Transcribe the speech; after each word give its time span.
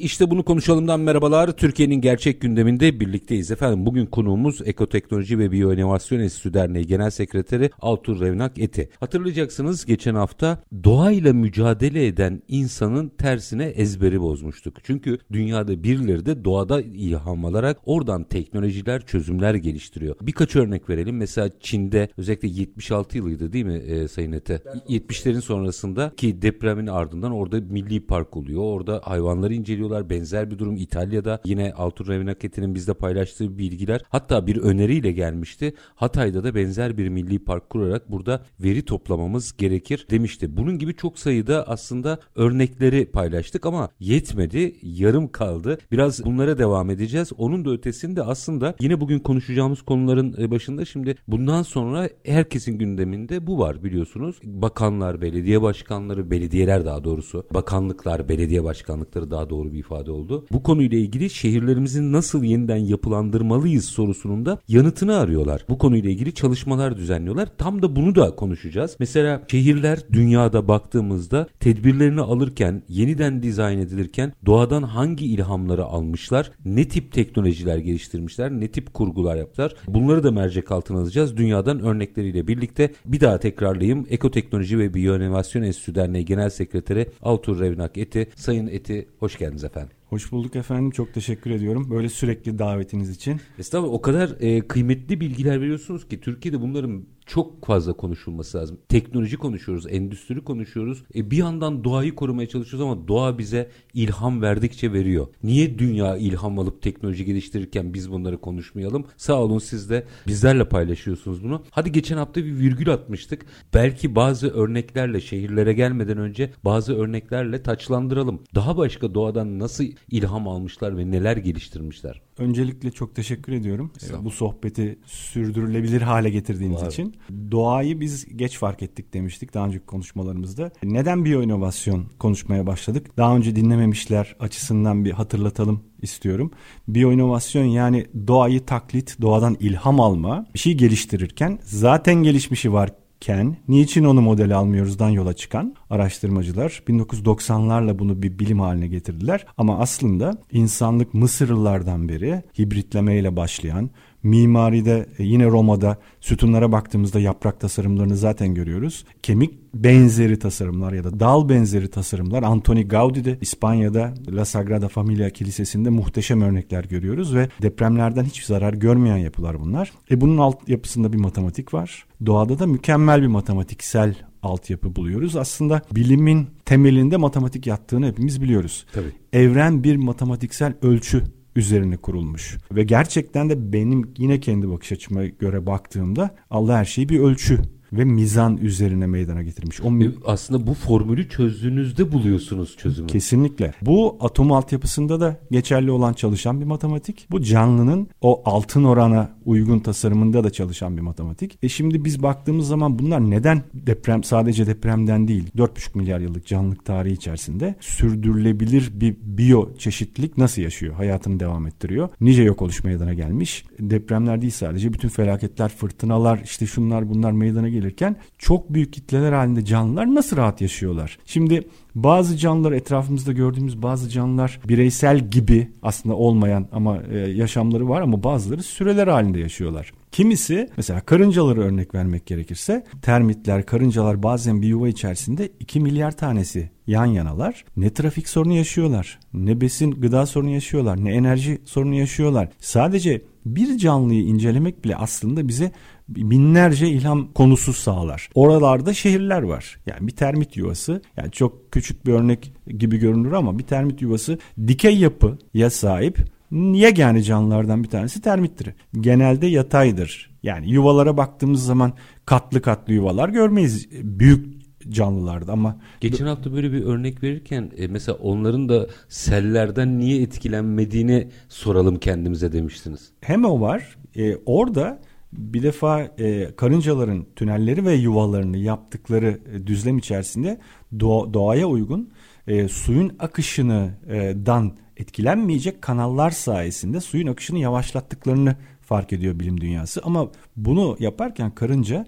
İşte 0.00 0.30
bunu 0.30 0.44
konuşalımdan 0.44 1.00
merhabalar. 1.00 1.52
Türkiye'nin 1.52 2.00
gerçek 2.00 2.40
gündeminde 2.40 3.00
birlikteyiz 3.00 3.50
efendim. 3.50 3.86
Bugün 3.86 4.06
konuğumuz 4.06 4.60
Ekoteknoloji 4.64 5.38
ve 5.38 5.52
Biyoinovasyon 5.52 6.20
Enstitüsü 6.20 6.54
Derneği 6.54 6.86
Genel 6.86 7.10
Sekreteri 7.10 7.70
Altur 7.80 8.20
Revnak 8.20 8.58
Eti. 8.58 8.90
Hatırlayacaksınız 9.00 9.86
geçen 9.86 10.14
hafta 10.14 10.62
doğayla 10.84 11.32
mücadele 11.32 12.06
eden 12.06 12.42
insanın 12.48 13.08
tersine 13.08 13.64
ezberi 13.64 14.20
bozmuştuk. 14.20 14.76
Çünkü 14.84 15.18
dünyada 15.32 15.82
birileri 15.84 16.26
de 16.26 16.44
doğada 16.44 16.82
ilham 16.82 17.44
alarak 17.44 17.78
oradan 17.84 18.24
teknolojiler, 18.24 19.06
çözümler 19.06 19.54
geliştiriyor. 19.54 20.16
Birkaç 20.22 20.56
örnek 20.56 20.90
verelim. 20.90 21.16
Mesela 21.16 21.50
Çin'de 21.60 22.08
özellikle 22.16 22.48
76 22.48 23.16
yılıydı 23.16 23.52
değil 23.52 23.64
mi 23.64 23.78
e, 23.78 24.08
Sayın 24.08 24.32
Ete? 24.32 24.62
70'lerin 24.88 25.40
sonrasında 25.40 26.12
ki 26.16 26.42
depremin 26.42 26.86
ardından 26.86 27.32
orada 27.32 27.60
milli 27.60 28.06
park 28.06 28.36
oluyor. 28.36 28.62
Orada 28.62 29.00
hayvanları 29.04 29.54
inceliyor 29.54 29.89
yapıyorlar. 29.90 30.10
Benzer 30.10 30.50
bir 30.50 30.58
durum 30.58 30.76
İtalya'da 30.76 31.40
yine 31.44 31.72
Altur 31.72 32.08
Revenaketti'nin 32.08 32.74
bizde 32.74 32.94
paylaştığı 32.94 33.58
bilgiler 33.58 34.00
hatta 34.08 34.46
bir 34.46 34.56
öneriyle 34.56 35.12
gelmişti. 35.12 35.74
Hatay'da 35.94 36.44
da 36.44 36.54
benzer 36.54 36.98
bir 36.98 37.08
milli 37.08 37.38
park 37.38 37.70
kurarak 37.70 38.10
burada 38.10 38.42
veri 38.60 38.82
toplamamız 38.82 39.56
gerekir 39.56 40.06
demişti. 40.10 40.56
Bunun 40.56 40.78
gibi 40.78 40.96
çok 40.96 41.18
sayıda 41.18 41.68
aslında 41.68 42.18
örnekleri 42.36 43.06
paylaştık 43.06 43.66
ama 43.66 43.88
yetmedi. 44.00 44.76
Yarım 44.82 45.28
kaldı. 45.28 45.78
Biraz 45.92 46.24
bunlara 46.24 46.58
devam 46.58 46.90
edeceğiz. 46.90 47.32
Onun 47.38 47.64
da 47.64 47.70
ötesinde 47.70 48.22
aslında 48.22 48.74
yine 48.80 49.00
bugün 49.00 49.18
konuşacağımız 49.18 49.82
konuların 49.82 50.34
e, 50.38 50.50
başında 50.50 50.84
şimdi 50.84 51.14
bundan 51.28 51.62
sonra 51.62 52.08
herkesin 52.24 52.78
gündeminde 52.78 53.46
bu 53.46 53.58
var 53.58 53.82
biliyorsunuz. 53.82 54.36
Bakanlar, 54.44 55.20
belediye 55.20 55.62
başkanları, 55.62 56.30
belediyeler 56.30 56.84
daha 56.84 57.04
doğrusu, 57.04 57.46
bakanlıklar, 57.54 58.28
belediye 58.28 58.64
başkanlıkları 58.64 59.30
daha 59.30 59.50
doğru 59.50 59.72
bir 59.72 59.79
ifade 59.80 60.10
oldu. 60.10 60.46
Bu 60.52 60.62
konuyla 60.62 60.98
ilgili 60.98 61.30
şehirlerimizin 61.30 62.12
nasıl 62.12 62.44
yeniden 62.44 62.76
yapılandırmalıyız 62.76 63.84
sorusunun 63.84 64.46
da 64.46 64.58
yanıtını 64.68 65.16
arıyorlar. 65.16 65.64
Bu 65.68 65.78
konuyla 65.78 66.10
ilgili 66.10 66.34
çalışmalar 66.34 66.96
düzenliyorlar. 66.96 67.48
Tam 67.58 67.82
da 67.82 67.96
bunu 67.96 68.14
da 68.14 68.36
konuşacağız. 68.36 68.96
Mesela 68.98 69.42
şehirler 69.48 69.98
dünyada 70.12 70.68
baktığımızda 70.68 71.46
tedbirlerini 71.60 72.20
alırken, 72.20 72.82
yeniden 72.88 73.42
dizayn 73.42 73.78
edilirken 73.78 74.32
doğadan 74.46 74.82
hangi 74.82 75.26
ilhamları 75.26 75.84
almışlar, 75.84 76.50
ne 76.64 76.88
tip 76.88 77.12
teknolojiler 77.12 77.78
geliştirmişler, 77.78 78.50
ne 78.50 78.68
tip 78.68 78.94
kurgular 78.94 79.36
yaptılar. 79.36 79.74
Bunları 79.88 80.22
da 80.22 80.30
mercek 80.30 80.72
altına 80.72 80.98
alacağız. 80.98 81.36
Dünyadan 81.36 81.80
örnekleriyle 81.80 82.46
birlikte 82.46 82.92
bir 83.04 83.20
daha 83.20 83.38
tekrarlayayım. 83.38 84.06
Ekoteknoloji 84.10 84.78
ve 84.78 84.94
Biyoinovasyon 84.94 85.62
Enstitüsü 85.62 85.94
Derneği 85.94 86.24
Genel 86.24 86.50
Sekreteri 86.50 87.06
Altur 87.22 87.60
Revnak 87.60 87.98
Eti. 87.98 88.28
Sayın 88.36 88.66
Eti 88.66 89.08
hoş 89.18 89.38
geldiniz. 89.38 89.64
Hoş 90.06 90.32
bulduk 90.32 90.56
efendim. 90.56 90.90
Çok 90.90 91.14
teşekkür 91.14 91.50
ediyorum. 91.50 91.90
Böyle 91.90 92.08
sürekli 92.08 92.58
davetiniz 92.58 93.10
için. 93.10 93.40
Estağfurullah 93.58 93.94
o 93.94 94.00
kadar 94.00 94.36
e, 94.40 94.68
kıymetli 94.68 95.20
bilgiler 95.20 95.60
veriyorsunuz 95.60 96.08
ki 96.08 96.20
Türkiye'de 96.20 96.60
bunların 96.60 97.06
çok 97.30 97.66
fazla 97.66 97.92
konuşulması 97.92 98.58
lazım. 98.58 98.78
Teknoloji 98.88 99.36
konuşuyoruz, 99.36 99.86
endüstri 99.88 100.44
konuşuyoruz. 100.44 101.04
E 101.14 101.30
bir 101.30 101.36
yandan 101.36 101.84
doğayı 101.84 102.14
korumaya 102.14 102.48
çalışıyoruz 102.48 102.90
ama 102.90 103.08
doğa 103.08 103.38
bize 103.38 103.70
ilham 103.94 104.42
verdikçe 104.42 104.92
veriyor. 104.92 105.26
Niye 105.42 105.78
dünya 105.78 106.16
ilham 106.16 106.58
alıp 106.58 106.82
teknoloji 106.82 107.24
geliştirirken 107.24 107.94
biz 107.94 108.10
bunları 108.10 108.40
konuşmayalım? 108.40 109.04
Sağ 109.16 109.42
olun 109.42 109.58
siz 109.58 109.90
de 109.90 110.06
bizlerle 110.26 110.68
paylaşıyorsunuz 110.68 111.44
bunu. 111.44 111.62
Hadi 111.70 111.92
geçen 111.92 112.16
hafta 112.16 112.44
bir 112.44 112.58
virgül 112.58 112.92
atmıştık. 112.92 113.46
Belki 113.74 114.14
bazı 114.14 114.48
örneklerle 114.48 115.20
şehirlere 115.20 115.72
gelmeden 115.72 116.18
önce 116.18 116.50
bazı 116.64 116.96
örneklerle 116.96 117.62
taçlandıralım. 117.62 118.42
Daha 118.54 118.76
başka 118.76 119.14
doğadan 119.14 119.58
nasıl 119.58 119.84
ilham 120.10 120.48
almışlar 120.48 120.96
ve 120.96 121.10
neler 121.10 121.36
geliştirmişler? 121.36 122.22
Öncelikle 122.38 122.90
çok 122.90 123.14
teşekkür 123.14 123.52
ediyorum. 123.52 123.92
Bu 124.20 124.30
sohbeti 124.30 124.98
sürdürülebilir 125.04 126.02
hale 126.02 126.30
getirdiğiniz 126.30 126.82
Var. 126.82 126.90
için. 126.90 127.14
Doğayı 127.50 128.00
biz 128.00 128.36
geç 128.36 128.58
fark 128.58 128.82
ettik 128.82 129.14
demiştik 129.14 129.54
daha 129.54 129.66
önceki 129.66 129.86
konuşmalarımızda. 129.86 130.70
Neden 130.82 131.24
biyoinovasyon 131.24 132.04
konuşmaya 132.18 132.66
başladık? 132.66 133.16
Daha 133.16 133.36
önce 133.36 133.56
dinlememişler 133.56 134.36
açısından 134.40 135.04
bir 135.04 135.10
hatırlatalım 135.10 135.82
istiyorum. 136.02 136.50
Biyoinovasyon 136.88 137.64
yani 137.64 138.06
doğayı 138.26 138.66
taklit, 138.66 139.20
doğadan 139.20 139.56
ilham 139.60 140.00
alma, 140.00 140.46
bir 140.54 140.58
şey 140.58 140.74
geliştirirken 140.74 141.58
zaten 141.62 142.14
gelişmişi 142.14 142.72
var 142.72 142.90
ken 143.20 143.56
niçin 143.68 144.04
onu 144.04 144.20
model 144.20 144.56
almıyoruzdan 144.56 145.08
yola 145.08 145.32
çıkan 145.32 145.74
araştırmacılar 145.90 146.82
1990'larla 146.88 147.98
bunu 147.98 148.22
bir 148.22 148.38
bilim 148.38 148.60
haline 148.60 148.88
getirdiler. 148.88 149.46
Ama 149.56 149.78
aslında 149.78 150.42
insanlık 150.52 151.14
Mısırlılardan 151.14 152.08
beri 152.08 152.42
hibritlemeyle 152.58 153.36
başlayan 153.36 153.90
Mimaride 154.22 155.06
e, 155.18 155.24
yine 155.24 155.46
Roma'da 155.46 155.96
sütunlara 156.20 156.72
baktığımızda 156.72 157.20
yaprak 157.20 157.60
tasarımlarını 157.60 158.16
zaten 158.16 158.54
görüyoruz. 158.54 159.04
Kemik 159.22 159.74
benzeri 159.74 160.38
tasarımlar 160.38 160.92
ya 160.92 161.04
da 161.04 161.20
dal 161.20 161.48
benzeri 161.48 161.90
tasarımlar 161.90 162.42
Antoni 162.42 162.88
Gaudi'de 162.88 163.38
İspanya'da 163.40 164.14
La 164.28 164.44
Sagrada 164.44 164.88
Familia 164.88 165.30
Kilisesi'nde 165.30 165.90
muhteşem 165.90 166.42
örnekler 166.42 166.84
görüyoruz 166.84 167.34
ve 167.34 167.48
depremlerden 167.62 168.24
hiçbir 168.24 168.44
zarar 168.44 168.74
görmeyen 168.74 169.16
yapılar 169.16 169.60
bunlar. 169.60 169.92
E 170.10 170.20
bunun 170.20 170.38
alt 170.38 170.68
yapısında 170.68 171.12
bir 171.12 171.18
matematik 171.18 171.74
var. 171.74 172.06
Doğada 172.26 172.58
da 172.58 172.66
mükemmel 172.66 173.22
bir 173.22 173.26
matematiksel 173.26 174.14
altyapı 174.42 174.96
buluyoruz. 174.96 175.36
Aslında 175.36 175.82
bilimin 175.92 176.46
temelinde 176.64 177.16
matematik 177.16 177.66
yattığını 177.66 178.06
hepimiz 178.06 178.42
biliyoruz. 178.42 178.86
Tabii. 178.92 179.12
Evren 179.32 179.84
bir 179.84 179.96
matematiksel 179.96 180.74
ölçü 180.82 181.22
üzerine 181.56 181.96
kurulmuş. 181.96 182.58
Ve 182.72 182.82
gerçekten 182.82 183.50
de 183.50 183.72
benim 183.72 184.14
yine 184.18 184.40
kendi 184.40 184.70
bakış 184.70 184.92
açıma 184.92 185.26
göre 185.26 185.66
baktığımda 185.66 186.30
Allah 186.50 186.76
her 186.76 186.84
şeyi 186.84 187.08
bir 187.08 187.20
ölçü 187.20 187.62
ve 187.92 188.04
mizan 188.04 188.56
üzerine 188.56 189.06
meydana 189.06 189.42
getirmiş. 189.42 189.80
O 189.80 189.90
mi- 189.90 190.10
Aslında 190.26 190.66
bu 190.66 190.74
formülü 190.74 191.28
çözdüğünüzde 191.28 192.12
buluyorsunuz 192.12 192.76
çözümü. 192.76 193.06
Kesinlikle. 193.06 193.72
Bu 193.82 194.16
atom 194.20 194.52
altyapısında 194.52 195.20
da 195.20 195.36
geçerli 195.50 195.90
olan 195.90 196.12
çalışan 196.12 196.60
bir 196.60 196.66
matematik. 196.66 197.26
Bu 197.30 197.42
canlının 197.42 198.08
o 198.20 198.42
altın 198.44 198.84
orana 198.84 199.30
uygun 199.44 199.78
tasarımında 199.78 200.44
da 200.44 200.50
çalışan 200.50 200.96
bir 200.96 201.02
matematik. 201.02 201.58
E 201.62 201.68
şimdi 201.68 202.04
biz 202.04 202.22
baktığımız 202.22 202.66
zaman 202.68 202.98
bunlar 202.98 203.30
neden 203.30 203.62
deprem 203.74 204.24
sadece 204.24 204.66
depremden 204.66 205.28
değil 205.28 205.44
4,5 205.56 205.98
milyar 205.98 206.20
yıllık 206.20 206.46
canlılık 206.46 206.84
tarihi 206.84 207.12
içerisinde 207.14 207.74
sürdürülebilir 207.80 208.90
bir 209.00 209.16
biyo 209.22 209.74
çeşitlilik 209.78 210.38
nasıl 210.38 210.62
yaşıyor? 210.62 210.94
Hayatını 210.94 211.40
devam 211.40 211.66
ettiriyor. 211.66 212.08
Nice 212.20 212.42
yok 212.42 212.62
oluş 212.62 212.84
meydana 212.84 213.14
gelmiş. 213.14 213.64
Depremler 213.80 214.40
değil 214.40 214.52
sadece 214.52 214.92
bütün 214.92 215.08
felaketler, 215.08 215.68
fırtınalar, 215.68 216.40
işte 216.44 216.66
şunlar 216.66 217.08
bunlar 217.08 217.32
meydana 217.32 217.68
geliyor 217.68 217.79
gelirken 217.80 218.16
çok 218.38 218.74
büyük 218.74 218.92
kitleler 218.92 219.32
halinde 219.32 219.64
canlılar 219.64 220.14
nasıl 220.14 220.36
rahat 220.36 220.60
yaşıyorlar? 220.60 221.18
Şimdi 221.26 221.68
bazı 221.94 222.36
canlılar 222.36 222.72
etrafımızda 222.72 223.32
gördüğümüz 223.32 223.82
bazı 223.82 224.08
canlılar 224.08 224.60
bireysel 224.68 225.30
gibi 225.30 225.70
aslında 225.82 226.14
olmayan 226.14 226.68
ama 226.72 227.02
e, 227.10 227.18
yaşamları 227.18 227.88
var 227.88 228.00
ama 228.00 228.22
bazıları 228.22 228.62
süreler 228.62 229.06
halinde 229.08 229.38
yaşıyorlar. 229.38 229.92
Kimisi 230.12 230.68
mesela 230.76 231.00
karıncaları 231.00 231.60
örnek 231.60 231.94
vermek 231.94 232.26
gerekirse 232.26 232.84
termitler, 233.02 233.66
karıncalar 233.66 234.22
bazen 234.22 234.62
bir 234.62 234.66
yuva 234.66 234.88
içerisinde 234.88 235.48
2 235.60 235.80
milyar 235.80 236.16
tanesi 236.16 236.70
yan 236.86 237.06
yanalar. 237.06 237.64
Ne 237.76 237.92
trafik 237.92 238.28
sorunu 238.28 238.52
yaşıyorlar, 238.52 239.18
ne 239.34 239.60
besin 239.60 239.90
gıda 239.90 240.26
sorunu 240.26 240.50
yaşıyorlar, 240.50 241.04
ne 241.04 241.12
enerji 241.12 241.58
sorunu 241.64 241.94
yaşıyorlar. 241.94 242.48
Sadece 242.58 243.22
bir 243.46 243.78
canlıyı 243.78 244.22
incelemek 244.22 244.84
bile 244.84 244.96
aslında 244.96 245.48
bize 245.48 245.72
binlerce 246.16 246.88
ilham 246.88 247.32
konusu 247.32 247.72
sağlar. 247.72 248.28
Oralarda 248.34 248.94
şehirler 248.94 249.42
var. 249.42 249.78
Yani 249.86 250.06
bir 250.06 250.16
termit 250.16 250.56
yuvası 250.56 251.02
yani 251.16 251.30
çok 251.30 251.72
küçük 251.72 252.06
bir 252.06 252.12
örnek 252.12 252.52
gibi 252.78 252.98
görünür 252.98 253.32
ama 253.32 253.58
bir 253.58 253.64
termit 253.64 254.02
yuvası 254.02 254.38
dikey 254.68 254.98
yapıya 254.98 255.70
sahip 255.70 256.18
yegane 256.52 257.22
canlılardan 257.22 257.84
bir 257.84 257.88
tanesi 257.88 258.20
termittir. 258.20 258.74
Genelde 259.00 259.46
yataydır. 259.46 260.30
Yani 260.42 260.70
yuvalara 260.70 261.16
baktığımız 261.16 261.64
zaman 261.64 261.92
katlı 262.26 262.62
katlı 262.62 262.92
yuvalar 262.92 263.28
görmeyiz. 263.28 263.88
Büyük 263.92 264.60
canlılardı 264.88 265.52
ama 265.52 265.76
geçen 266.00 266.26
hafta 266.26 266.52
böyle 266.52 266.72
bir 266.72 266.82
örnek 266.82 267.22
verirken 267.22 267.70
e, 267.76 267.88
mesela 267.88 268.18
onların 268.18 268.68
da 268.68 268.86
sellerden 269.08 269.98
niye 269.98 270.22
etkilenmediğini 270.22 271.28
soralım 271.48 271.98
kendimize 271.98 272.52
demiştiniz. 272.52 273.12
Hem 273.20 273.44
o 273.44 273.60
var. 273.60 273.96
E, 274.16 274.36
orada 274.36 275.00
bir 275.32 275.62
defa 275.62 276.02
e, 276.02 276.56
karıncaların 276.56 277.26
tünelleri 277.36 277.84
ve 277.84 277.94
yuvalarını 277.94 278.56
yaptıkları 278.56 279.40
e, 279.52 279.66
düzlem 279.66 279.98
içerisinde 279.98 280.60
doğa, 281.00 281.34
doğaya 281.34 281.66
uygun 281.66 282.10
e, 282.46 282.68
suyun 282.68 283.12
akışından 283.18 284.76
etkilenmeyecek 284.96 285.82
kanallar 285.82 286.30
sayesinde 286.30 287.00
suyun 287.00 287.26
akışını 287.26 287.58
yavaşlattıklarını 287.58 288.56
fark 288.80 289.12
ediyor 289.12 289.40
bilim 289.40 289.60
dünyası. 289.60 290.00
Ama 290.04 290.30
bunu 290.56 290.96
yaparken 290.98 291.50
karınca 291.50 292.06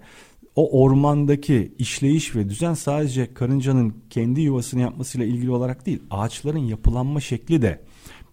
o 0.55 0.83
ormandaki 0.83 1.73
işleyiş 1.77 2.35
ve 2.35 2.49
düzen 2.49 2.73
sadece 2.73 3.33
karıncanın 3.33 3.95
kendi 4.09 4.41
yuvasını 4.41 4.81
yapmasıyla 4.81 5.27
ilgili 5.27 5.51
olarak 5.51 5.85
değil, 5.85 5.99
ağaçların 6.11 6.59
yapılanma 6.59 7.19
şekli 7.19 7.61
de 7.61 7.79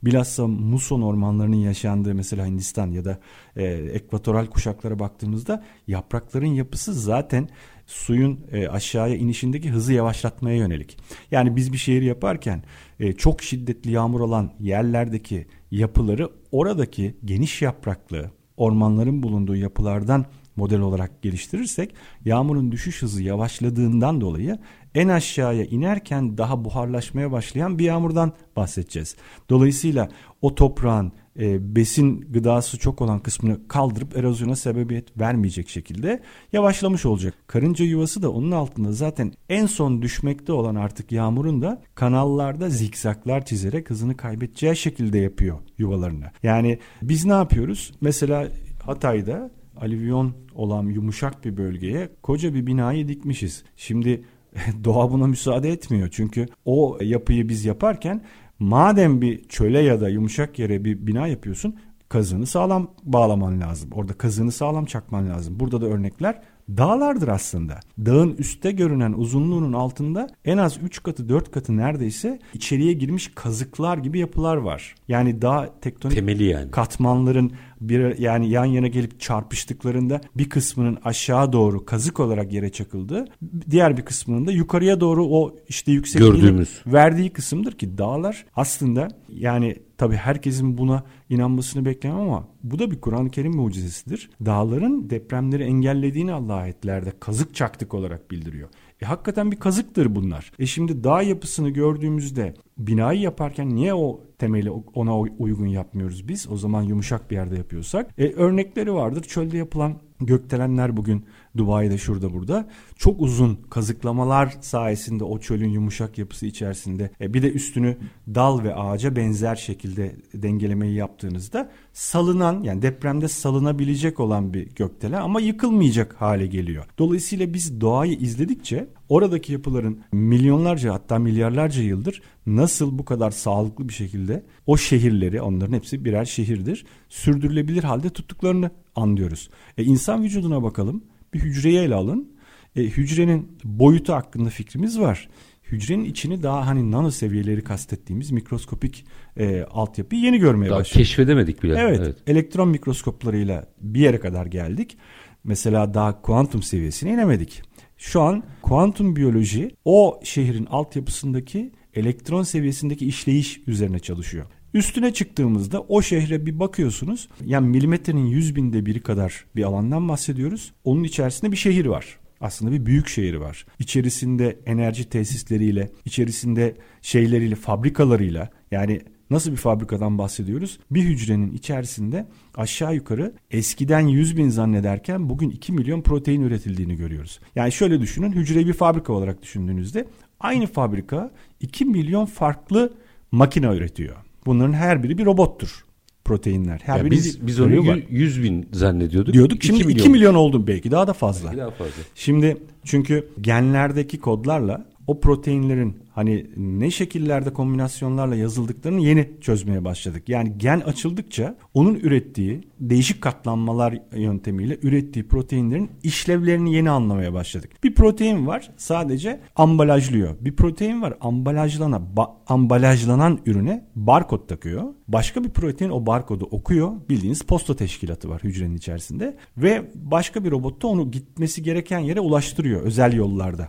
bilhassa 0.03 0.47
muson 0.47 1.03
ormanlarının 1.03 1.57
yaşandığı 1.57 2.15
mesela 2.15 2.47
Hindistan 2.47 2.91
ya 2.91 3.05
da 3.05 3.19
e, 3.57 3.65
ekvatoral 3.65 4.47
kuşaklara 4.47 4.99
baktığımızda 4.99 5.65
yaprakların 5.87 6.47
yapısı 6.47 6.95
zaten 6.95 7.49
suyun 7.87 8.41
e, 8.53 8.69
aşağıya 8.69 9.17
inişindeki 9.17 9.71
hızı 9.71 9.93
yavaşlatmaya 9.93 10.57
yönelik. 10.57 10.99
Yani 11.31 11.57
biz 11.57 11.73
bir 11.73 11.79
şehir 11.79 12.03
yaparken 12.03 12.63
e, 13.01 13.13
çok 13.13 13.43
şiddetli 13.43 13.91
yağmur 13.91 14.21
olan 14.21 14.53
yerlerdeki 14.61 15.47
yapıları 15.71 16.31
oradaki 16.53 17.17
geniş 17.25 17.63
yapraklı 17.63 18.31
ormanların 18.57 19.23
bulunduğu 19.23 19.57
yapılardan 19.57 20.27
model 20.57 20.81
olarak 20.81 21.23
geliştirirsek 21.23 21.95
yağmurun 22.25 22.73
düşüş 22.73 23.03
hızı 23.03 23.23
yavaşladığından 23.23 24.21
dolayı 24.21 24.59
en 24.95 25.09
aşağıya 25.09 25.65
inerken 25.65 26.39
daha 26.39 26.65
buharlaşmaya 26.65 27.33
başlayan 27.33 27.79
bir 27.79 27.85
yağmurdan 27.85 28.33
bahsedeceğiz. 28.57 29.17
Dolayısıyla 29.51 30.09
o 30.43 30.55
toprağın 30.55 31.13
e, 31.39 31.77
besin 31.77 32.21
gıdası 32.21 32.79
çok 32.79 33.01
olan 33.01 33.19
kısmını 33.19 33.69
kaldırıp 33.69 34.17
erozyona 34.17 34.57
sebebiyet 34.57 35.19
vermeyecek 35.19 35.69
şekilde 35.69 36.23
yavaşlamış 36.53 37.07
olacak. 37.07 37.35
Karınca 37.47 37.85
yuvası 37.85 38.23
da 38.23 38.31
onun 38.33 38.51
altında 38.51 38.93
zaten 38.93 39.33
en 39.49 39.67
son 39.67 40.03
düşmekte 40.03 40.53
olan 40.53 40.75
artık 40.75 41.13
yağmurun 41.13 41.63
da 41.63 41.83
kanallarda 41.95 42.69
zikzaklar 42.69 43.45
çizerek 43.45 43.91
hızını 43.91 44.17
kaybedeceği 44.17 44.77
şekilde 44.77 45.19
yapıyor 45.19 45.59
yuvalarını. 45.79 46.27
Yani 46.43 46.79
biz 47.03 47.25
ne 47.25 47.33
yapıyoruz? 47.33 47.93
Mesela 48.01 48.49
Hatay'da 48.85 49.51
alüvyon 49.81 50.35
olan 50.55 50.87
yumuşak 50.87 51.45
bir 51.45 51.57
bölgeye 51.57 52.09
koca 52.23 52.55
bir 52.55 52.67
binayı 52.67 53.09
dikmişiz. 53.09 53.65
Şimdi 53.77 54.25
doğa 54.85 55.13
buna 55.13 55.27
müsaade 55.27 55.69
etmiyor. 55.69 56.09
Çünkü 56.13 56.47
o 56.65 56.99
yapıyı 57.01 57.49
biz 57.49 57.65
yaparken 57.65 58.23
madem 58.59 59.21
bir 59.21 59.45
çöle 59.49 59.81
ya 59.81 60.01
da 60.01 60.09
yumuşak 60.09 60.59
yere 60.59 60.85
bir 60.85 61.07
bina 61.07 61.27
yapıyorsun 61.27 61.77
kazını 62.09 62.47
sağlam 62.47 62.91
bağlaman 63.03 63.61
lazım. 63.61 63.91
Orada 63.93 64.13
kazını 64.13 64.53
sağlam 64.53 64.85
çakman 64.85 65.29
lazım. 65.29 65.61
Burada 65.61 65.81
da 65.81 65.87
örnekler 65.87 66.43
dağlardır 66.77 67.29
aslında. 67.29 67.81
Dağın 68.07 68.35
üstte 68.39 68.71
görünen 68.71 69.13
uzunluğunun 69.13 69.73
altında 69.73 70.29
en 70.45 70.59
az 70.59 70.79
3 70.83 71.03
katı 71.03 71.29
4 71.29 71.51
katı 71.51 71.77
neredeyse 71.77 72.39
içeriye 72.55 72.93
girmiş 72.93 73.31
kazıklar 73.35 73.99
gibi 73.99 74.19
yapılar 74.19 74.57
var. 74.57 74.95
Yani 75.09 75.43
dağ 75.43 75.75
tektonik 75.81 76.17
Temeli 76.17 76.45
yani. 76.45 76.71
katmanların 76.71 77.53
bir 77.81 78.19
yani 78.19 78.51
yan 78.51 78.65
yana 78.65 78.87
gelip 78.87 79.21
çarpıştıklarında 79.21 80.21
bir 80.37 80.49
kısmının 80.49 80.99
aşağı 81.05 81.53
doğru 81.53 81.85
kazık 81.85 82.21
olarak 82.21 82.53
yere 82.53 82.73
çakıldı. 82.73 83.25
Diğer 83.71 83.97
bir 83.97 84.03
kısmının 84.03 84.47
da 84.47 84.53
yukarıya 84.53 85.01
doğru 85.01 85.27
o 85.27 85.57
işte 85.69 85.93
yüksekliğini 85.93 86.37
Gördüğümüz. 86.37 86.83
verdiği 86.87 87.31
kısımdır 87.31 87.73
ki 87.73 87.99
dağlar 87.99 88.47
aslında 88.57 89.09
yani 89.29 89.77
tabi 89.99 90.17
herkesin 90.17 90.79
buna 90.79 91.05
inanmasını 91.31 91.85
beklemem 91.85 92.19
ama 92.19 92.49
bu 92.63 92.79
da 92.79 92.91
bir 92.91 93.01
Kur'an-ı 93.01 93.31
Kerim 93.31 93.57
mucizesidir. 93.57 94.31
Dağların 94.45 95.11
depremleri 95.11 95.63
engellediğini 95.63 96.33
Allah 96.33 96.55
ayetlerde 96.55 97.13
kazık 97.21 97.55
çaktık 97.55 97.95
olarak 97.95 98.31
bildiriyor. 98.31 98.69
E 99.03 99.07
hakikaten 99.07 99.53
bir 99.53 99.57
kazıktır 99.57 100.15
bunlar. 100.15 100.53
E 100.59 100.67
şimdi 100.67 101.05
dağ 101.05 101.23
yapısını 101.23 101.71
gördüğümüzde 101.71 102.55
binayı 102.79 103.21
yaparken 103.21 103.75
niye 103.75 103.95
o 103.95 104.21
temeli 104.41 104.71
ona 104.71 105.19
uygun 105.19 105.67
yapmıyoruz 105.67 106.29
biz? 106.29 106.49
O 106.51 106.57
zaman 106.57 106.83
yumuşak 106.83 107.31
bir 107.31 107.37
yerde 107.37 107.57
yapıyorsak. 107.57 108.15
E 108.19 108.33
örnekleri 108.33 108.95
vardır. 108.95 109.23
Çölde 109.23 109.57
yapılan 109.57 109.97
gökdelenler 110.21 110.97
bugün 110.97 111.25
Dubai'de 111.57 111.99
şurada 111.99 112.33
burada 112.33 112.69
çok 112.97 113.21
uzun 113.21 113.59
kazıklamalar 113.71 114.57
sayesinde 114.61 115.25
o 115.25 115.39
çölün 115.39 115.69
yumuşak 115.69 116.19
yapısı 116.19 116.47
içerisinde 116.47 117.11
e 117.21 117.35
bir 117.35 117.43
de 117.43 117.53
üstünü 117.53 117.97
dal 118.35 118.65
ve 118.65 118.75
ağaca 118.75 119.17
benzer 119.17 119.57
şekilde 119.57 120.17
dengelemeyi 120.35 120.95
yaptığınızda 120.95 121.71
salınan 122.01 122.63
yani 122.63 122.83
depremde 122.83 123.29
salınabilecek 123.29 124.21
olan 124.21 124.55
bir 124.55 124.69
gökdelen 124.75 125.21
ama 125.21 125.41
yıkılmayacak 125.41 126.15
hale 126.21 126.47
geliyor. 126.47 126.85
Dolayısıyla 126.99 127.55
biz 127.55 127.81
doğayı 127.81 128.13
izledikçe 128.13 128.89
oradaki 129.09 129.53
yapıların 129.53 130.01
milyonlarca 130.13 130.95
hatta 130.95 131.19
milyarlarca 131.19 131.83
yıldır 131.83 132.23
nasıl 132.47 132.99
bu 132.99 133.05
kadar 133.05 133.31
sağlıklı 133.31 133.89
bir 133.89 133.93
şekilde 133.93 134.45
o 134.67 134.77
şehirleri 134.77 135.43
onların 135.43 135.73
hepsi 135.73 136.05
birer 136.05 136.25
şehirdir 136.25 136.87
sürdürülebilir 137.09 137.85
halde 137.85 138.11
tuttuklarını 138.11 138.71
anlıyoruz. 138.97 139.51
E, 139.79 139.85
insan 139.85 140.23
vücuduna 140.23 140.63
bakalım 140.63 141.05
bir 141.35 141.41
hücreyi 141.41 141.79
ele 141.79 141.95
alın. 141.95 142.33
E, 142.77 142.83
hücrenin 142.83 143.59
boyutu 143.65 144.13
hakkında 144.13 144.51
fikrimiz 144.51 145.01
var. 145.01 145.29
Hücrenin 145.73 146.05
içini 146.05 146.43
daha 146.43 146.67
hani 146.67 146.91
nano 146.91 147.11
seviyeleri 147.11 147.65
kastettiğimiz 147.65 148.31
mikroskopik 148.31 149.05
e, 149.37 149.63
altyapıyı 149.63 150.23
yeni 150.23 150.39
görmeye 150.39 150.71
daha 150.71 150.79
başladık. 150.79 150.99
keşfedemedik 150.99 151.63
bile. 151.63 151.77
Evet, 151.79 152.01
evet. 152.03 152.17
elektron 152.27 152.69
mikroskoplarıyla 152.69 153.67
bir 153.81 154.01
yere 154.01 154.21
kadar 154.21 154.47
geldik. 154.47 154.99
Mesela 155.45 155.95
daha 155.95 156.23
kuantum 156.23 156.63
seviyesine 156.63 157.11
inemedik. 157.11 157.63
Şu 157.97 158.21
an 158.21 158.43
kuantum 158.63 159.17
biyoloji 159.17 159.71
o 159.85 160.21
şehrin 160.25 160.67
altyapısındaki 160.67 161.73
elektron 161.95 162.43
seviyesindeki 162.43 163.07
işleyiş 163.07 163.61
üzerine 163.67 163.99
çalışıyor. 163.99 164.47
Üstüne 164.75 165.13
çıktığımızda 165.13 165.81
o 165.81 166.03
şehre 166.03 166.47
bir 166.47 166.59
bakıyorsunuz. 166.61 167.29
Yani 167.45 167.69
milimetrenin 167.69 168.27
yüz 168.27 168.57
binde 168.57 168.87
biri 168.87 169.01
kadar 169.01 169.45
bir 169.57 169.65
alandan 169.65 170.09
bahsediyoruz. 170.09 170.73
Onun 170.85 171.05
içerisinde 171.05 171.53
bir 171.53 171.57
şehir 171.57 171.87
var. 171.87 172.19
Aslında 172.41 172.73
bir 172.73 172.87
büyük 172.87 173.09
şehir 173.09 173.35
var. 173.35 173.67
İçerisinde 173.79 174.59
enerji 174.67 175.09
tesisleriyle, 175.09 175.91
içerisinde 176.05 176.77
şeyleriyle, 177.03 177.55
fabrikalarıyla 177.55 178.51
yani 178.71 179.01
Nasıl 179.31 179.51
bir 179.51 179.57
fabrikadan 179.57 180.19
bahsediyoruz? 180.19 180.79
Bir 180.91 181.03
hücrenin 181.03 181.53
içerisinde 181.53 182.27
aşağı 182.55 182.95
yukarı 182.95 183.35
eskiden 183.51 184.01
100 184.01 184.37
bin 184.37 184.49
zannederken 184.49 185.29
bugün 185.29 185.51
2 185.51 185.73
milyon 185.73 186.03
protein 186.03 186.41
üretildiğini 186.41 186.97
görüyoruz. 186.97 187.41
Yani 187.57 187.73
şöyle 187.73 188.01
düşünün 188.01 188.33
hücreyi 188.33 188.67
bir 188.67 188.73
fabrika 188.73 189.13
olarak 189.13 189.43
düşündüğünüzde 189.43 190.07
aynı 190.41 190.67
fabrika 190.67 191.31
2 191.61 191.85
milyon 191.85 192.27
farklı 192.27 192.93
makine 193.33 193.67
üretiyor. 193.67 194.17
Bunların 194.47 194.73
her 194.73 195.03
biri 195.03 195.19
bir 195.19 195.25
robottur 195.25 195.85
proteinler. 196.31 196.81
Her 196.85 197.11
biz 197.11 197.47
biz 197.47 197.61
onu 197.61 197.71
görevi 197.71 197.89
var. 197.89 198.01
100 198.11 198.43
bin 198.43 198.69
zannediyorduk. 198.73 199.35
diyorduk. 199.35 199.63
Şimdi 199.63 199.81
2 199.81 199.87
milyon. 199.89 200.13
milyon. 200.13 200.35
oldu 200.35 200.67
belki 200.67 200.91
daha 200.91 201.07
da 201.07 201.13
fazla. 201.13 201.49
Belki 201.49 201.61
daha 201.61 201.71
fazla. 201.71 202.03
Şimdi 202.15 202.57
çünkü 202.85 203.29
genlerdeki 203.41 204.19
kodlarla 204.19 204.85
o 205.11 205.21
proteinlerin 205.21 205.97
hani 206.15 206.47
ne 206.57 206.91
şekillerde 206.91 207.53
kombinasyonlarla 207.53 208.37
yazıldıklarını 208.37 209.01
yeni 209.01 209.31
çözmeye 209.41 209.85
başladık. 209.85 210.29
Yani 210.29 210.53
gen 210.57 210.81
açıldıkça 210.81 211.57
onun 211.75 211.95
ürettiği 211.95 212.61
değişik 212.81 213.23
katlanmalar 213.23 213.99
yöntemiyle 214.17 214.79
ürettiği 214.83 215.29
proteinlerin 215.29 215.91
işlevlerini 216.03 216.75
yeni 216.75 216.91
anlamaya 216.91 217.33
başladık. 217.35 217.71
Bir 217.85 217.95
protein 217.95 218.47
var 218.47 218.71
sadece 218.77 219.41
ambalajlıyor. 219.57 220.37
Bir 220.41 220.57
protein 220.57 221.03
var 221.03 221.15
ambalajlana 221.21 221.97
ba- 222.17 222.31
ambalajlanan 222.47 223.39
ürüne 223.47 223.85
barkod 223.97 224.49
takıyor. 224.49 224.85
Başka 225.09 225.45
bir 225.45 225.51
protein 225.51 225.91
o 225.91 226.07
barkodu 226.07 226.45
okuyor. 226.51 226.93
Bildiğiniz 227.09 227.43
posta 227.43 227.77
teşkilatı 227.77 228.29
var 228.29 228.43
hücrenin 228.45 228.77
içerisinde 228.77 229.37
ve 229.57 229.91
başka 229.95 230.45
bir 230.45 230.51
robot 230.51 230.83
da 230.83 230.87
onu 230.87 231.11
gitmesi 231.11 231.63
gereken 231.63 231.99
yere 231.99 232.21
ulaştırıyor 232.21 232.83
özel 232.83 233.13
yollarda. 233.13 233.69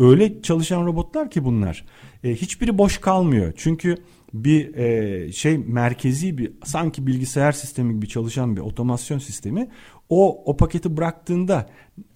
Öyle 0.00 0.42
çalışan 0.42 0.86
robotlar 0.86 1.30
ki 1.30 1.44
bunlar. 1.44 1.84
E, 2.24 2.34
hiçbiri 2.34 2.78
boş 2.78 2.98
kalmıyor. 2.98 3.52
Çünkü 3.56 3.96
bir 4.34 4.74
e, 4.74 5.32
şey 5.32 5.58
merkezi 5.58 6.38
bir 6.38 6.52
sanki 6.64 7.06
bilgisayar 7.06 7.52
sistemi 7.52 7.94
gibi 7.94 8.08
çalışan 8.08 8.56
bir 8.56 8.60
otomasyon 8.60 9.18
sistemi 9.18 9.68
o 10.08 10.42
o 10.44 10.56
paketi 10.56 10.96
bıraktığında 10.96 11.70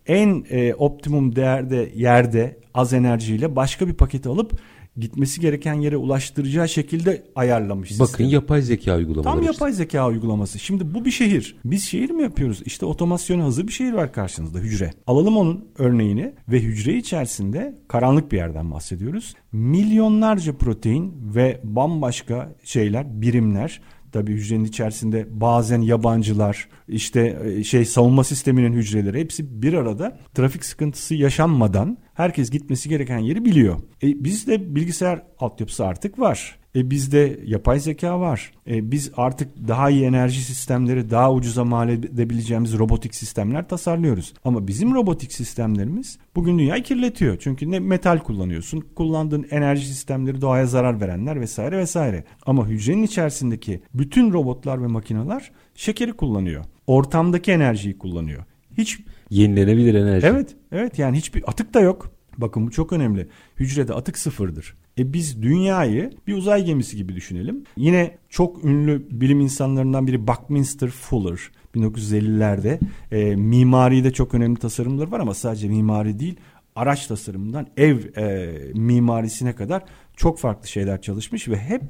en 0.07 0.45
e, 0.51 0.75
optimum 0.75 1.37
değerde 1.37 1.93
yerde 1.95 2.59
az 2.75 2.93
enerjiyle 2.93 3.57
başka 3.57 3.89
bir 3.89 3.95
paketi 3.95 4.29
alıp 4.29 4.53
gitmesi 4.97 5.41
gereken 5.41 5.75
yere 5.75 5.97
ulaştıracağı 5.97 6.69
şekilde 6.69 7.23
ayarlamış. 7.37 7.91
Bakın 7.91 8.07
sistemi. 8.07 8.33
yapay 8.33 8.63
zeka 8.63 8.97
uygulamaları. 8.97 9.35
Tam 9.35 9.41
işte. 9.41 9.53
yapay 9.53 9.73
zeka 9.73 10.09
uygulaması. 10.09 10.59
Şimdi 10.59 10.95
bu 10.95 11.05
bir 11.05 11.11
şehir. 11.11 11.57
Biz 11.65 11.85
şehir 11.85 12.11
mi 12.11 12.23
yapıyoruz? 12.23 12.63
İşte 12.65 12.87
otomasyona 12.87 13.45
hazır 13.45 13.67
bir 13.67 13.73
şehir 13.73 13.93
var 13.93 14.13
karşınızda 14.13 14.59
hücre. 14.59 14.91
Alalım 15.07 15.37
onun 15.37 15.69
örneğini 15.79 16.35
ve 16.49 16.61
hücre 16.61 16.97
içerisinde 16.97 17.79
karanlık 17.89 18.33
bir 18.33 18.37
yerden 18.37 18.71
bahsediyoruz. 18.71 19.35
Milyonlarca 19.53 20.57
protein 20.57 21.15
ve 21.35 21.61
bambaşka 21.65 22.55
şeyler, 22.65 23.21
birimler 23.23 23.81
Tabii 24.15 24.33
hücrenin 24.33 24.65
içerisinde 24.65 25.27
bazen 25.31 25.81
yabancılar, 25.81 26.69
işte 26.89 27.39
e, 27.45 27.65
şey 27.65 27.85
savunma 27.85 28.25
sisteminin 28.25 28.73
hücreleri 28.73 29.21
hepsi 29.21 29.63
bir 29.63 29.75
arada 29.75 30.19
trafik 30.35 30.65
sıkıntısı 30.65 31.15
yaşanmadan 31.15 31.99
herkes 32.15 32.51
gitmesi 32.51 32.89
gereken 32.89 33.19
yeri 33.19 33.45
biliyor. 33.45 33.81
E, 34.03 34.25
bizde 34.25 34.75
bilgisayar 34.75 35.23
altyapısı 35.39 35.87
artık 35.87 36.19
var. 36.19 36.59
E 36.77 36.91
bizde 36.91 37.41
yapay 37.47 37.81
zeka 37.81 38.21
var. 38.21 38.53
E 38.67 38.91
biz 38.91 39.13
artık 39.17 39.69
daha 39.69 39.91
iyi 39.91 40.05
enerji 40.05 40.41
sistemleri, 40.41 41.11
daha 41.11 41.33
ucuza 41.33 41.65
mal 41.65 41.89
edebileceğimiz 41.89 42.79
robotik 42.79 43.15
sistemler 43.15 43.69
tasarlıyoruz. 43.69 44.35
Ama 44.45 44.69
bizim 44.69 44.95
robotik 44.95 45.33
sistemlerimiz 45.33 46.19
bugün 46.37 46.59
dünyayı 46.59 46.83
kirletiyor. 46.83 47.37
Çünkü 47.41 47.71
ne 47.71 47.79
metal 47.79 48.19
kullanıyorsun, 48.19 48.81
kullandığın 48.81 49.47
enerji 49.51 49.87
sistemleri 49.87 50.41
doğaya 50.41 50.67
zarar 50.67 51.01
verenler 51.01 51.41
vesaire 51.41 51.79
vesaire. 51.79 52.25
Ama 52.47 52.67
hücrenin 52.69 53.03
içerisindeki 53.03 53.83
bütün 53.95 54.33
robotlar 54.33 54.83
ve 54.83 54.87
makineler 54.87 55.53
şekeri 55.75 56.13
kullanıyor. 56.13 56.65
Ortamdaki 56.87 57.53
enerjiyi 57.53 57.99
kullanıyor. 57.99 58.45
Hiç 58.79 59.01
Yenilenebilir 59.35 59.95
enerji. 59.95 60.27
Evet, 60.27 60.57
evet 60.73 60.99
yani 60.99 61.17
hiçbir 61.17 61.51
atık 61.51 61.75
da 61.75 61.81
yok. 61.81 62.11
Bakın 62.39 62.67
bu 62.67 62.71
çok 62.71 62.93
önemli. 62.93 63.29
Hücrede 63.57 63.95
atık 63.95 64.19
sıfırdır. 64.19 64.75
E 64.99 65.13
biz 65.13 65.43
dünyayı 65.43 66.11
bir 66.27 66.35
uzay 66.35 66.65
gemisi 66.65 66.97
gibi 66.97 67.15
düşünelim. 67.15 67.65
Yine 67.77 68.19
çok 68.29 68.65
ünlü 68.65 69.07
bilim 69.11 69.41
insanlarından 69.41 70.07
biri 70.07 70.27
Buckminster 70.27 70.91
Fuller 70.91 71.39
1950'lerde 71.75 72.79
e, 73.13 73.37
mimaride 73.37 74.13
çok 74.13 74.35
önemli 74.35 74.59
tasarımları 74.59 75.11
var 75.11 75.21
ama 75.21 75.35
sadece 75.35 75.69
mimari 75.69 76.19
değil 76.19 76.37
araç 76.77 77.07
tasarımından 77.07 77.67
ev 77.77 78.17
e, 78.17 78.55
mimarisine 78.75 79.55
kadar 79.55 79.83
çok 80.17 80.39
farklı 80.39 80.69
şeyler 80.69 81.03
çalışmış 81.03 81.49
ve 81.49 81.57
hep 81.57 81.83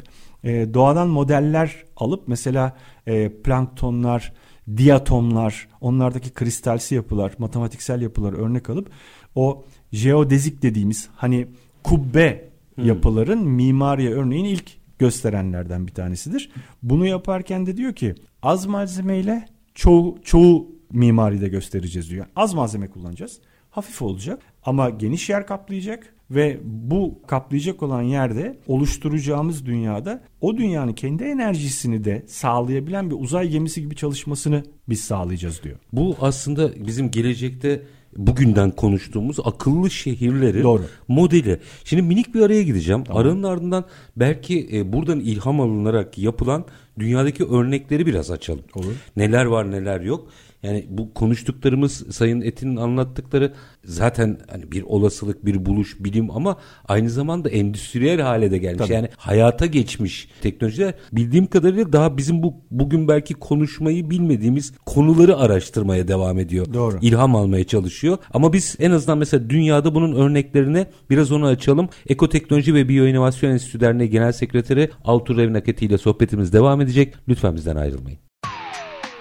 e, 0.44 0.74
doğadan 0.74 1.08
modeller 1.08 1.84
alıp 1.96 2.28
mesela 2.28 2.76
e, 3.06 3.28
planktonlar, 3.28 4.32
diatomlar, 4.76 5.68
onlardaki 5.80 6.30
kristalsi 6.30 6.94
yapılar, 6.94 7.32
matematiksel 7.38 8.02
yapılar 8.02 8.32
örnek 8.32 8.70
alıp 8.70 8.90
o 9.34 9.64
jeodezik 9.92 10.62
dediğimiz 10.62 11.08
hani 11.16 11.46
kubbe 11.82 12.50
hmm. 12.74 12.84
yapıların 12.84 13.46
mimariye 13.48 14.10
örneğini 14.10 14.50
ilk 14.50 14.70
gösterenlerden 14.98 15.86
bir 15.86 15.92
tanesidir. 15.92 16.50
Bunu 16.82 17.06
yaparken 17.06 17.66
de 17.66 17.76
diyor 17.76 17.92
ki 17.92 18.14
az 18.42 18.66
malzemeyle 18.66 19.48
çoğu, 19.74 20.18
çoğu 20.24 20.74
mimaride 20.92 21.48
göstereceğiz 21.48 22.10
diyor. 22.10 22.26
Az 22.36 22.54
malzeme 22.54 22.86
kullanacağız. 22.86 23.40
Hafif 23.74 24.02
olacak 24.02 24.42
ama 24.64 24.90
geniş 24.90 25.28
yer 25.28 25.46
kaplayacak 25.46 26.14
ve 26.30 26.60
bu 26.64 27.22
kaplayacak 27.26 27.82
olan 27.82 28.02
yerde 28.02 28.58
oluşturacağımız 28.66 29.66
dünyada 29.66 30.24
o 30.40 30.56
dünyanın 30.56 30.92
kendi 30.92 31.24
enerjisini 31.24 32.04
de 32.04 32.24
sağlayabilen 32.26 33.10
bir 33.10 33.16
uzay 33.18 33.48
gemisi 33.48 33.80
gibi 33.80 33.96
çalışmasını 33.96 34.62
biz 34.88 35.00
sağlayacağız 35.00 35.62
diyor. 35.62 35.76
Bu 35.92 36.16
aslında 36.20 36.86
bizim 36.86 37.10
gelecekte 37.10 37.82
bugünden 38.16 38.70
konuştuğumuz 38.70 39.36
akıllı 39.44 39.90
şehirlerin 39.90 40.62
Doğru. 40.62 40.82
modeli. 41.08 41.60
Şimdi 41.84 42.02
minik 42.02 42.34
bir 42.34 42.40
araya 42.40 42.62
gideceğim. 42.62 43.04
Tamam. 43.04 43.22
Aranın 43.22 43.42
ardından 43.42 43.84
belki 44.16 44.68
e, 44.72 44.92
buradan 44.92 45.20
ilham 45.20 45.60
alınarak 45.60 46.18
yapılan 46.18 46.64
dünyadaki 46.98 47.44
örnekleri 47.44 48.06
biraz 48.06 48.30
açalım. 48.30 48.64
Olur. 48.74 48.92
Neler 49.16 49.44
var 49.44 49.70
neler 49.70 50.00
yok. 50.00 50.28
Yani 50.64 50.86
bu 50.88 51.14
konuştuklarımız 51.14 51.92
Sayın 52.10 52.40
Etin'in 52.40 52.76
anlattıkları 52.76 53.52
zaten 53.84 54.38
hani 54.50 54.72
bir 54.72 54.82
olasılık, 54.82 55.46
bir 55.46 55.66
buluş, 55.66 55.96
bilim 56.00 56.30
ama 56.30 56.56
aynı 56.88 57.10
zamanda 57.10 57.48
endüstriyel 57.48 58.20
hale 58.20 58.50
de 58.50 58.58
gelmiş. 58.58 58.78
Tabii. 58.78 58.92
Yani 58.92 59.08
hayata 59.16 59.66
geçmiş 59.66 60.28
teknolojiler. 60.42 60.94
Bildiğim 61.12 61.46
kadarıyla 61.46 61.92
daha 61.92 62.16
bizim 62.16 62.42
bu 62.42 62.54
bugün 62.70 63.08
belki 63.08 63.34
konuşmayı 63.34 64.10
bilmediğimiz 64.10 64.72
konuları 64.86 65.36
araştırmaya 65.36 66.08
devam 66.08 66.38
ediyor. 66.38 66.74
Doğru. 66.74 66.98
İlham 67.02 67.36
almaya 67.36 67.64
çalışıyor. 67.64 68.18
Ama 68.34 68.52
biz 68.52 68.76
en 68.78 68.90
azından 68.90 69.18
mesela 69.18 69.50
dünyada 69.50 69.94
bunun 69.94 70.14
örneklerini 70.14 70.86
biraz 71.10 71.32
onu 71.32 71.46
açalım. 71.46 71.88
Ekoteknoloji 72.08 72.74
ve 72.74 72.88
Biyoinovasyon 72.88 73.50
Enstitüsü 73.50 73.80
Derneği 73.80 74.10
Genel 74.10 74.32
Sekreteri 74.32 74.90
Altur 75.04 75.36
Revnaketi 75.36 75.86
ile 75.86 75.98
sohbetimiz 75.98 76.52
devam 76.52 76.80
edecek. 76.80 77.14
Lütfen 77.28 77.56
bizden 77.56 77.76
ayrılmayın. 77.76 78.18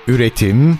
Üretim, 0.07 0.79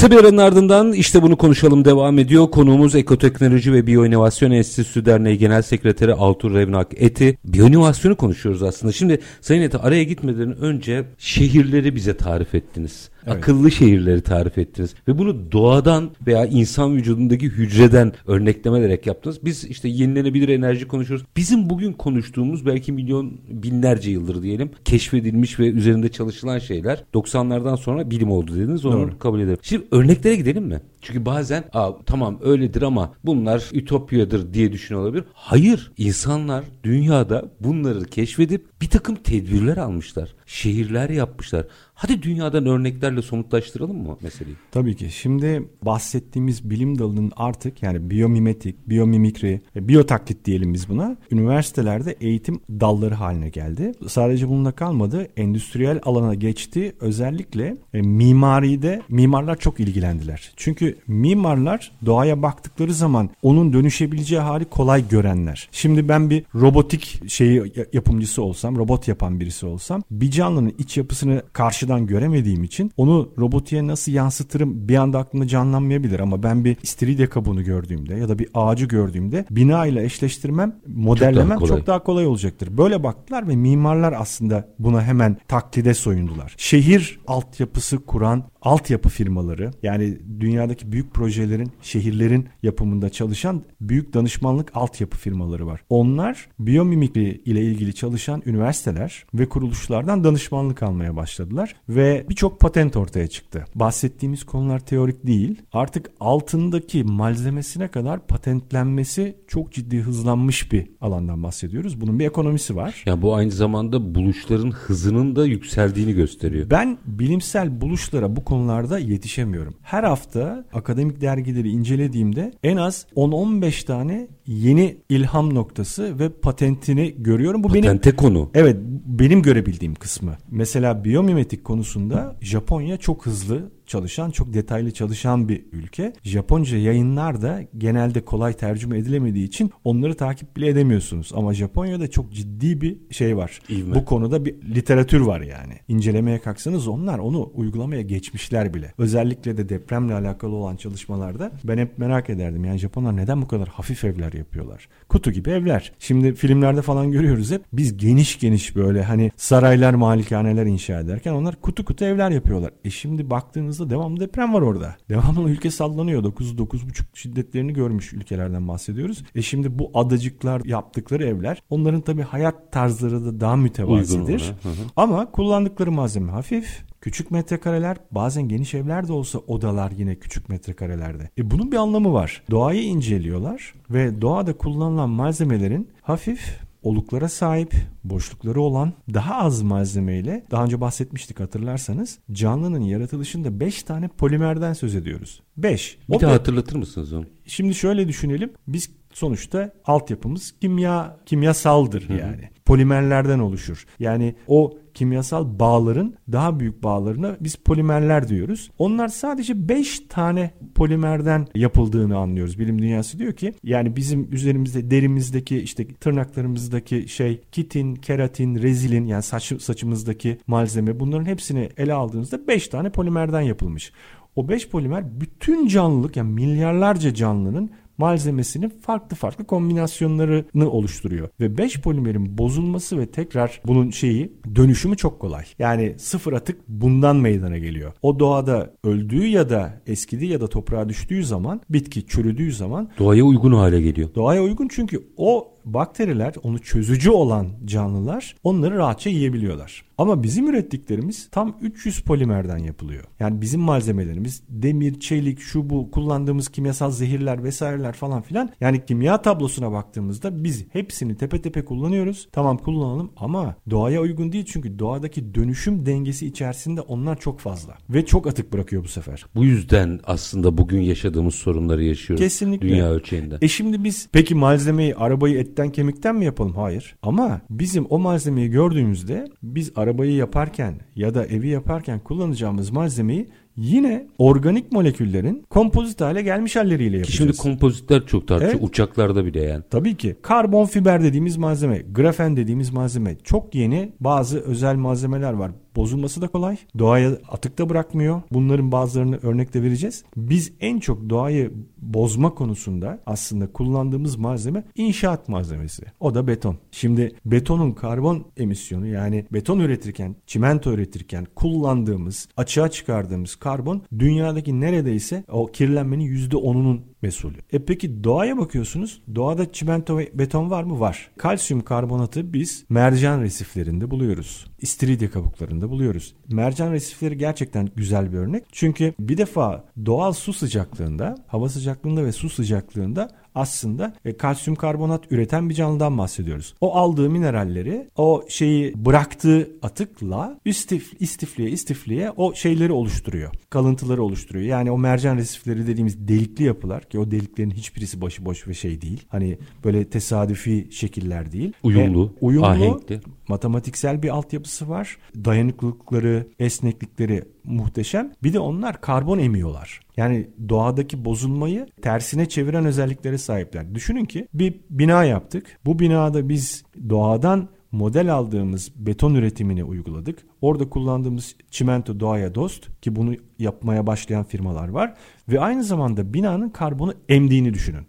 Kısa 0.00 0.10
bir 0.10 0.16
aranın 0.16 0.36
ardından 0.36 0.92
işte 0.92 1.22
bunu 1.22 1.36
konuşalım 1.36 1.84
devam 1.84 2.18
ediyor. 2.18 2.50
Konuğumuz 2.50 2.94
Ekoteknoloji 2.94 3.72
ve 3.72 3.86
Biyoinovasyon 3.86 4.50
Enstitüsü 4.50 5.04
Derneği 5.04 5.38
Genel 5.38 5.62
Sekreteri 5.62 6.14
Altur 6.14 6.54
Revnak 6.54 6.88
Eti. 6.96 7.38
Biyoinovasyonu 7.44 8.16
konuşuyoruz 8.16 8.62
aslında. 8.62 8.92
Şimdi 8.92 9.20
Sayın 9.40 9.62
Eti 9.62 9.78
araya 9.78 10.04
gitmeden 10.04 10.56
önce 10.56 11.04
şehirleri 11.18 11.96
bize 11.96 12.16
tarif 12.16 12.54
ettiniz. 12.54 13.10
Evet. 13.26 13.36
Akıllı 13.36 13.70
şehirleri 13.70 14.20
tarif 14.20 14.58
ettiniz. 14.58 14.94
Ve 15.08 15.18
bunu 15.18 15.52
doğadan 15.52 16.10
veya 16.26 16.46
insan 16.46 16.96
vücudundaki 16.96 17.46
hücreden 17.46 18.12
örneklemelerek 18.26 19.06
yaptınız. 19.06 19.44
Biz 19.44 19.64
işte 19.64 19.88
yenilenebilir 19.88 20.48
enerji 20.48 20.88
konuşuyoruz. 20.88 21.26
Bizim 21.36 21.70
bugün 21.70 21.92
konuştuğumuz 21.92 22.66
belki 22.66 22.92
milyon 22.92 23.32
binlerce 23.48 24.10
yıldır 24.10 24.42
diyelim 24.42 24.70
keşfedilmiş 24.84 25.58
ve 25.58 25.68
üzerinde 25.68 26.08
çalışılan 26.08 26.58
şeyler 26.58 27.04
90'lardan 27.14 27.76
sonra 27.76 28.10
bilim 28.10 28.30
oldu 28.30 28.54
dediniz. 28.54 28.84
Onu 28.84 28.94
Doğru. 28.94 29.18
kabul 29.18 29.40
ederim. 29.40 29.58
Şimdi 29.62 29.86
örneklere 29.90 30.36
gidelim 30.36 30.64
mi? 30.64 30.80
Çünkü 31.02 31.26
bazen 31.26 31.64
tamam 32.06 32.38
öyledir 32.42 32.82
ama 32.82 33.12
bunlar 33.24 33.68
ütopyadır 33.72 34.54
diye 34.54 34.72
düşünüyor 34.72 35.04
olabilir. 35.04 35.24
Hayır 35.32 35.92
insanlar 35.98 36.64
dünyada 36.84 37.50
bunları 37.60 38.04
keşfedip 38.04 38.66
bir 38.82 38.90
takım 38.90 39.16
tedbirler 39.16 39.76
almışlar. 39.76 40.34
Şehirler 40.46 41.10
yapmışlar. 41.10 41.66
Hadi 41.94 42.22
dünyadan 42.22 42.66
örneklerle 42.66 43.22
somutlaştıralım 43.22 44.02
mı 44.06 44.18
meseleyi? 44.22 44.56
Tabii 44.72 44.96
ki. 44.96 45.10
Şimdi 45.10 45.68
bahsettiğimiz 45.82 46.70
bilim 46.70 46.98
dalının 46.98 47.32
artık 47.36 47.82
yani 47.82 48.10
biyomimetik, 48.10 48.88
biyomimikri, 48.88 49.60
biyotaklit 49.76 50.44
diyelim 50.44 50.74
biz 50.74 50.88
buna. 50.88 51.16
Üniversitelerde 51.30 52.16
eğitim 52.20 52.60
dalları 52.70 53.14
haline 53.14 53.48
geldi. 53.48 53.92
Sadece 54.08 54.48
bununla 54.48 54.72
kalmadı. 54.72 55.28
Endüstriyel 55.36 56.00
alana 56.02 56.34
geçti. 56.34 56.96
Özellikle 57.00 57.76
e, 57.94 58.02
mimaride 58.02 59.02
mimarlar 59.08 59.58
çok 59.58 59.80
ilgilendiler. 59.80 60.52
Çünkü 60.56 60.89
mimarlar 61.06 61.92
doğaya 62.06 62.42
baktıkları 62.42 62.94
zaman 62.94 63.30
onun 63.42 63.72
dönüşebileceği 63.72 64.40
hali 64.40 64.64
kolay 64.64 65.08
görenler. 65.08 65.68
Şimdi 65.72 66.08
ben 66.08 66.30
bir 66.30 66.44
robotik 66.54 67.30
şeyi 67.30 67.72
yapımcısı 67.92 68.42
olsam, 68.42 68.76
robot 68.76 69.08
yapan 69.08 69.40
birisi 69.40 69.66
olsam 69.66 70.02
bir 70.10 70.30
canlının 70.30 70.74
iç 70.78 70.96
yapısını 70.96 71.42
karşıdan 71.52 72.06
göremediğim 72.06 72.64
için 72.64 72.92
onu 72.96 73.28
robotiğe 73.38 73.86
nasıl 73.86 74.12
yansıtırım 74.12 74.88
bir 74.88 74.96
anda 74.96 75.18
aklımda 75.18 75.46
canlanmayabilir 75.46 76.20
ama 76.20 76.42
ben 76.42 76.64
bir 76.64 76.76
istiridye 76.82 77.26
kabuğunu 77.26 77.64
gördüğümde 77.64 78.14
ya 78.14 78.28
da 78.28 78.38
bir 78.38 78.48
ağacı 78.54 78.86
gördüğümde 78.86 79.44
bina 79.50 79.86
ile 79.86 80.04
eşleştirmem, 80.04 80.76
modellemem 80.86 81.48
çok 81.48 81.50
daha, 81.50 81.58
kolay. 81.58 81.78
çok 81.78 81.86
daha 81.86 82.02
kolay 82.02 82.26
olacaktır. 82.26 82.76
Böyle 82.78 83.02
baktılar 83.02 83.48
ve 83.48 83.56
mimarlar 83.56 84.14
aslında 84.18 84.68
buna 84.78 85.02
hemen 85.02 85.36
taklide 85.48 85.94
soyundular. 85.94 86.54
Şehir 86.58 87.20
altyapısı 87.26 88.06
kuran 88.06 88.44
altyapı 88.62 89.08
firmaları 89.08 89.70
yani 89.82 90.18
dünyadaki 90.40 90.92
büyük 90.92 91.14
projelerin, 91.14 91.72
şehirlerin 91.82 92.48
yapımında 92.62 93.10
çalışan 93.10 93.62
büyük 93.80 94.14
danışmanlık 94.14 94.76
altyapı 94.76 95.16
firmaları 95.16 95.66
var. 95.66 95.80
Onlar 95.88 96.48
biyomimikri 96.58 97.42
ile 97.44 97.62
ilgili 97.62 97.94
çalışan 97.94 98.42
üniversiteler 98.46 99.24
ve 99.34 99.48
kuruluşlardan 99.48 100.24
danışmanlık 100.24 100.82
almaya 100.82 101.16
başladılar 101.16 101.76
ve 101.88 102.26
birçok 102.28 102.60
patent 102.60 102.96
ortaya 102.96 103.26
çıktı. 103.26 103.64
Bahsettiğimiz 103.74 104.44
konular 104.44 104.78
teorik 104.78 105.26
değil. 105.26 105.62
Artık 105.72 106.10
altındaki 106.20 107.04
malzemesine 107.04 107.88
kadar 107.88 108.26
patentlenmesi 108.26 109.36
çok 109.48 109.72
ciddi 109.72 109.98
hızlanmış 109.98 110.72
bir 110.72 110.86
alandan 111.00 111.42
bahsediyoruz. 111.42 112.00
Bunun 112.00 112.18
bir 112.18 112.26
ekonomisi 112.26 112.76
var. 112.76 113.02
Ya 113.06 113.22
bu 113.22 113.34
aynı 113.34 113.50
zamanda 113.50 114.14
buluşların 114.14 114.70
hızının 114.70 115.36
da 115.36 115.46
yükseldiğini 115.46 116.12
gösteriyor. 116.12 116.70
Ben 116.70 116.98
bilimsel 117.06 117.80
buluşlara 117.80 118.36
bu 118.36 118.44
konularda 118.50 118.98
yetişemiyorum. 118.98 119.74
Her 119.82 120.04
hafta 120.04 120.64
akademik 120.72 121.20
dergileri 121.20 121.68
incelediğimde 121.68 122.52
en 122.62 122.76
az 122.76 123.06
10-15 123.16 123.86
tane 123.86 124.28
yeni 124.50 124.96
ilham 125.08 125.54
noktası 125.54 126.18
ve 126.18 126.28
patentini 126.28 127.14
görüyorum. 127.18 127.62
Bu 127.62 127.68
Patente 127.68 128.04
benim 128.04 128.16
konu. 128.16 128.50
Evet, 128.54 128.76
benim 129.06 129.42
görebildiğim 129.42 129.94
kısmı. 129.94 130.36
Mesela 130.50 131.04
biyomimetik 131.04 131.64
konusunda 131.64 132.36
Japonya 132.40 132.96
çok 132.96 133.26
hızlı 133.26 133.70
çalışan, 133.90 134.30
çok 134.30 134.54
detaylı 134.54 134.90
çalışan 134.90 135.48
bir 135.48 135.64
ülke. 135.72 136.12
Japonca 136.22 136.78
yayınlar 136.78 137.42
da 137.42 137.62
genelde 137.78 138.24
kolay 138.24 138.52
tercüme 138.52 138.98
edilemediği 138.98 139.46
için 139.46 139.70
onları 139.84 140.14
takip 140.14 140.56
bile 140.56 140.68
edemiyorsunuz. 140.68 141.32
Ama 141.34 141.54
Japonya'da 141.54 142.10
çok 142.10 142.32
ciddi 142.32 142.80
bir 142.80 142.98
şey 143.10 143.36
var. 143.36 143.60
İvme. 143.68 143.94
Bu 143.94 144.04
konuda 144.04 144.44
bir 144.44 144.54
literatür 144.74 145.20
var 145.20 145.40
yani. 145.40 145.74
İncelemeye 145.88 146.38
kalksanız 146.38 146.88
onlar 146.88 147.18
onu 147.18 147.50
uygulamaya 147.54 148.02
geçmişler 148.02 148.74
bile. 148.74 148.94
Özellikle 148.98 149.56
de 149.56 149.68
depremle 149.68 150.14
alakalı 150.14 150.54
olan 150.54 150.76
çalışmalarda 150.76 151.52
ben 151.64 151.78
hep 151.78 151.98
merak 151.98 152.30
ederdim. 152.30 152.64
Yani 152.64 152.78
Japonlar 152.78 153.16
neden 153.16 153.42
bu 153.42 153.48
kadar 153.48 153.68
hafif 153.68 154.04
evler 154.04 154.32
yapıyorlar? 154.40 154.88
Kutu 155.08 155.30
gibi 155.30 155.50
evler. 155.50 155.92
Şimdi 155.98 156.34
filmlerde 156.34 156.82
falan 156.82 157.10
görüyoruz 157.10 157.50
hep. 157.50 157.62
Biz 157.72 157.96
geniş 157.96 158.38
geniş 158.38 158.76
böyle 158.76 159.02
hani 159.02 159.30
saraylar, 159.36 159.94
malikaneler 159.94 160.66
inşa 160.66 161.00
ederken 161.00 161.32
onlar 161.32 161.60
kutu 161.60 161.84
kutu 161.84 162.04
evler 162.04 162.30
yapıyorlar. 162.30 162.72
E 162.84 162.90
şimdi 162.90 163.30
baktığınızda 163.30 163.90
devamlı 163.90 164.20
deprem 164.20 164.54
var 164.54 164.62
orada. 164.62 164.96
Devamlı 165.08 165.50
ülke 165.50 165.70
sallanıyor. 165.70 166.24
9 166.24 166.54
9,5 166.54 167.02
şiddetlerini 167.14 167.72
görmüş 167.72 168.12
ülkelerden 168.12 168.68
bahsediyoruz. 168.68 169.24
E 169.34 169.42
şimdi 169.42 169.78
bu 169.78 169.90
adacıklar 169.94 170.62
yaptıkları 170.64 171.24
evler 171.26 171.62
onların 171.70 172.00
tabii 172.00 172.22
hayat 172.22 172.72
tarzları 172.72 173.24
da 173.24 173.40
daha 173.40 173.56
mütevazidir. 173.56 174.52
Ama 174.96 175.30
kullandıkları 175.30 175.92
malzeme 175.92 176.32
hafif. 176.32 176.89
Küçük 177.00 177.30
metrekareler 177.30 177.96
bazen 178.10 178.48
geniş 178.48 178.74
evler 178.74 179.08
de 179.08 179.12
olsa 179.12 179.38
odalar 179.38 179.90
yine 179.90 180.14
küçük 180.16 180.48
metrekarelerde. 180.48 181.30
E 181.38 181.50
bunun 181.50 181.72
bir 181.72 181.76
anlamı 181.76 182.12
var. 182.12 182.42
Doğayı 182.50 182.82
inceliyorlar 182.82 183.74
ve 183.90 184.20
doğada 184.20 184.56
kullanılan 184.56 185.10
malzemelerin 185.10 185.88
hafif 186.02 186.60
oluklara 186.82 187.28
sahip, 187.28 187.74
boşlukları 188.04 188.60
olan 188.60 188.92
daha 189.14 189.34
az 189.34 189.62
malzemeyle 189.62 190.44
daha 190.50 190.64
önce 190.64 190.80
bahsetmiştik 190.80 191.40
hatırlarsanız 191.40 192.18
canlının 192.32 192.80
yaratılışında 192.80 193.60
5 193.60 193.82
tane 193.82 194.08
polimerden 194.08 194.72
söz 194.72 194.94
ediyoruz. 194.94 195.42
5. 195.56 195.98
Bir 196.08 196.20
daha 196.20 196.32
hatırlatır 196.32 196.76
mısınız 196.76 197.12
onu? 197.12 197.24
Şimdi 197.46 197.74
şöyle 197.74 198.08
düşünelim. 198.08 198.52
Biz 198.68 198.90
sonuçta 199.12 199.72
altyapımız 199.84 200.54
kimya 200.60 201.16
kimyasaldır 201.26 202.08
yani. 202.08 202.50
Polimerlerden 202.64 203.38
oluşur. 203.38 203.86
Yani 203.98 204.34
o 204.46 204.78
kimyasal 205.00 205.58
bağların 205.58 206.14
daha 206.32 206.60
büyük 206.60 206.82
bağlarına 206.82 207.36
biz 207.40 207.56
polimerler 207.56 208.28
diyoruz. 208.28 208.70
Onlar 208.78 209.08
sadece 209.08 209.68
5 209.68 210.00
tane 210.00 210.50
polimerden 210.74 211.46
yapıldığını 211.54 212.16
anlıyoruz. 212.18 212.58
Bilim 212.58 212.82
dünyası 212.82 213.18
diyor 213.18 213.32
ki 213.32 213.54
yani 213.64 213.96
bizim 213.96 214.32
üzerimizde 214.32 214.90
derimizdeki 214.90 215.58
işte 215.58 215.86
tırnaklarımızdaki 215.88 217.08
şey 217.08 217.40
kitin, 217.52 217.94
keratin, 217.94 218.62
rezilin 218.62 219.06
yani 219.06 219.22
saç, 219.22 219.62
saçımızdaki 219.62 220.38
malzeme 220.46 221.00
bunların 221.00 221.26
hepsini 221.26 221.68
ele 221.76 221.92
aldığınızda 221.92 222.48
5 222.48 222.68
tane 222.68 222.90
polimerden 222.90 223.40
yapılmış. 223.40 223.92
O 224.36 224.48
5 224.48 224.68
polimer 224.68 225.20
bütün 225.20 225.66
canlılık 225.66 226.16
yani 226.16 226.32
milyarlarca 226.32 227.14
canlının 227.14 227.70
malzemesinin 228.00 228.68
farklı 228.68 229.16
farklı 229.16 229.44
kombinasyonlarını 229.44 230.70
oluşturuyor. 230.70 231.28
Ve 231.40 231.58
5 231.58 231.80
polimerin 231.80 232.38
bozulması 232.38 232.98
ve 232.98 233.06
tekrar 233.06 233.60
bunun 233.66 233.90
şeyi 233.90 234.32
dönüşümü 234.54 234.96
çok 234.96 235.20
kolay. 235.20 235.44
Yani 235.58 235.94
sıfır 235.98 236.32
atık 236.32 236.68
bundan 236.68 237.16
meydana 237.16 237.58
geliyor. 237.58 237.92
O 238.02 238.18
doğada 238.18 238.74
öldüğü 238.84 239.26
ya 239.26 239.50
da 239.50 239.82
eskidiği 239.86 240.30
ya 240.30 240.40
da 240.40 240.46
toprağa 240.46 240.88
düştüğü 240.88 241.24
zaman 241.24 241.60
bitki 241.70 242.06
çürüdüğü 242.06 242.52
zaman 242.52 242.90
Doğaya 242.98 243.24
uygun 243.24 243.52
hale 243.52 243.80
geliyor. 243.80 244.14
Doğaya 244.14 244.42
uygun 244.42 244.68
çünkü 244.70 245.02
o 245.16 245.48
bakteriler, 245.74 246.34
onu 246.42 246.58
çözücü 246.58 247.10
olan 247.10 247.46
canlılar 247.64 248.36
onları 248.44 248.76
rahatça 248.76 249.10
yiyebiliyorlar. 249.10 249.84
Ama 250.00 250.22
bizim 250.22 250.48
ürettiklerimiz 250.48 251.28
tam 251.30 251.56
300 251.60 252.00
polimerden 252.00 252.58
yapılıyor. 252.58 253.04
Yani 253.20 253.40
bizim 253.40 253.60
malzemelerimiz 253.60 254.42
demir, 254.48 255.00
çelik, 255.00 255.40
şu 255.40 255.70
bu 255.70 255.90
kullandığımız 255.90 256.48
kimyasal 256.48 256.90
zehirler 256.90 257.44
vesaireler 257.44 257.92
falan 257.92 258.22
filan. 258.22 258.50
Yani 258.60 258.84
kimya 258.86 259.22
tablosuna 259.22 259.72
baktığımızda 259.72 260.44
biz 260.44 260.64
hepsini 260.72 261.16
tepe 261.16 261.42
tepe 261.42 261.64
kullanıyoruz. 261.64 262.28
Tamam 262.32 262.58
kullanalım 262.58 263.12
ama 263.16 263.56
doğaya 263.70 264.00
uygun 264.00 264.32
değil 264.32 264.44
çünkü 264.44 264.78
doğadaki 264.78 265.34
dönüşüm 265.34 265.86
dengesi 265.86 266.26
içerisinde 266.26 266.80
onlar 266.80 267.20
çok 267.20 267.40
fazla. 267.40 267.78
Ve 267.90 268.06
çok 268.06 268.26
atık 268.26 268.52
bırakıyor 268.52 268.84
bu 268.84 268.88
sefer. 268.88 269.26
Bu 269.34 269.44
yüzden 269.44 270.00
aslında 270.04 270.58
bugün 270.58 270.80
yaşadığımız 270.80 271.34
sorunları 271.34 271.84
yaşıyoruz. 271.84 272.24
Kesinlikle. 272.24 272.68
Dünya 272.68 272.90
ölçeğinde. 272.90 273.38
E 273.42 273.48
şimdi 273.48 273.84
biz 273.84 274.08
peki 274.12 274.34
malzemeyi 274.34 274.94
arabayı 274.94 275.38
etten 275.38 275.59
kemikten 275.68 276.16
mi 276.16 276.24
yapalım? 276.24 276.52
Hayır. 276.54 276.96
Ama 277.02 277.40
bizim 277.50 277.86
o 277.90 277.98
malzemeyi 277.98 278.50
gördüğümüzde 278.50 279.28
biz 279.42 279.72
arabayı 279.76 280.12
yaparken 280.14 280.74
ya 280.96 281.14
da 281.14 281.26
evi 281.26 281.48
yaparken 281.48 281.98
kullanacağımız 281.98 282.70
malzemeyi 282.70 283.28
yine 283.56 284.06
organik 284.18 284.72
moleküllerin 284.72 285.42
kompozit 285.50 286.00
hale 286.00 286.22
gelmiş 286.22 286.56
halleriyle 286.56 286.90
Ki 286.90 286.96
yapacağız. 286.96 287.16
şimdi 287.18 287.36
kompozitler 287.36 288.06
çok 288.06 288.28
tartışıyor. 288.28 288.54
Evet. 288.60 288.68
Uçaklarda 288.70 289.24
bile 289.24 289.40
yani. 289.42 289.62
Tabii 289.70 289.96
ki. 289.96 290.16
Karbon 290.22 290.64
fiber 290.66 291.02
dediğimiz 291.02 291.36
malzeme, 291.36 291.78
grafen 291.92 292.36
dediğimiz 292.36 292.70
malzeme 292.70 293.16
çok 293.24 293.54
yeni 293.54 293.92
bazı 294.00 294.40
özel 294.40 294.76
malzemeler 294.76 295.32
var. 295.32 295.50
Bozulması 295.76 296.22
da 296.22 296.28
kolay. 296.28 296.56
Doğaya 296.78 297.10
atık 297.28 297.58
da 297.58 297.68
bırakmıyor. 297.68 298.22
Bunların 298.32 298.72
bazılarını 298.72 299.18
örnekte 299.22 299.62
vereceğiz. 299.62 300.04
Biz 300.16 300.52
en 300.60 300.80
çok 300.80 301.10
doğayı 301.10 301.52
bozma 301.78 302.34
konusunda 302.34 303.00
aslında 303.06 303.52
kullandığımız 303.52 304.16
malzeme 304.16 304.64
inşaat 304.76 305.28
malzemesi. 305.28 305.82
O 306.00 306.14
da 306.14 306.26
beton. 306.26 306.56
Şimdi 306.70 307.12
betonun 307.24 307.72
karbon 307.72 308.26
emisyonu 308.36 308.86
yani 308.86 309.26
beton 309.32 309.58
üretirken, 309.58 310.16
çimento 310.26 310.72
üretirken 310.72 311.26
kullandığımız, 311.34 312.28
açığa 312.36 312.70
çıkardığımız 312.70 313.36
karbon 313.36 313.82
dünyadaki 313.98 314.60
neredeyse 314.60 315.24
o 315.28 315.46
kirlenmenin 315.46 316.28
%10'unun 316.28 316.80
mesulü. 317.02 317.38
E 317.52 317.64
peki 317.64 318.04
doğaya 318.04 318.38
bakıyorsunuz. 318.38 319.02
Doğada 319.14 319.52
çimento 319.52 319.98
ve 319.98 320.10
beton 320.14 320.50
var 320.50 320.62
mı? 320.64 320.80
Var. 320.80 321.10
Kalsiyum 321.16 321.64
karbonatı 321.64 322.32
biz 322.32 322.64
mercan 322.68 323.20
resiflerinde 323.20 323.90
buluyoruz. 323.90 324.46
İstiridye 324.58 325.10
kabuklarında 325.10 325.70
buluyoruz. 325.70 326.14
Mercan 326.28 326.72
resifleri 326.72 327.18
gerçekten 327.18 327.68
güzel 327.76 328.12
bir 328.12 328.18
örnek. 328.18 328.44
Çünkü 328.52 328.94
bir 329.00 329.18
defa 329.18 329.64
doğal 329.86 330.12
su 330.12 330.32
sıcaklığında, 330.32 331.24
hava 331.26 331.48
sıcaklığında 331.48 332.04
ve 332.04 332.12
su 332.12 332.30
sıcaklığında 332.30 333.08
aslında 333.34 333.94
e, 334.04 334.16
kalsiyum 334.16 334.56
karbonat 334.56 335.12
üreten 335.12 335.48
bir 335.50 335.54
canlıdan 335.54 335.98
bahsediyoruz. 335.98 336.54
O 336.60 336.74
aldığı 336.74 337.10
mineralleri 337.10 337.88
o 337.96 338.24
şeyi 338.28 338.72
bıraktığı 338.84 339.50
atıkla 339.62 340.40
istif, 340.44 340.92
istifliye 341.00 341.50
istifliye 341.50 342.10
o 342.10 342.34
şeyleri 342.34 342.72
oluşturuyor. 342.72 343.30
Kalıntıları 343.50 344.02
oluşturuyor. 344.02 344.44
Yani 344.44 344.70
o 344.70 344.78
mercan 344.78 345.16
resifleri 345.16 345.66
dediğimiz 345.66 346.08
delikli 346.08 346.44
yapılar 346.44 346.84
ki 346.84 346.98
o 346.98 347.10
deliklerin 347.10 347.50
hiçbirisi 347.50 348.00
başıboş 348.00 348.48
ve 348.48 348.54
şey 348.54 348.80
değil. 348.80 349.04
Hani 349.08 349.38
böyle 349.64 349.84
tesadüfi 349.84 350.68
şekiller 350.70 351.32
değil. 351.32 351.52
Uyumlu, 351.62 352.06
Ve 352.06 352.12
uyumlu 352.20 352.46
ahenkli. 352.46 353.00
matematiksel 353.28 354.02
bir 354.02 354.08
altyapısı 354.08 354.68
var. 354.68 354.96
Dayanıklılıkları, 355.24 356.26
esneklikleri 356.38 357.24
muhteşem. 357.50 358.12
Bir 358.22 358.32
de 358.32 358.38
onlar 358.38 358.80
karbon 358.80 359.18
emiyorlar. 359.18 359.80
Yani 359.96 360.30
doğadaki 360.48 361.04
bozulmayı 361.04 361.66
tersine 361.82 362.28
çeviren 362.28 362.64
özelliklere 362.64 363.18
sahipler. 363.18 363.74
Düşünün 363.74 364.04
ki 364.04 364.28
bir 364.34 364.60
bina 364.70 365.04
yaptık. 365.04 365.58
Bu 365.64 365.78
binada 365.78 366.28
biz 366.28 366.64
doğadan 366.88 367.48
model 367.72 368.14
aldığımız 368.14 368.72
beton 368.76 369.14
üretimini 369.14 369.64
uyguladık. 369.64 370.18
Orada 370.40 370.68
kullandığımız 370.68 371.36
çimento 371.50 372.00
doğaya 372.00 372.34
dost 372.34 372.80
ki 372.82 372.96
bunu 372.96 373.14
yapmaya 373.38 373.86
başlayan 373.86 374.24
firmalar 374.24 374.68
var. 374.68 374.94
Ve 375.28 375.40
aynı 375.40 375.64
zamanda 375.64 376.14
binanın 376.14 376.48
karbonu 376.48 376.94
emdiğini 377.08 377.54
düşünün. 377.54 377.86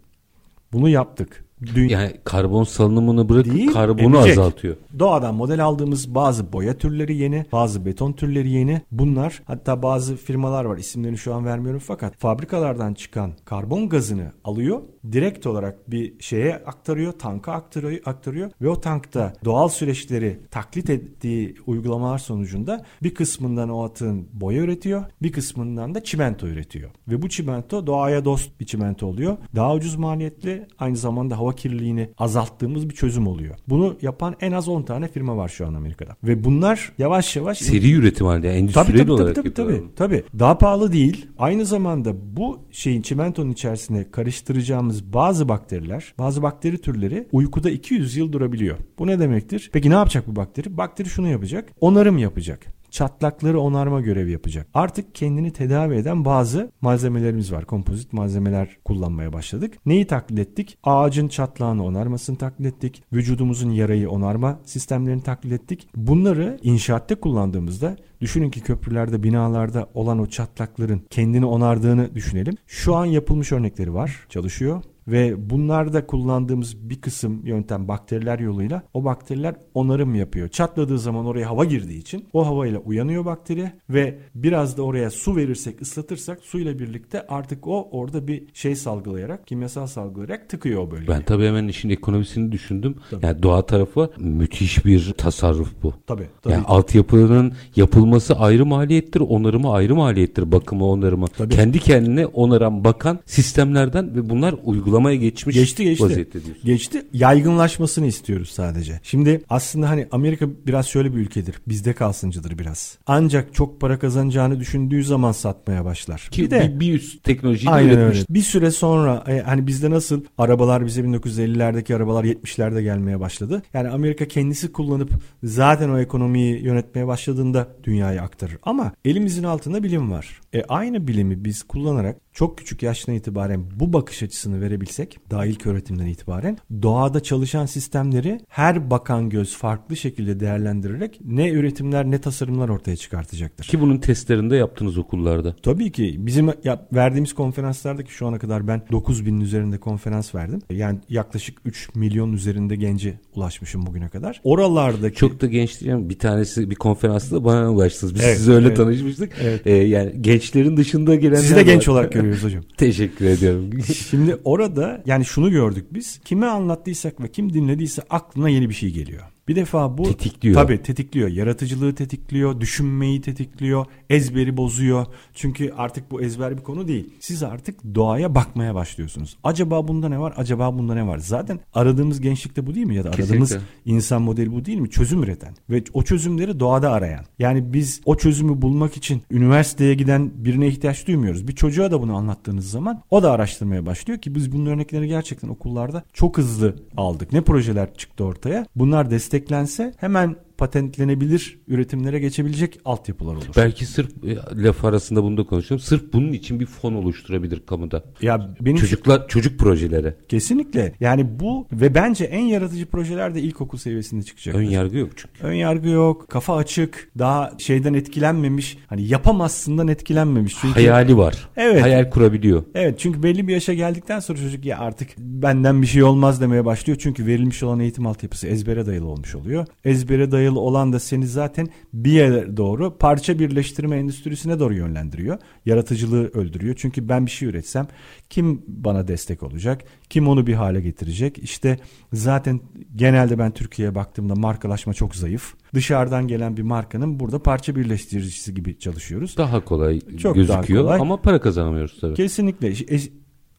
Bunu 0.72 0.88
yaptık. 0.88 1.44
Dünya, 1.74 2.00
Yani 2.00 2.12
karbon 2.24 2.64
salınımını 2.64 3.28
bırakıp 3.28 3.54
Değil, 3.54 3.72
karbonu 3.72 4.16
emecek. 4.16 4.38
azaltıyor. 4.38 4.76
Doğadan 4.98 5.34
model 5.34 5.64
aldığımız 5.64 6.14
bazı 6.14 6.52
boya 6.52 6.78
türleri 6.78 7.16
yeni, 7.16 7.44
bazı 7.52 7.86
beton 7.86 8.12
türleri 8.12 8.50
yeni. 8.50 8.82
Bunlar 8.90 9.42
hatta 9.44 9.82
bazı 9.82 10.16
firmalar 10.16 10.64
var 10.64 10.76
isimlerini 10.76 11.18
şu 11.18 11.34
an 11.34 11.44
vermiyorum 11.44 11.82
fakat 11.84 12.14
fabrikalardan 12.18 12.94
çıkan 12.94 13.32
karbon 13.44 13.88
gazını 13.88 14.32
alıyor. 14.44 14.80
Direkt 15.12 15.46
olarak 15.46 15.90
bir 15.90 16.20
şeye 16.20 16.56
aktarıyor, 16.56 17.12
tanka 17.12 17.52
aktarıyor, 17.52 18.00
aktarıyor 18.04 18.50
ve 18.60 18.68
o 18.68 18.80
tankta 18.80 19.32
doğal 19.44 19.68
süreçleri 19.68 20.40
taklit 20.50 20.90
ettiği 20.90 21.54
uygulamalar 21.66 22.18
sonucunda 22.18 22.84
bir 23.02 23.14
kısmından 23.14 23.68
o 23.68 23.84
atığın 23.84 24.28
boya 24.32 24.62
üretiyor, 24.62 25.04
bir 25.22 25.32
kısmından 25.32 25.94
da 25.94 26.04
çimento 26.04 26.46
üretiyor. 26.46 26.90
Ve 27.08 27.22
bu 27.22 27.28
çimento 27.28 27.86
doğaya 27.86 28.24
dost 28.24 28.60
bir 28.60 28.66
çimento 28.66 29.06
oluyor. 29.06 29.36
Daha 29.54 29.74
ucuz 29.74 29.96
maliyetli, 29.96 30.66
aynı 30.78 30.96
zamanda 30.96 31.38
hava 31.38 31.54
kirliliğini 31.54 32.08
azalttığımız 32.18 32.88
bir 32.90 32.94
çözüm 32.94 33.26
oluyor. 33.26 33.54
Bunu 33.68 33.96
yapan 34.02 34.36
en 34.40 34.52
az 34.52 34.68
10 34.68 34.82
tane 34.82 35.08
firma 35.08 35.36
var 35.36 35.48
şu 35.48 35.66
an 35.66 35.74
Amerika'da. 35.74 36.16
Ve 36.24 36.44
bunlar 36.44 36.92
yavaş 36.98 37.36
yavaş 37.36 37.58
Seri 37.58 37.92
üretim 37.92 38.26
halinde 38.26 38.50
endüstriyel 38.50 38.86
tabii, 38.86 38.98
tabii, 38.98 39.12
olarak 39.12 39.34
tabii, 39.34 39.48
yapıyorlar. 39.48 39.76
tabii, 39.96 40.22
tabii. 40.22 40.38
Daha 40.38 40.58
pahalı 40.58 40.92
değil. 40.92 41.26
Aynı 41.38 41.66
zamanda 41.66 42.36
bu 42.36 42.58
şeyin 42.70 43.02
çimentonun 43.02 43.50
içerisine 43.50 44.10
karıştıracağımız 44.10 44.91
kullandığımız 44.92 45.12
bazı 45.12 45.48
bakteriler, 45.48 46.14
bazı 46.18 46.42
bakteri 46.42 46.78
türleri 46.78 47.28
uykuda 47.32 47.70
200 47.70 48.16
yıl 48.16 48.32
durabiliyor. 48.32 48.78
Bu 48.98 49.06
ne 49.06 49.18
demektir? 49.18 49.70
Peki 49.72 49.90
ne 49.90 49.94
yapacak 49.94 50.26
bu 50.26 50.36
bakteri? 50.36 50.76
Bakteri 50.76 51.08
şunu 51.08 51.28
yapacak. 51.28 51.68
Onarım 51.80 52.18
yapacak 52.18 52.81
çatlakları 52.92 53.60
onarma 53.60 54.00
görevi 54.00 54.32
yapacak. 54.32 54.66
Artık 54.74 55.14
kendini 55.14 55.52
tedavi 55.52 55.94
eden 55.94 56.24
bazı 56.24 56.72
malzemelerimiz 56.80 57.52
var. 57.52 57.64
Kompozit 57.64 58.12
malzemeler 58.12 58.76
kullanmaya 58.84 59.32
başladık. 59.32 59.74
Neyi 59.86 60.06
taklit 60.06 60.38
ettik? 60.38 60.78
Ağacın 60.84 61.28
çatlağını 61.28 61.84
onarmasını 61.84 62.38
taklit 62.38 62.66
ettik. 62.66 63.02
Vücudumuzun 63.12 63.70
yarayı 63.70 64.10
onarma 64.10 64.60
sistemlerini 64.64 65.22
taklit 65.22 65.52
ettik. 65.52 65.88
Bunları 65.96 66.58
inşaatta 66.62 67.20
kullandığımızda 67.20 67.96
Düşünün 68.22 68.50
ki 68.50 68.60
köprülerde, 68.60 69.22
binalarda 69.22 69.90
olan 69.94 70.18
o 70.18 70.26
çatlakların 70.26 71.02
kendini 71.10 71.46
onardığını 71.46 72.14
düşünelim. 72.14 72.56
Şu 72.66 72.94
an 72.94 73.04
yapılmış 73.04 73.52
örnekleri 73.52 73.94
var, 73.94 74.26
çalışıyor. 74.28 74.82
Ve 75.08 75.50
bunlarda 75.50 76.06
kullandığımız 76.06 76.90
bir 76.90 77.00
kısım 77.00 77.46
yöntem 77.46 77.88
bakteriler 77.88 78.38
yoluyla 78.38 78.82
o 78.94 79.04
bakteriler 79.04 79.54
onarım 79.74 80.14
yapıyor. 80.14 80.48
Çatladığı 80.48 80.98
zaman 80.98 81.26
oraya 81.26 81.50
hava 81.50 81.64
girdiği 81.64 81.98
için 81.98 82.28
o 82.32 82.46
havayla 82.46 82.78
uyanıyor 82.78 83.24
bakteri 83.24 83.72
ve 83.90 84.18
biraz 84.34 84.76
da 84.76 84.82
oraya 84.82 85.10
su 85.10 85.36
verirsek 85.36 85.82
ıslatırsak 85.82 86.40
suyla 86.40 86.78
birlikte 86.78 87.26
artık 87.26 87.66
o 87.66 87.88
orada 87.90 88.28
bir 88.28 88.44
şey 88.54 88.76
salgılayarak 88.76 89.46
kimyasal 89.46 89.86
salgılayarak 89.86 90.48
tıkıyor 90.48 90.82
o 90.82 90.90
bölgeyi. 90.90 91.08
Ben 91.08 91.22
tabii 91.22 91.46
hemen 91.46 91.68
işin 91.68 91.90
ekonomisini 91.90 92.52
düşündüm. 92.52 92.94
Tabii. 93.10 93.26
Yani 93.26 93.42
doğa 93.42 93.66
tarafı 93.66 94.10
müthiş 94.18 94.84
bir 94.84 95.12
tasarruf 95.12 95.82
bu. 95.82 95.94
Tabii. 96.06 96.26
tabii. 96.42 96.54
Yani 96.54 96.64
altyapının 96.64 97.52
yapılması 97.76 98.34
ayrı 98.34 98.66
maliyettir, 98.66 99.20
onarımı 99.20 99.72
ayrı 99.72 99.94
maliyettir, 99.94 100.52
bakımı 100.52 100.86
onarımı. 100.86 101.26
Tabii. 101.26 101.54
Kendi 101.54 101.78
kendine 101.78 102.26
onaran 102.26 102.84
bakan 102.84 103.18
sistemlerden 103.26 104.14
ve 104.14 104.30
bunlar 104.30 104.54
uygulanıyor 104.64 104.91
uygulamaya 104.92 105.16
geçmiş 105.16 105.56
geçti, 105.56 105.84
geçti. 105.84 106.04
vaziyette 106.04 106.44
diyorsun. 106.44 106.64
Geçti. 106.64 107.06
Yaygınlaşmasını 107.12 108.06
istiyoruz 108.06 108.48
sadece. 108.48 109.00
Şimdi 109.02 109.42
aslında 109.48 109.90
hani 109.90 110.08
Amerika 110.12 110.46
biraz 110.66 110.86
şöyle 110.86 111.14
bir 111.14 111.18
ülkedir. 111.18 111.54
Bizde 111.68 111.92
kalsıncıdır 111.92 112.58
biraz. 112.58 112.98
Ancak 113.06 113.54
çok 113.54 113.80
para 113.80 113.98
kazanacağını 113.98 114.60
düşündüğü 114.60 115.04
zaman 115.04 115.32
satmaya 115.32 115.84
başlar. 115.84 116.28
Ki 116.30 116.42
bir 116.42 116.50
de 116.50 116.72
bir, 116.74 116.80
bir 116.80 116.94
üst 116.94 117.24
teknolojiyi 117.24 117.70
aynen 117.70 117.98
öyle. 117.98 118.18
Bir 118.30 118.42
süre 118.42 118.70
sonra 118.70 119.24
e, 119.28 119.40
hani 119.40 119.66
bizde 119.66 119.90
nasıl 119.90 120.24
arabalar 120.38 120.86
bize 120.86 121.00
1950'lerdeki 121.00 121.96
arabalar 121.96 122.24
70'lerde 122.24 122.82
gelmeye 122.82 123.20
başladı. 123.20 123.62
Yani 123.74 123.88
Amerika 123.88 124.28
kendisi 124.28 124.72
kullanıp 124.72 125.10
zaten 125.42 125.88
o 125.88 125.98
ekonomiyi 125.98 126.64
yönetmeye 126.64 127.06
başladığında 127.06 127.68
dünyaya 127.84 128.22
aktarır. 128.22 128.58
Ama 128.62 128.92
elimizin 129.04 129.44
altında 129.44 129.82
bilim 129.82 130.10
var. 130.10 130.41
E 130.54 130.64
aynı 130.68 131.08
bilimi 131.08 131.44
biz 131.44 131.62
kullanarak 131.62 132.16
çok 132.32 132.58
küçük 132.58 132.82
yaştan 132.82 133.14
itibaren 133.14 133.64
bu 133.80 133.92
bakış 133.92 134.22
açısını 134.22 134.60
verebilsek 134.60 135.18
daha 135.30 135.46
ilk 135.46 135.66
öğretimden 135.66 136.06
itibaren 136.06 136.58
doğada 136.82 137.22
çalışan 137.22 137.66
sistemleri 137.66 138.40
her 138.48 138.90
bakan 138.90 139.30
göz 139.30 139.56
farklı 139.56 139.96
şekilde 139.96 140.40
değerlendirerek 140.40 141.20
ne 141.24 141.50
üretimler 141.50 142.10
ne 142.10 142.20
tasarımlar 142.20 142.68
ortaya 142.68 142.96
çıkartacaktır. 142.96 143.64
Ki 143.64 143.80
bunun 143.80 143.98
testlerinde 143.98 144.56
yaptınız 144.56 144.98
okullarda. 144.98 145.56
Tabii 145.62 145.92
ki 145.92 146.16
bizim 146.18 146.48
verdiğimiz 146.92 147.32
konferanslardaki 147.32 148.12
şu 148.12 148.26
ana 148.26 148.38
kadar 148.38 148.68
ben 148.68 148.82
9 148.92 149.26
binin 149.26 149.40
üzerinde 149.40 149.78
konferans 149.78 150.34
verdim. 150.34 150.62
Yani 150.70 150.98
yaklaşık 151.08 151.58
3 151.64 151.94
milyon 151.94 152.32
üzerinde 152.32 152.76
gence 152.76 153.14
ulaşmışım 153.34 153.86
bugüne 153.86 154.08
kadar. 154.08 154.40
Oralardaki... 154.44 155.16
Çok 155.16 155.40
da 155.40 155.46
genç 155.46 155.70
diyeceğim. 155.80 156.10
Bir 156.10 156.18
tanesi 156.18 156.70
bir 156.70 156.74
konferansta 156.74 157.44
bana 157.44 157.70
ulaştınız. 157.70 158.14
Biz 158.14 158.24
evet, 158.24 158.36
siz 158.36 158.48
öyle 158.48 158.66
evet. 158.66 158.76
tanışmıştık. 158.76 159.32
Evet. 159.42 159.66
Ee, 159.66 159.72
yani 159.72 160.22
gençlerin 160.42 160.76
dışında 160.76 161.14
gelenler 161.14 161.40
Sizi 161.42 161.56
de 161.56 161.62
genç 161.62 161.88
olarak 161.88 162.12
görüyoruz 162.12 162.44
hocam. 162.44 162.62
Teşekkür 162.76 163.24
ediyorum. 163.24 163.70
Şimdi 164.10 164.36
orada 164.44 165.02
yani 165.06 165.24
şunu 165.24 165.50
gördük 165.50 165.86
biz. 165.90 166.20
Kime 166.24 166.46
anlattıysak 166.46 167.20
ve 167.20 167.28
kim 167.28 167.52
dinlediyse 167.52 168.02
aklına 168.10 168.48
yeni 168.48 168.68
bir 168.68 168.74
şey 168.74 168.90
geliyor. 168.90 169.22
Bir 169.48 169.56
defa 169.56 169.98
bu 169.98 170.02
tetikliyor. 170.04 170.54
Tabii 170.54 170.82
tetikliyor. 170.82 171.28
Yaratıcılığı 171.28 171.94
tetikliyor, 171.94 172.60
düşünmeyi 172.60 173.20
tetikliyor, 173.20 173.86
ezberi 174.10 174.56
bozuyor. 174.56 175.06
Çünkü 175.34 175.72
artık 175.76 176.10
bu 176.10 176.22
ezber 176.22 176.56
bir 176.56 176.62
konu 176.62 176.88
değil. 176.88 177.10
Siz 177.20 177.42
artık 177.42 177.94
doğaya 177.94 178.34
bakmaya 178.34 178.74
başlıyorsunuz. 178.74 179.36
Acaba 179.44 179.88
bunda 179.88 180.08
ne 180.08 180.20
var? 180.20 180.34
Acaba 180.36 180.78
bunda 180.78 180.94
ne 180.94 181.06
var? 181.06 181.18
Zaten 181.18 181.60
aradığımız 181.74 182.20
gençlikte 182.20 182.66
bu 182.66 182.74
değil 182.74 182.86
mi? 182.86 182.94
Ya 182.94 183.04
da 183.04 183.08
aradığımız 183.08 183.48
Kesinlikle. 183.48 183.92
insan 183.92 184.22
modeli 184.22 184.52
bu 184.52 184.64
değil 184.64 184.78
mi? 184.78 184.90
Çözüm 184.90 185.22
üreten 185.22 185.54
ve 185.70 185.84
o 185.92 186.02
çözümleri 186.02 186.60
doğada 186.60 186.92
arayan. 186.92 187.24
Yani 187.38 187.72
biz 187.72 188.00
o 188.04 188.16
çözümü 188.16 188.62
bulmak 188.62 188.96
için 188.96 189.22
üniversiteye 189.30 189.94
giden 189.94 190.30
birine 190.34 190.68
ihtiyaç 190.68 191.06
duymuyoruz. 191.06 191.48
Bir 191.48 191.54
çocuğa 191.54 191.90
da 191.90 192.02
bunu 192.02 192.16
anlattığınız 192.16 192.70
zaman 192.70 193.02
o 193.10 193.22
da 193.22 193.32
araştırmaya 193.32 193.86
başlıyor 193.86 194.20
ki 194.20 194.34
biz 194.34 194.52
bunun 194.52 194.66
örneklerini 194.66 195.08
gerçekten 195.08 195.48
okullarda 195.48 196.02
çok 196.12 196.38
hızlı 196.38 196.76
aldık. 196.96 197.32
Ne 197.32 197.40
projeler 197.40 197.94
çıktı 197.94 198.24
ortaya? 198.24 198.66
Bunlar 198.76 199.10
destek 199.10 199.31
desteklense 199.32 199.92
hemen 199.98 200.36
patentlenebilir 200.58 201.58
üretimlere 201.68 202.18
geçebilecek 202.18 202.80
altyapılar 202.84 203.34
olur. 203.34 203.44
Belki 203.56 203.86
sırf 203.86 204.10
e, 204.24 204.62
laf 204.62 204.84
arasında 204.84 205.22
bunu 205.22 205.36
da 205.36 205.44
konuşuyorum. 205.44 205.84
Sırf 205.84 206.12
bunun 206.12 206.32
için 206.32 206.60
bir 206.60 206.66
fon 206.66 206.94
oluşturabilir 206.94 207.66
kamuda. 207.66 208.04
Ya 208.22 208.54
benim 208.60 208.76
çocuklar 208.76 209.28
çocuk 209.28 209.58
projeleri. 209.58 210.14
Kesinlikle. 210.28 210.94
Yani 211.00 211.40
bu 211.40 211.66
ve 211.72 211.94
bence 211.94 212.24
en 212.24 212.44
yaratıcı 212.44 212.86
projeler 212.86 213.34
de 213.34 213.40
ilkokul 213.40 213.78
seviyesinde 213.78 214.22
çıkacak. 214.22 214.54
Ön 214.54 214.62
yargı 214.62 214.98
yok 214.98 215.10
çünkü. 215.16 215.44
Ön 215.46 215.52
yargı 215.52 215.88
yok. 215.88 216.28
Kafa 216.28 216.56
açık. 216.56 217.10
Daha 217.18 217.52
şeyden 217.58 217.94
etkilenmemiş. 217.94 218.78
Hani 218.86 219.08
yapamazsından 219.08 219.88
etkilenmemiş. 219.88 220.56
Çünkü 220.60 220.74
hayali 220.74 221.16
var. 221.16 221.48
Evet. 221.56 221.82
Hayal 221.82 222.10
kurabiliyor. 222.10 222.64
Evet. 222.74 222.98
Çünkü 222.98 223.22
belli 223.22 223.48
bir 223.48 223.52
yaşa 223.52 223.74
geldikten 223.74 224.20
sonra 224.20 224.38
çocuk 224.38 224.64
ya 224.64 224.78
artık 224.78 225.08
benden 225.18 225.82
bir 225.82 225.86
şey 225.86 226.02
olmaz 226.02 226.40
demeye 226.40 226.64
başlıyor. 226.64 226.98
Çünkü 227.02 227.26
verilmiş 227.26 227.62
olan 227.62 227.80
eğitim 227.80 228.06
altyapısı 228.06 228.46
ezbere 228.46 228.86
dayalı 228.86 229.06
olmuş 229.06 229.34
oluyor. 229.34 229.66
Ezbere 229.84 230.30
dayalı 230.30 230.51
dayalı 230.52 230.60
olan 230.60 230.92
da 230.92 230.98
seni 230.98 231.26
zaten 231.26 231.68
bir 231.92 232.12
yere 232.12 232.56
doğru 232.56 232.98
parça 232.98 233.38
birleştirme 233.38 233.96
endüstrisine 233.96 234.58
doğru 234.58 234.74
yönlendiriyor. 234.74 235.38
Yaratıcılığı 235.66 236.30
öldürüyor. 236.34 236.74
Çünkü 236.78 237.08
ben 237.08 237.26
bir 237.26 237.30
şey 237.30 237.48
üretsem 237.48 237.86
kim 238.30 238.62
bana 238.66 239.08
destek 239.08 239.42
olacak? 239.42 239.84
Kim 240.10 240.28
onu 240.28 240.46
bir 240.46 240.54
hale 240.54 240.80
getirecek? 240.80 241.38
İşte 241.38 241.78
zaten 242.12 242.60
genelde 242.96 243.38
ben 243.38 243.50
Türkiye'ye 243.52 243.94
baktığımda 243.94 244.34
markalaşma 244.34 244.94
çok 244.94 245.14
zayıf. 245.14 245.54
Dışarıdan 245.74 246.28
gelen 246.28 246.56
bir 246.56 246.62
markanın 246.62 247.20
burada 247.20 247.38
parça 247.38 247.74
birleştiricisi 247.76 248.54
gibi 248.54 248.78
çalışıyoruz. 248.78 249.36
Daha 249.36 249.64
kolay 249.64 250.00
çok 250.00 250.34
gözüküyor 250.34 250.84
daha 250.84 250.86
kolay. 250.86 251.00
ama 251.00 251.16
para 251.16 251.40
kazanamıyoruz 251.40 252.00
tabii. 252.00 252.14
Kesinlikle. 252.14 252.72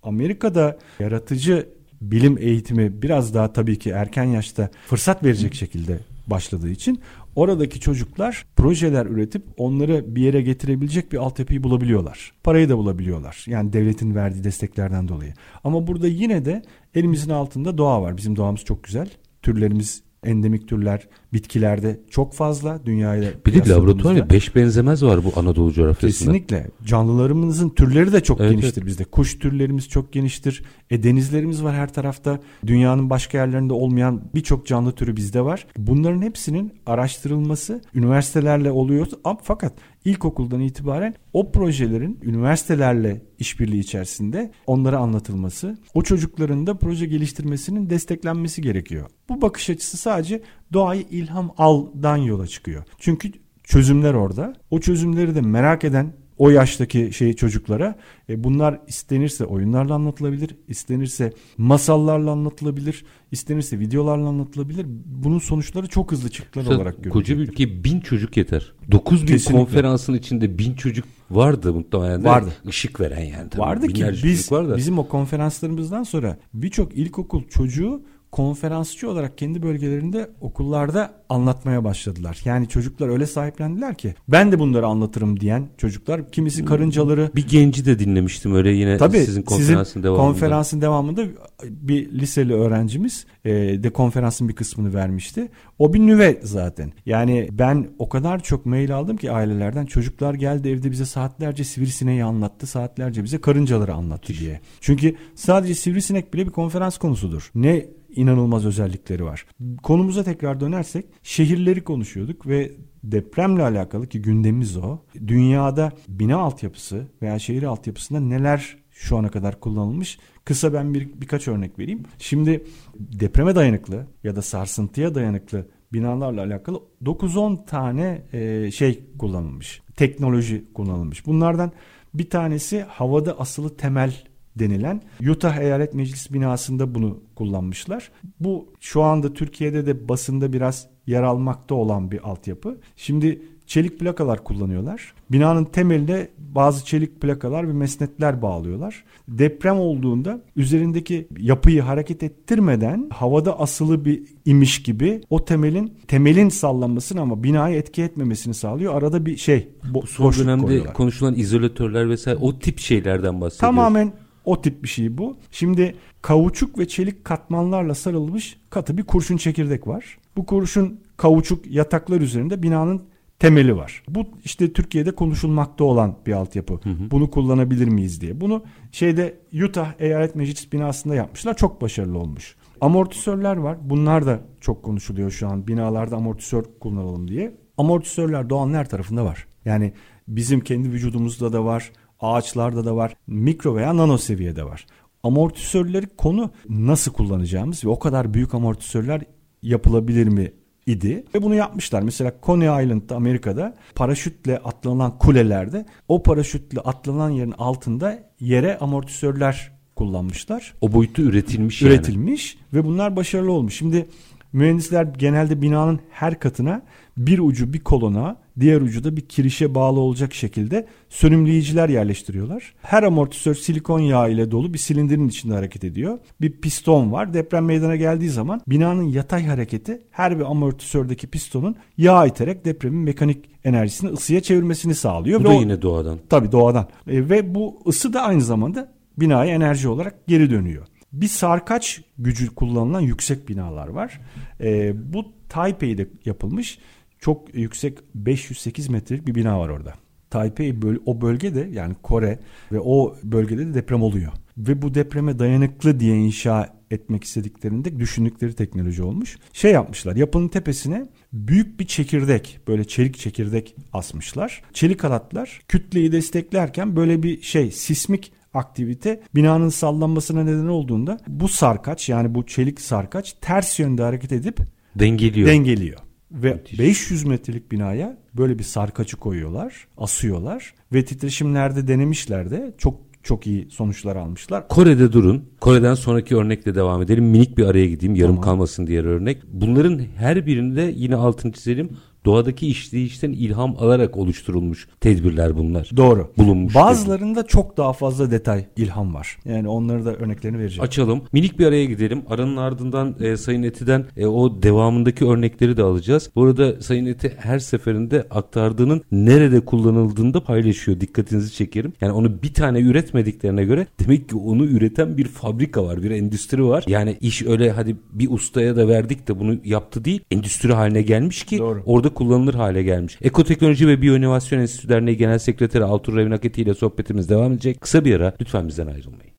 Amerika'da 0.03 0.77
yaratıcı 0.99 1.69
bilim 2.11 2.37
eğitimi 2.37 3.01
biraz 3.01 3.33
daha 3.33 3.53
tabii 3.53 3.79
ki 3.79 3.89
erken 3.89 4.23
yaşta 4.23 4.69
fırsat 4.87 5.23
verecek 5.23 5.55
şekilde 5.55 5.99
başladığı 6.27 6.69
için 6.69 6.99
oradaki 7.35 7.79
çocuklar 7.79 8.45
projeler 8.55 9.05
üretip 9.05 9.43
onları 9.57 10.15
bir 10.15 10.21
yere 10.21 10.41
getirebilecek 10.41 11.11
bir 11.11 11.17
altyapıyı 11.17 11.63
bulabiliyorlar. 11.63 12.31
Parayı 12.43 12.69
da 12.69 12.77
bulabiliyorlar. 12.77 13.45
Yani 13.47 13.73
devletin 13.73 14.15
verdiği 14.15 14.43
desteklerden 14.43 15.07
dolayı. 15.07 15.33
Ama 15.63 15.87
burada 15.87 16.07
yine 16.07 16.45
de 16.45 16.61
elimizin 16.95 17.29
altında 17.29 17.77
doğa 17.77 18.01
var. 18.01 18.17
Bizim 18.17 18.35
doğamız 18.35 18.61
çok 18.61 18.83
güzel. 18.83 19.09
Türlerimiz 19.41 20.03
endemik 20.25 20.67
türler 20.67 21.07
bitkilerde 21.33 21.99
çok 22.09 22.33
fazla 22.33 22.85
dünyayla. 22.85 23.31
Bir 23.45 23.53
de 23.53 23.69
laboratuvar 23.69 24.29
beş 24.29 24.55
benzemez 24.55 25.03
var 25.03 25.23
bu 25.23 25.39
Anadolu 25.39 25.73
coğrafyasında. 25.73 26.31
Kesinlikle. 26.31 26.67
Canlılarımızın 26.85 27.69
türleri 27.69 28.13
de 28.13 28.23
çok 28.23 28.41
evet, 28.41 28.51
geniştir 28.51 28.81
evet. 28.81 28.85
bizde. 28.85 29.03
Kuş 29.03 29.39
türlerimiz 29.39 29.89
çok 29.89 30.13
geniştir. 30.13 30.63
E 30.89 31.03
denizlerimiz 31.03 31.63
var 31.63 31.75
her 31.75 31.93
tarafta. 31.93 32.39
Dünyanın 32.67 33.09
başka 33.09 33.37
yerlerinde 33.37 33.73
olmayan 33.73 34.21
birçok 34.35 34.67
canlı 34.67 34.91
türü 34.91 35.15
bizde 35.15 35.45
var. 35.45 35.67
Bunların 35.77 36.21
hepsinin 36.21 36.73
araştırılması 36.85 37.81
üniversitelerle 37.95 38.71
oluyor. 38.71 39.07
Fakat 39.43 39.73
ilkokuldan 40.05 40.59
itibaren 40.59 41.15
o 41.33 41.51
projelerin 41.51 42.19
üniversitelerle 42.23 43.21
işbirliği 43.39 43.79
içerisinde 43.79 44.51
onlara 44.67 44.97
anlatılması, 44.97 45.77
o 45.93 46.01
çocukların 46.01 46.67
da 46.67 46.77
proje 46.77 47.05
geliştirmesinin 47.05 47.89
desteklenmesi 47.89 48.61
gerekiyor. 48.61 49.09
Bu 49.29 49.41
bakış 49.41 49.69
açısı 49.69 49.97
sadece 49.97 50.41
doğayı 50.73 51.01
ilham 51.01 51.53
aldan 51.57 52.17
yola 52.17 52.47
çıkıyor. 52.47 52.83
Çünkü 52.97 53.31
çözümler 53.63 54.13
orada. 54.13 54.53
O 54.71 54.79
çözümleri 54.79 55.35
de 55.35 55.41
merak 55.41 55.83
eden 55.83 56.13
o 56.43 56.49
yaştaki 56.49 57.13
şey 57.13 57.33
çocuklara 57.33 57.95
e, 58.29 58.43
bunlar 58.43 58.79
istenirse 58.87 59.45
oyunlarla 59.45 59.93
anlatılabilir, 59.93 60.55
istenirse 60.67 61.33
masallarla 61.57 62.31
anlatılabilir, 62.31 63.05
istenirse 63.31 63.79
videolarla 63.79 64.27
anlatılabilir. 64.27 64.85
Bunun 65.05 65.39
sonuçları 65.39 65.87
çok 65.87 66.11
hızlı 66.11 66.29
çıktılar 66.29 66.75
olarak 66.75 66.95
görülüyor. 66.95 67.13
Koca 67.13 67.37
bir 67.37 67.41
ülke 67.41 67.83
bin 67.83 67.99
çocuk 67.99 68.37
yeter. 68.37 68.73
9 68.91 69.27
bin 69.27 69.37
konferansın 69.37 70.13
içinde 70.13 70.57
bin 70.57 70.73
çocuk 70.73 71.05
vardı 71.31 71.73
muhtemelen. 71.73 72.23
Vardı. 72.23 72.53
Işık 72.67 72.99
veren 72.99 73.23
yani. 73.23 73.49
Tabii. 73.49 73.61
Vardı 73.61 73.87
ki 73.87 74.05
biz, 74.23 74.51
var 74.51 74.69
da. 74.69 74.77
bizim 74.77 74.99
o 74.99 75.07
konferanslarımızdan 75.07 76.03
sonra 76.03 76.37
birçok 76.53 76.97
ilkokul 76.97 77.43
çocuğu 77.43 78.01
konferansçı 78.33 79.09
olarak 79.09 79.37
kendi 79.37 79.63
bölgelerinde 79.63 80.29
okullarda 80.41 81.13
anlatmaya 81.29 81.83
başladılar. 81.83 82.41
Yani 82.45 82.67
çocuklar 82.67 83.09
öyle 83.09 83.25
sahiplendiler 83.25 83.95
ki 83.95 84.15
ben 84.27 84.51
de 84.51 84.59
bunları 84.59 84.87
anlatırım 84.87 85.39
diyen 85.39 85.67
çocuklar 85.77 86.31
kimisi 86.31 86.65
karıncaları 86.65 87.31
bir 87.35 87.47
genci 87.47 87.85
de 87.85 87.99
dinlemiştim 87.99 88.55
öyle 88.55 88.71
yine 88.71 88.97
Tabii, 88.97 89.19
sizin 89.19 89.41
konferansın 89.41 89.83
sizin 89.83 90.03
devamında. 90.03 90.25
konferansın 90.25 90.81
devamında 90.81 91.25
bir 91.63 92.11
liseli 92.11 92.53
öğrencimiz 92.53 93.25
e, 93.45 93.51
de 93.83 93.89
konferansın 93.89 94.49
bir 94.49 94.55
kısmını 94.55 94.93
vermişti. 94.93 95.49
O 95.79 95.93
bir 95.93 95.99
nüve 95.99 96.39
zaten. 96.43 96.93
Yani 97.05 97.49
ben 97.51 97.87
o 97.99 98.09
kadar 98.09 98.43
çok 98.43 98.65
mail 98.65 98.95
aldım 98.95 99.17
ki 99.17 99.31
ailelerden 99.31 99.85
çocuklar 99.85 100.33
geldi 100.33 100.69
evde 100.69 100.91
bize 100.91 101.05
saatlerce 101.05 101.63
sivrisineği 101.63 102.23
anlattı. 102.23 102.67
Saatlerce 102.67 103.23
bize 103.23 103.41
karıncaları 103.41 103.93
anlattı 103.93 104.33
diye. 104.39 104.59
Çünkü 104.81 105.15
sadece 105.35 105.75
sivrisinek 105.75 106.33
bile 106.33 106.45
bir 106.45 106.51
konferans 106.51 106.97
konusudur. 106.97 107.51
Ne 107.55 107.85
inanılmaz 108.15 108.65
özellikleri 108.65 109.25
var. 109.25 109.45
Konumuza 109.83 110.23
tekrar 110.23 110.59
dönersek 110.59 111.05
şehirleri 111.23 111.83
konuşuyorduk 111.83 112.47
ve 112.47 112.71
depremle 113.03 113.63
alakalı 113.63 114.07
ki 114.07 114.21
gündemimiz 114.21 114.77
o. 114.77 114.99
Dünyada 115.27 115.91
bina 116.07 116.37
altyapısı 116.37 117.07
veya 117.21 117.39
şehir 117.39 117.63
altyapısında 117.63 118.19
neler 118.19 118.77
şu 118.91 119.17
ana 119.17 119.29
kadar 119.29 119.59
kullanılmış. 119.59 120.19
Kısa 120.45 120.73
ben 120.73 120.93
bir 120.93 121.21
birkaç 121.21 121.47
örnek 121.47 121.79
vereyim. 121.79 122.03
Şimdi 122.19 122.63
depreme 122.95 123.55
dayanıklı 123.55 124.07
ya 124.23 124.35
da 124.35 124.41
sarsıntıya 124.41 125.15
dayanıklı 125.15 125.67
binalarla 125.93 126.41
alakalı 126.41 126.81
9-10 127.03 127.65
tane 127.65 128.21
e, 128.33 128.71
şey 128.71 129.05
kullanılmış. 129.19 129.81
Teknoloji 129.95 130.73
kullanılmış. 130.73 131.25
Bunlardan 131.25 131.71
bir 132.13 132.29
tanesi 132.29 132.81
havada 132.81 133.39
asılı 133.39 133.77
temel 133.77 134.23
denilen 134.59 135.01
Utah 135.29 135.57
Eyalet 135.57 135.93
Meclisi 135.93 136.33
binasında 136.33 136.95
bunu 136.95 137.19
kullanmışlar. 137.35 138.11
Bu 138.39 138.73
şu 138.79 139.01
anda 139.01 139.33
Türkiye'de 139.33 139.85
de 139.85 140.09
basında 140.09 140.53
biraz 140.53 140.87
yer 141.07 141.23
almakta 141.23 141.75
olan 141.75 142.11
bir 142.11 142.29
altyapı. 142.29 142.77
Şimdi 142.95 143.41
çelik 143.67 143.99
plakalar 143.99 144.43
kullanıyorlar. 144.43 145.13
Binanın 145.31 145.65
temeline 145.65 146.27
bazı 146.37 146.85
çelik 146.85 147.21
plakalar 147.21 147.67
ve 147.67 147.73
mesnetler 147.73 148.41
bağlıyorlar. 148.41 149.03
Deprem 149.27 149.79
olduğunda 149.79 150.41
üzerindeki 150.55 151.27
yapıyı 151.37 151.81
hareket 151.81 152.23
ettirmeden 152.23 153.09
havada 153.13 153.59
asılı 153.59 154.05
bir 154.05 154.23
imiş 154.45 154.83
gibi 154.83 155.21
o 155.29 155.45
temelin 155.45 155.93
temelin 156.07 156.49
sallanmasını 156.49 157.21
ama 157.21 157.43
binayı 157.43 157.75
etki 157.77 158.01
etmemesini 158.03 158.53
sağlıyor. 158.53 158.95
Arada 158.95 159.25
bir 159.25 159.37
şey 159.37 159.67
bo- 159.93 160.07
Son 160.07 160.33
dönemde 160.33 160.65
koyuyorlar. 160.65 160.93
konuşulan 160.93 161.35
izolatörler 161.35 162.09
vesaire 162.09 162.39
o 162.41 162.59
tip 162.59 162.79
şeylerden 162.79 163.41
bahsediyoruz. 163.41 163.57
Tamamen 163.59 164.13
o 164.45 164.61
tip 164.61 164.83
bir 164.83 164.87
şey 164.87 165.17
bu. 165.17 165.37
Şimdi 165.51 165.95
kauçuk 166.21 166.79
ve 166.79 166.87
çelik 166.87 167.25
katmanlarla 167.25 167.95
sarılmış 167.95 168.57
katı 168.69 168.97
bir 168.97 169.03
kurşun 169.03 169.37
çekirdek 169.37 169.87
var. 169.87 170.17
Bu 170.37 170.45
kurşun 170.45 170.99
kauçuk 171.17 171.67
yataklar 171.71 172.21
üzerinde 172.21 172.63
binanın 172.63 173.01
temeli 173.39 173.77
var. 173.77 174.03
Bu 174.07 174.25
işte 174.45 174.73
Türkiye'de 174.73 175.11
konuşulmakta 175.11 175.83
olan 175.83 176.15
bir 176.25 176.31
altyapı. 176.31 176.73
Hı 176.73 176.89
hı. 176.89 177.11
Bunu 177.11 177.31
kullanabilir 177.31 177.87
miyiz 177.87 178.21
diye. 178.21 178.41
Bunu 178.41 178.63
şeyde 178.91 179.39
Utah 179.63 179.93
Eyalet 179.99 180.35
Meclis 180.35 180.73
binasında 180.73 181.15
yapmışlar. 181.15 181.57
Çok 181.57 181.81
başarılı 181.81 182.19
olmuş. 182.19 182.55
Amortisörler 182.81 183.57
var. 183.57 183.77
Bunlar 183.81 184.25
da 184.25 184.39
çok 184.61 184.83
konuşuluyor 184.83 185.31
şu 185.31 185.47
an. 185.47 185.67
Binalarda 185.67 186.15
amortisör 186.15 186.63
kullanalım 186.79 187.27
diye. 187.27 187.55
Amortisörler 187.77 188.49
doğanın 188.49 188.73
her 188.73 188.89
tarafında 188.89 189.25
var. 189.25 189.47
Yani 189.65 189.93
bizim 190.27 190.59
kendi 190.59 190.91
vücudumuzda 190.91 191.53
da 191.53 191.65
var. 191.65 191.91
Ağaçlarda 192.23 192.85
da 192.85 192.95
var. 192.95 193.15
Mikro 193.27 193.75
veya 193.75 193.97
nano 193.97 194.17
seviyede 194.17 194.63
var. 194.63 194.85
Amortisörleri 195.23 196.05
konu 196.17 196.51
nasıl 196.69 197.13
kullanacağımız 197.13 197.85
ve 197.85 197.89
o 197.89 197.99
kadar 197.99 198.33
büyük 198.33 198.53
amortisörler 198.53 199.21
yapılabilir 199.61 200.27
mi 200.27 200.51
idi 200.85 201.25
ve 201.35 201.41
bunu 201.41 201.55
yapmışlar. 201.55 202.01
Mesela 202.01 202.33
Coney 202.43 202.83
Island'da 202.83 203.15
Amerika'da 203.15 203.75
paraşütle 203.95 204.57
atlanan 204.57 205.17
kulelerde 205.17 205.85
o 206.07 206.23
paraşütle 206.23 206.81
atlanan 206.81 207.29
yerin 207.29 207.53
altında 207.57 208.19
yere 208.39 208.77
amortisörler 208.77 209.71
kullanmışlar. 209.95 210.73
O 210.81 210.93
boyutta 210.93 211.21
üretilmiş 211.21 211.81
Üretilmiş 211.81 212.55
yani. 212.55 212.83
ve 212.83 212.87
bunlar 212.87 213.15
başarılı 213.15 213.51
olmuş. 213.51 213.77
Şimdi 213.77 214.07
mühendisler 214.53 215.03
genelde 215.03 215.61
binanın 215.61 215.99
her 216.11 216.39
katına 216.39 216.81
bir 217.17 217.39
ucu 217.39 217.73
bir 217.73 217.79
kolona 217.79 218.37
diğer 218.59 218.81
ucu 218.81 219.03
da 219.03 219.17
bir 219.17 219.21
kirişe 219.21 219.75
bağlı 219.75 219.99
olacak 219.99 220.33
şekilde 220.33 220.87
sönümleyiciler 221.09 221.89
yerleştiriyorlar. 221.89 222.73
Her 222.81 223.03
amortisör 223.03 223.55
silikon 223.55 223.99
yağı 223.99 224.31
ile 224.31 224.51
dolu 224.51 224.73
bir 224.73 224.77
silindirin 224.77 225.27
içinde 225.27 225.53
hareket 225.53 225.83
ediyor. 225.83 226.19
Bir 226.41 226.51
piston 226.51 227.11
var. 227.11 227.33
Deprem 227.33 227.65
meydana 227.65 227.95
geldiği 227.95 228.29
zaman 228.29 228.61
binanın 228.67 229.03
yatay 229.03 229.45
hareketi 229.45 230.01
her 230.11 230.39
bir 230.39 230.51
amortisördeki 230.51 231.27
pistonun 231.27 231.75
yağ 231.97 232.25
iterek 232.25 232.65
depremin 232.65 232.99
mekanik 232.99 233.49
enerjisini 233.63 234.09
ısıya 234.09 234.41
çevirmesini 234.41 234.95
sağlıyor. 234.95 235.39
Bu 235.39 235.43
ve 235.43 235.49
da 235.49 235.53
yine 235.53 235.81
doğadan. 235.81 236.19
Tabii 236.29 236.51
doğadan. 236.51 236.87
E, 237.07 237.29
ve 237.29 237.55
bu 237.55 237.81
ısı 237.87 238.13
da 238.13 238.21
aynı 238.21 238.41
zamanda 238.41 238.91
binaya 239.17 239.55
enerji 239.55 239.87
olarak 239.87 240.27
geri 240.27 240.49
dönüyor. 240.49 240.87
Bir 241.13 241.27
sarkaç 241.27 242.01
gücü 242.17 242.55
kullanılan 242.55 243.01
yüksek 243.01 243.49
binalar 243.49 243.87
var. 243.87 244.21
E, 244.61 244.93
bu 245.13 245.25
Taipei'de 245.49 246.07
yapılmış 246.25 246.79
çok 247.23 247.55
yüksek 247.55 247.97
508 248.15 248.89
metrelik 248.89 249.27
bir 249.27 249.35
bina 249.35 249.59
var 249.59 249.69
orada. 249.69 249.93
Taipei 250.29 250.81
böl 250.81 250.95
o 251.05 251.21
bölgede 251.21 251.69
yani 251.71 251.95
Kore 252.03 252.39
ve 252.71 252.79
o 252.79 253.15
bölgede 253.23 253.67
de 253.67 253.73
deprem 253.73 254.03
oluyor. 254.03 254.31
Ve 254.57 254.81
bu 254.81 254.93
depreme 254.93 255.39
dayanıklı 255.39 255.99
diye 255.99 256.17
inşa 256.17 256.69
etmek 256.91 257.23
istediklerinde 257.23 257.99
düşündükleri 257.99 258.53
teknoloji 258.53 259.03
olmuş. 259.03 259.37
Şey 259.53 259.71
yapmışlar 259.71 260.15
yapının 260.15 260.47
tepesine 260.47 261.09
büyük 261.33 261.79
bir 261.79 261.87
çekirdek 261.87 262.59
böyle 262.67 262.83
çelik 262.83 263.17
çekirdek 263.17 263.75
asmışlar. 263.93 264.61
Çelik 264.73 265.03
halatlar 265.03 265.61
kütleyi 265.67 266.11
desteklerken 266.11 266.95
böyle 266.95 267.23
bir 267.23 267.41
şey 267.41 267.71
sismik 267.71 268.31
aktivite 268.53 269.21
binanın 269.35 269.69
sallanmasına 269.69 270.43
neden 270.43 270.67
olduğunda 270.67 271.17
bu 271.27 271.47
sarkaç 271.47 272.09
yani 272.09 272.35
bu 272.35 272.45
çelik 272.45 272.81
sarkaç 272.81 273.33
ters 273.33 273.79
yönde 273.79 274.03
hareket 274.03 274.31
edip 274.31 274.59
dengeliyor. 274.95 275.47
Dengeliyor. 275.47 275.99
Ve 276.33 276.53
Müthiş. 276.53 276.79
500 276.79 277.23
metrelik 277.25 277.71
binaya 277.71 278.17
böyle 278.33 278.59
bir 278.59 278.63
sarkaçı 278.63 279.17
koyuyorlar, 279.17 279.87
asıyorlar 279.97 280.73
ve 280.93 281.05
titreşimlerde 281.05 281.87
denemişler 281.87 282.51
de 282.51 282.73
çok 282.77 282.99
çok 283.23 283.47
iyi 283.47 283.67
sonuçlar 283.69 284.15
almışlar. 284.15 284.67
Kore'de 284.67 285.13
durun. 285.13 285.49
Kore'den 285.59 285.93
sonraki 285.93 286.35
örnekle 286.35 286.75
devam 286.75 287.01
edelim. 287.01 287.25
Minik 287.25 287.57
bir 287.57 287.65
araya 287.65 287.85
gideyim. 287.85 288.15
Yarım 288.15 288.35
tamam. 288.35 288.41
kalmasın 288.41 288.87
diğer 288.87 289.03
örnek. 289.03 289.41
Bunların 289.47 290.01
her 290.17 290.45
birinde 290.45 290.93
yine 290.95 291.15
altını 291.15 291.51
çizelim 291.51 291.89
doğadaki 292.25 292.67
işleyişten 292.67 293.31
ilham 293.31 293.75
alarak 293.79 294.17
oluşturulmuş 294.17 294.87
tedbirler 294.99 295.57
bunlar. 295.57 295.89
Doğru. 295.97 296.31
Bulunmuş. 296.37 296.75
Bazılarında 296.75 297.41
tedbir. 297.41 297.51
çok 297.51 297.77
daha 297.77 297.93
fazla 297.93 298.31
detay, 298.31 298.65
ilham 298.77 299.13
var. 299.13 299.37
Yani 299.45 299.67
onları 299.67 300.05
da 300.05 300.15
örneklerini 300.15 300.59
vereceğim. 300.59 300.83
Açalım. 300.83 301.21
Minik 301.33 301.59
bir 301.59 301.65
araya 301.65 301.85
gidelim. 301.85 302.23
Aranın 302.29 302.57
ardından 302.57 303.15
e, 303.19 303.37
Sayın 303.37 303.63
Eti'den 303.63 304.05
e, 304.17 304.25
o 304.25 304.63
devamındaki 304.63 305.25
örnekleri 305.25 305.77
de 305.77 305.83
alacağız. 305.83 306.29
Bu 306.35 306.43
arada 306.43 306.81
Sayın 306.81 307.05
Eti 307.05 307.33
her 307.39 307.59
seferinde 307.59 308.27
aktardığının 308.31 309.01
nerede 309.11 309.59
kullanıldığını 309.59 310.33
da 310.33 310.43
paylaşıyor. 310.43 310.99
Dikkatinizi 310.99 311.53
çekerim. 311.53 311.93
Yani 312.01 312.11
onu 312.11 312.43
bir 312.43 312.53
tane 312.53 312.79
üretmediklerine 312.79 313.65
göre 313.65 313.87
demek 313.99 314.29
ki 314.29 314.35
onu 314.35 314.65
üreten 314.65 315.17
bir 315.17 315.27
fabrika 315.27 315.85
var, 315.85 316.03
bir 316.03 316.11
endüstri 316.11 316.65
var. 316.65 316.83
Yani 316.87 317.17
iş 317.21 317.41
öyle 317.41 317.71
hadi 317.71 317.95
bir 318.13 318.31
ustaya 318.31 318.75
da 318.75 318.87
verdik 318.87 319.27
de 319.27 319.39
bunu 319.39 319.57
yaptı 319.63 320.05
değil. 320.05 320.21
Endüstri 320.31 320.73
haline 320.73 321.01
gelmiş 321.01 321.43
ki 321.43 321.57
Doğru. 321.57 321.83
orada 321.85 322.12
kullanılır 322.13 322.53
hale 322.53 322.83
gelmiş. 322.83 323.17
Ekoteknoloji 323.21 323.87
ve 323.87 324.01
Biyoinovasyon 324.01 324.59
Enstitüsü 324.59 324.89
Derneği 324.89 325.17
Genel 325.17 325.39
Sekreteri 325.39 325.83
Altur 325.83 326.15
Revinaketi 326.15 326.61
ile 326.61 326.73
sohbetimiz 326.73 327.29
devam 327.29 327.51
edecek. 327.51 327.81
Kısa 327.81 328.05
bir 328.05 328.15
ara 328.15 328.33
lütfen 328.41 328.67
bizden 328.67 328.87
ayrılmayın. 328.87 329.33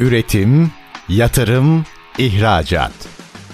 Üretim, 0.00 0.70
yatırım, 1.08 1.84
ihracat. 2.18 2.92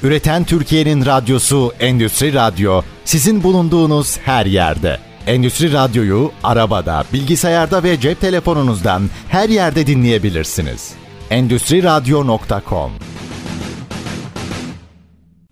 Üreten 0.02 0.44
Türkiye'nin 0.44 1.06
radyosu 1.06 1.72
Endüstri 1.80 2.34
Radyo 2.34 2.82
sizin 3.04 3.42
bulunduğunuz 3.42 4.18
her 4.18 4.46
yerde. 4.46 4.98
Endüstri 5.26 5.72
Radyo'yu 5.72 6.32
arabada, 6.44 7.04
bilgisayarda 7.12 7.82
ve 7.82 8.00
cep 8.00 8.20
telefonunuzdan 8.20 9.02
her 9.28 9.48
yerde 9.48 9.86
dinleyebilirsiniz. 9.86 10.92
Endüstriradyo.com 11.30 12.90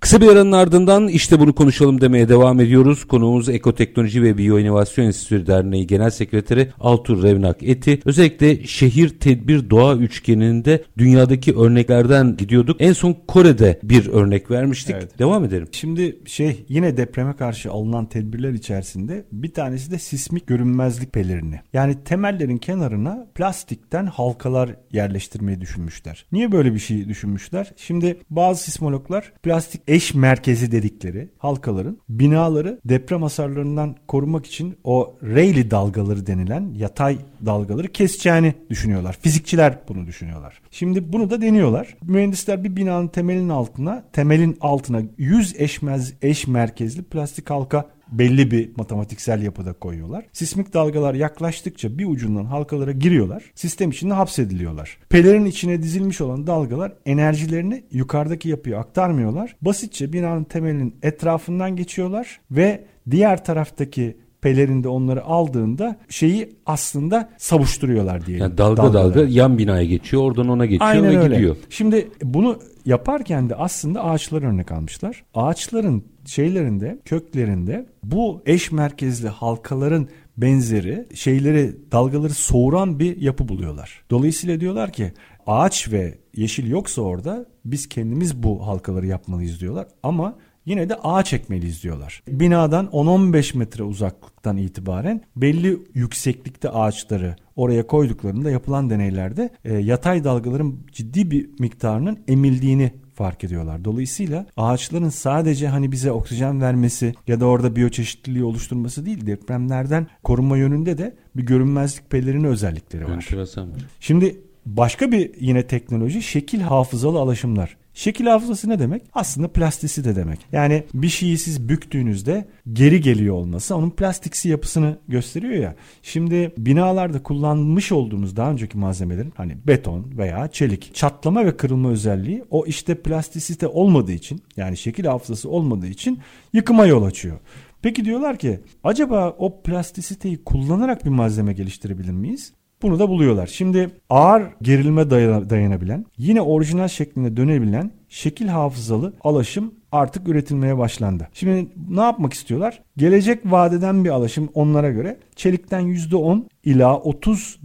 Kısa 0.00 0.20
bir 0.20 0.28
aranın 0.28 0.52
ardından 0.52 1.08
işte 1.08 1.40
bunu 1.40 1.54
konuşalım 1.54 2.00
demeye 2.00 2.28
devam 2.28 2.60
ediyoruz. 2.60 3.04
Konuğumuz 3.04 3.48
Ekoteknoloji 3.48 4.22
ve 4.22 4.38
Biyoinovasyon 4.38 5.04
Enstitüsü 5.04 5.46
Derneği 5.46 5.86
Genel 5.86 6.10
Sekreteri 6.10 6.68
Altur 6.80 7.22
Revnak 7.22 7.62
Eti. 7.62 8.00
Özellikle 8.04 8.66
şehir 8.66 9.08
tedbir 9.08 9.70
doğa 9.70 9.96
üçgeninde 9.96 10.84
dünyadaki 10.98 11.56
örneklerden 11.56 12.36
gidiyorduk. 12.36 12.76
En 12.80 12.92
son 12.92 13.16
Kore'de 13.28 13.78
bir 13.82 14.08
örnek 14.08 14.50
vermiştik. 14.50 14.96
Evet. 14.98 15.18
Devam 15.18 15.44
edelim. 15.44 15.68
Şimdi 15.72 16.18
şey 16.26 16.64
yine 16.68 16.96
depreme 16.96 17.36
karşı 17.36 17.70
alınan 17.70 18.06
tedbirler 18.06 18.52
içerisinde 18.52 19.24
bir 19.32 19.52
tanesi 19.52 19.90
de 19.90 19.98
sismik 19.98 20.46
görünmezlik 20.46 21.12
pelerini. 21.12 21.60
Yani 21.72 22.04
temellerin 22.04 22.58
kenarına 22.58 23.26
plastikten 23.34 24.06
halkalar 24.06 24.70
yerleştirmeyi 24.92 25.60
düşünmüşler. 25.60 26.26
Niye 26.32 26.52
böyle 26.52 26.74
bir 26.74 26.78
şey 26.78 27.08
düşünmüşler? 27.08 27.72
Şimdi 27.76 28.18
bazı 28.30 28.62
sismologlar 28.62 29.32
plastik 29.42 29.87
eş 29.88 30.14
merkezi 30.14 30.72
dedikleri 30.72 31.28
halkaların 31.38 31.98
binaları 32.08 32.80
deprem 32.84 33.22
hasarlarından 33.22 33.96
korumak 34.08 34.46
için 34.46 34.76
o 34.84 35.14
Rayleigh 35.22 35.70
dalgaları 35.70 36.26
denilen 36.26 36.74
yatay 36.76 37.18
dalgaları 37.46 37.88
keseceğini 37.88 38.54
düşünüyorlar. 38.70 39.18
Fizikçiler 39.20 39.78
bunu 39.88 40.06
düşünüyorlar. 40.06 40.60
Şimdi 40.70 41.12
bunu 41.12 41.30
da 41.30 41.42
deniyorlar. 41.42 41.96
Mühendisler 42.02 42.64
bir 42.64 42.76
binanın 42.76 43.08
temelin 43.08 43.48
altına, 43.48 44.04
temelin 44.12 44.56
altına 44.60 45.02
100 45.18 45.60
eşmez, 45.60 46.14
eş 46.22 46.46
merkezli 46.46 47.02
plastik 47.02 47.50
halka 47.50 47.97
belli 48.12 48.50
bir 48.50 48.70
matematiksel 48.76 49.42
yapıda 49.42 49.72
koyuyorlar. 49.72 50.24
Sismik 50.32 50.74
dalgalar 50.74 51.14
yaklaştıkça 51.14 51.98
bir 51.98 52.06
ucundan 52.06 52.44
halkalara 52.44 52.92
giriyorlar. 52.92 53.44
Sistem 53.54 53.90
içinde 53.90 54.14
hapsediliyorlar. 54.14 54.98
Pelerin 55.08 55.44
içine 55.44 55.82
dizilmiş 55.82 56.20
olan 56.20 56.46
dalgalar 56.46 56.92
enerjilerini 57.06 57.84
yukarıdaki 57.90 58.48
yapıya 58.48 58.78
aktarmıyorlar. 58.78 59.56
Basitçe 59.62 60.12
binanın 60.12 60.44
temelinin 60.44 60.94
etrafından 61.02 61.76
geçiyorlar 61.76 62.40
ve 62.50 62.84
diğer 63.10 63.44
taraftaki 63.44 64.16
pelerinde 64.40 64.88
onları 64.88 65.24
aldığında 65.24 65.96
şeyi 66.08 66.56
aslında 66.66 67.28
savuşturuyorlar 67.38 68.26
diyelim. 68.26 68.44
Yani 68.44 68.58
dalga 68.58 68.82
dalgaları. 68.82 69.14
dalga 69.14 69.30
yan 69.30 69.58
binaya 69.58 69.84
geçiyor 69.84 70.22
oradan 70.22 70.48
ona 70.48 70.66
geçiyor 70.66 70.90
Aynen 70.90 71.10
ve 71.10 71.18
öyle. 71.18 71.34
gidiyor. 71.34 71.56
Şimdi 71.70 72.08
bunu 72.22 72.58
yaparken 72.84 73.48
de 73.50 73.54
aslında 73.54 74.04
ağaçlar 74.04 74.42
örnek 74.42 74.72
almışlar. 74.72 75.24
Ağaçların 75.34 76.04
şeylerinde, 76.28 76.98
köklerinde 77.04 77.86
bu 78.04 78.42
eş 78.46 78.72
merkezli 78.72 79.28
halkaların 79.28 80.08
benzeri 80.36 81.06
şeyleri, 81.14 81.76
dalgaları 81.92 82.34
soğuran 82.34 82.98
bir 82.98 83.20
yapı 83.20 83.48
buluyorlar. 83.48 84.02
Dolayısıyla 84.10 84.60
diyorlar 84.60 84.92
ki 84.92 85.12
ağaç 85.46 85.92
ve 85.92 86.18
yeşil 86.36 86.70
yoksa 86.70 87.02
orada 87.02 87.46
biz 87.64 87.88
kendimiz 87.88 88.42
bu 88.42 88.66
halkaları 88.66 89.06
yapmalıyız 89.06 89.60
diyorlar. 89.60 89.86
Ama 90.02 90.36
yine 90.66 90.88
de 90.88 90.94
ağaç 90.94 91.32
ekmeliyiz 91.32 91.82
diyorlar. 91.82 92.22
Binadan 92.28 92.86
10-15 92.86 93.58
metre 93.58 93.82
uzaklıktan 93.82 94.56
itibaren 94.56 95.20
belli 95.36 95.78
yükseklikte 95.94 96.70
ağaçları 96.70 97.36
oraya 97.56 97.86
koyduklarında 97.86 98.50
yapılan 98.50 98.90
deneylerde 98.90 99.50
e, 99.64 99.74
yatay 99.74 100.24
dalgaların 100.24 100.74
ciddi 100.92 101.30
bir 101.30 101.50
miktarının 101.58 102.18
emildiğini 102.28 102.92
fark 103.18 103.44
ediyorlar. 103.44 103.84
Dolayısıyla 103.84 104.46
ağaçların 104.56 105.08
sadece 105.08 105.68
hani 105.68 105.92
bize 105.92 106.12
oksijen 106.12 106.60
vermesi 106.60 107.14
ya 107.26 107.40
da 107.40 107.46
orada 107.46 107.76
biyoçeşitliliği 107.76 108.44
oluşturması 108.44 109.06
değil 109.06 109.26
depremlerden 109.26 110.06
korunma 110.22 110.56
yönünde 110.56 110.98
de 110.98 111.16
bir 111.36 111.42
görünmezlik 111.42 112.10
pelerini 112.10 112.46
özellikleri 112.46 113.04
var. 113.04 113.14
Enteresan. 113.14 113.68
Şimdi 114.00 114.40
başka 114.66 115.12
bir 115.12 115.30
yine 115.40 115.66
teknoloji 115.66 116.22
şekil 116.22 116.60
hafızalı 116.60 117.18
alaşımlar. 117.18 117.76
Şekil 117.98 118.26
hafızası 118.26 118.68
ne 118.68 118.78
demek? 118.78 119.02
Aslında 119.12 119.48
plastisite 119.48 120.16
demek. 120.16 120.40
Yani 120.52 120.84
bir 120.94 121.08
şeyi 121.08 121.38
siz 121.38 121.68
büktüğünüzde 121.68 122.48
geri 122.72 123.00
geliyor 123.00 123.34
olması 123.34 123.76
onun 123.76 123.90
plastiksi 123.90 124.48
yapısını 124.48 124.98
gösteriyor 125.08 125.54
ya. 125.54 125.76
Şimdi 126.02 126.52
binalarda 126.58 127.22
kullanmış 127.22 127.92
olduğumuz 127.92 128.36
daha 128.36 128.50
önceki 128.50 128.78
malzemelerin 128.78 129.32
hani 129.36 129.56
beton 129.66 130.06
veya 130.18 130.48
çelik 130.48 130.94
çatlama 130.94 131.44
ve 131.44 131.56
kırılma 131.56 131.90
özelliği 131.90 132.44
o 132.50 132.66
işte 132.66 132.94
plastisite 132.94 133.66
olmadığı 133.66 134.12
için 134.12 134.42
yani 134.56 134.76
şekil 134.76 135.04
hafızası 135.04 135.50
olmadığı 135.50 135.88
için 135.88 136.18
yıkıma 136.52 136.86
yol 136.86 137.02
açıyor. 137.02 137.38
Peki 137.82 138.04
diyorlar 138.04 138.38
ki 138.38 138.60
acaba 138.84 139.36
o 139.38 139.62
plastisiteyi 139.62 140.44
kullanarak 140.44 141.04
bir 141.04 141.10
malzeme 141.10 141.52
geliştirebilir 141.52 142.12
miyiz? 142.12 142.52
Bunu 142.82 142.98
da 142.98 143.08
buluyorlar. 143.08 143.46
Şimdi 143.46 143.90
ağır 144.10 144.42
gerilme 144.62 145.10
dayanabilen, 145.10 146.06
yine 146.18 146.40
orijinal 146.40 146.88
şekline 146.88 147.36
dönebilen 147.36 147.90
şekil 148.08 148.48
hafızalı 148.48 149.12
alaşım 149.24 149.74
artık 149.92 150.28
üretilmeye 150.28 150.78
başlandı. 150.78 151.28
Şimdi 151.32 151.68
ne 151.90 152.00
yapmak 152.00 152.32
istiyorlar? 152.32 152.82
Gelecek 152.96 153.40
vadeden 153.44 154.04
bir 154.04 154.10
alaşım 154.10 154.48
onlara 154.54 154.90
göre 154.90 155.18
çelikten 155.36 155.82
%10 155.82 156.42
ila 156.64 156.96
30 156.96 157.58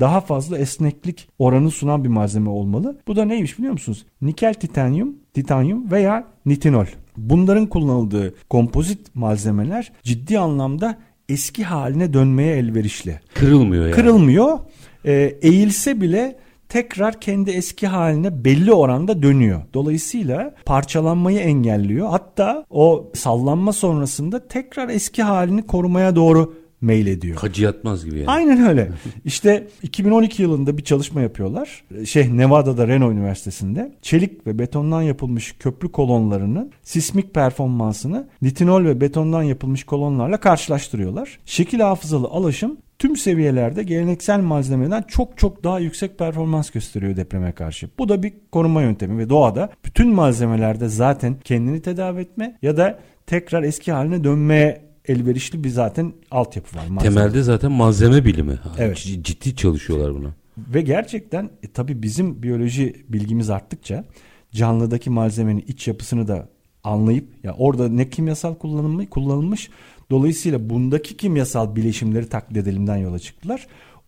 daha 0.00 0.20
fazla 0.20 0.58
esneklik 0.58 1.28
oranı 1.38 1.70
sunan 1.70 2.04
bir 2.04 2.08
malzeme 2.08 2.50
olmalı. 2.50 2.98
Bu 3.08 3.16
da 3.16 3.24
neymiş 3.24 3.58
biliyor 3.58 3.72
musunuz? 3.72 4.06
Nikel 4.22 4.54
titanyum, 4.54 5.16
titanyum 5.34 5.90
veya 5.90 6.24
nitinol. 6.46 6.86
Bunların 7.16 7.66
kullanıldığı 7.66 8.34
kompozit 8.50 9.14
malzemeler 9.14 9.92
ciddi 10.02 10.38
anlamda 10.38 10.98
eski 11.28 11.64
haline 11.64 12.12
dönmeye 12.12 12.56
elverişli. 12.56 13.20
Kırılmıyor 13.34 13.84
yani. 13.84 13.94
Kırılmıyor. 13.94 14.58
E, 15.04 15.12
eğilse 15.42 16.00
bile 16.00 16.38
tekrar 16.68 17.20
kendi 17.20 17.50
eski 17.50 17.86
haline 17.86 18.44
belli 18.44 18.72
oranda 18.72 19.22
dönüyor. 19.22 19.62
Dolayısıyla 19.74 20.54
parçalanmayı 20.64 21.38
engelliyor. 21.38 22.08
Hatta 22.08 22.64
o 22.70 23.10
sallanma 23.14 23.72
sonrasında 23.72 24.48
tekrar 24.48 24.88
eski 24.88 25.22
halini 25.22 25.66
korumaya 25.66 26.16
doğru 26.16 26.54
mail 26.80 27.06
ediyor. 27.06 27.36
Hacı 27.36 27.64
yatmaz 27.64 28.04
gibi 28.04 28.18
yani. 28.18 28.28
Aynen 28.30 28.68
öyle. 28.68 28.90
İşte 29.24 29.66
2012 29.82 30.42
yılında 30.42 30.78
bir 30.78 30.84
çalışma 30.84 31.20
yapıyorlar. 31.20 31.84
Şey 32.04 32.36
Nevada'da 32.36 32.88
Reno 32.88 33.12
Üniversitesi'nde 33.12 33.92
çelik 34.02 34.46
ve 34.46 34.58
betondan 34.58 35.02
yapılmış 35.02 35.54
köprü 35.58 35.92
kolonlarının 35.92 36.72
sismik 36.82 37.34
performansını 37.34 38.28
nitinol 38.42 38.84
ve 38.84 39.00
betondan 39.00 39.42
yapılmış 39.42 39.84
kolonlarla 39.84 40.40
karşılaştırıyorlar. 40.40 41.38
Şekil 41.44 41.80
hafızalı 41.80 42.26
alaşım 42.26 42.76
tüm 42.98 43.16
seviyelerde 43.16 43.82
geleneksel 43.82 44.40
malzemeden 44.40 45.04
çok 45.08 45.38
çok 45.38 45.64
daha 45.64 45.78
yüksek 45.78 46.18
performans 46.18 46.70
gösteriyor 46.70 47.16
depreme 47.16 47.52
karşı. 47.52 47.88
Bu 47.98 48.08
da 48.08 48.22
bir 48.22 48.32
koruma 48.52 48.82
yöntemi 48.82 49.18
ve 49.18 49.28
doğada 49.28 49.70
bütün 49.84 50.08
malzemelerde 50.08 50.88
zaten 50.88 51.36
kendini 51.44 51.82
tedavi 51.82 52.20
etme 52.20 52.58
ya 52.62 52.76
da 52.76 52.98
tekrar 53.26 53.62
eski 53.62 53.92
haline 53.92 54.24
dönmeye 54.24 54.87
elverişli 55.08 55.64
bir 55.64 55.68
zaten 55.68 56.12
altyapı 56.30 56.76
var. 56.76 56.86
Malzeme. 56.88 57.14
Temelde 57.14 57.42
zaten 57.42 57.72
malzeme 57.72 58.24
bilimi. 58.24 58.58
Evet. 58.78 58.96
Ciddi 58.96 59.56
çalışıyorlar 59.56 60.14
buna. 60.14 60.34
Ve 60.58 60.80
gerçekten 60.80 61.50
e, 61.62 61.68
tabii 61.68 62.02
bizim 62.02 62.42
biyoloji 62.42 63.04
bilgimiz 63.08 63.50
arttıkça 63.50 64.04
canlıdaki 64.52 65.10
malzemenin 65.10 65.64
iç 65.66 65.88
yapısını 65.88 66.28
da 66.28 66.48
anlayıp 66.84 67.44
ya 67.44 67.54
orada 67.58 67.88
ne 67.88 68.10
kimyasal 68.10 68.54
kullanılmış, 68.54 69.08
kullanılmış 69.10 69.70
dolayısıyla 70.10 70.70
bundaki 70.70 71.16
kimyasal 71.16 71.76
bileşimleri 71.76 72.28
taklit 72.28 72.56
edelimden 72.56 72.96
yola 72.96 73.18
çıktılar. 73.18 73.66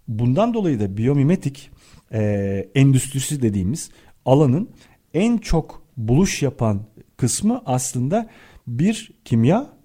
Bundan 0.08 0.54
dolayı 0.54 0.80
da 0.80 0.96
biyomimetik 0.96 1.70
e, 2.12 2.20
endüstrisi 2.74 3.42
dediğimiz 3.42 3.90
alanın 4.24 4.68
en 5.14 5.38
çok 5.38 5.82
buluş 5.96 6.42
yapan 6.42 6.80
kısmı 7.16 7.62
aslında 7.66 8.28
bir 8.66 9.10
kimya 9.24 9.79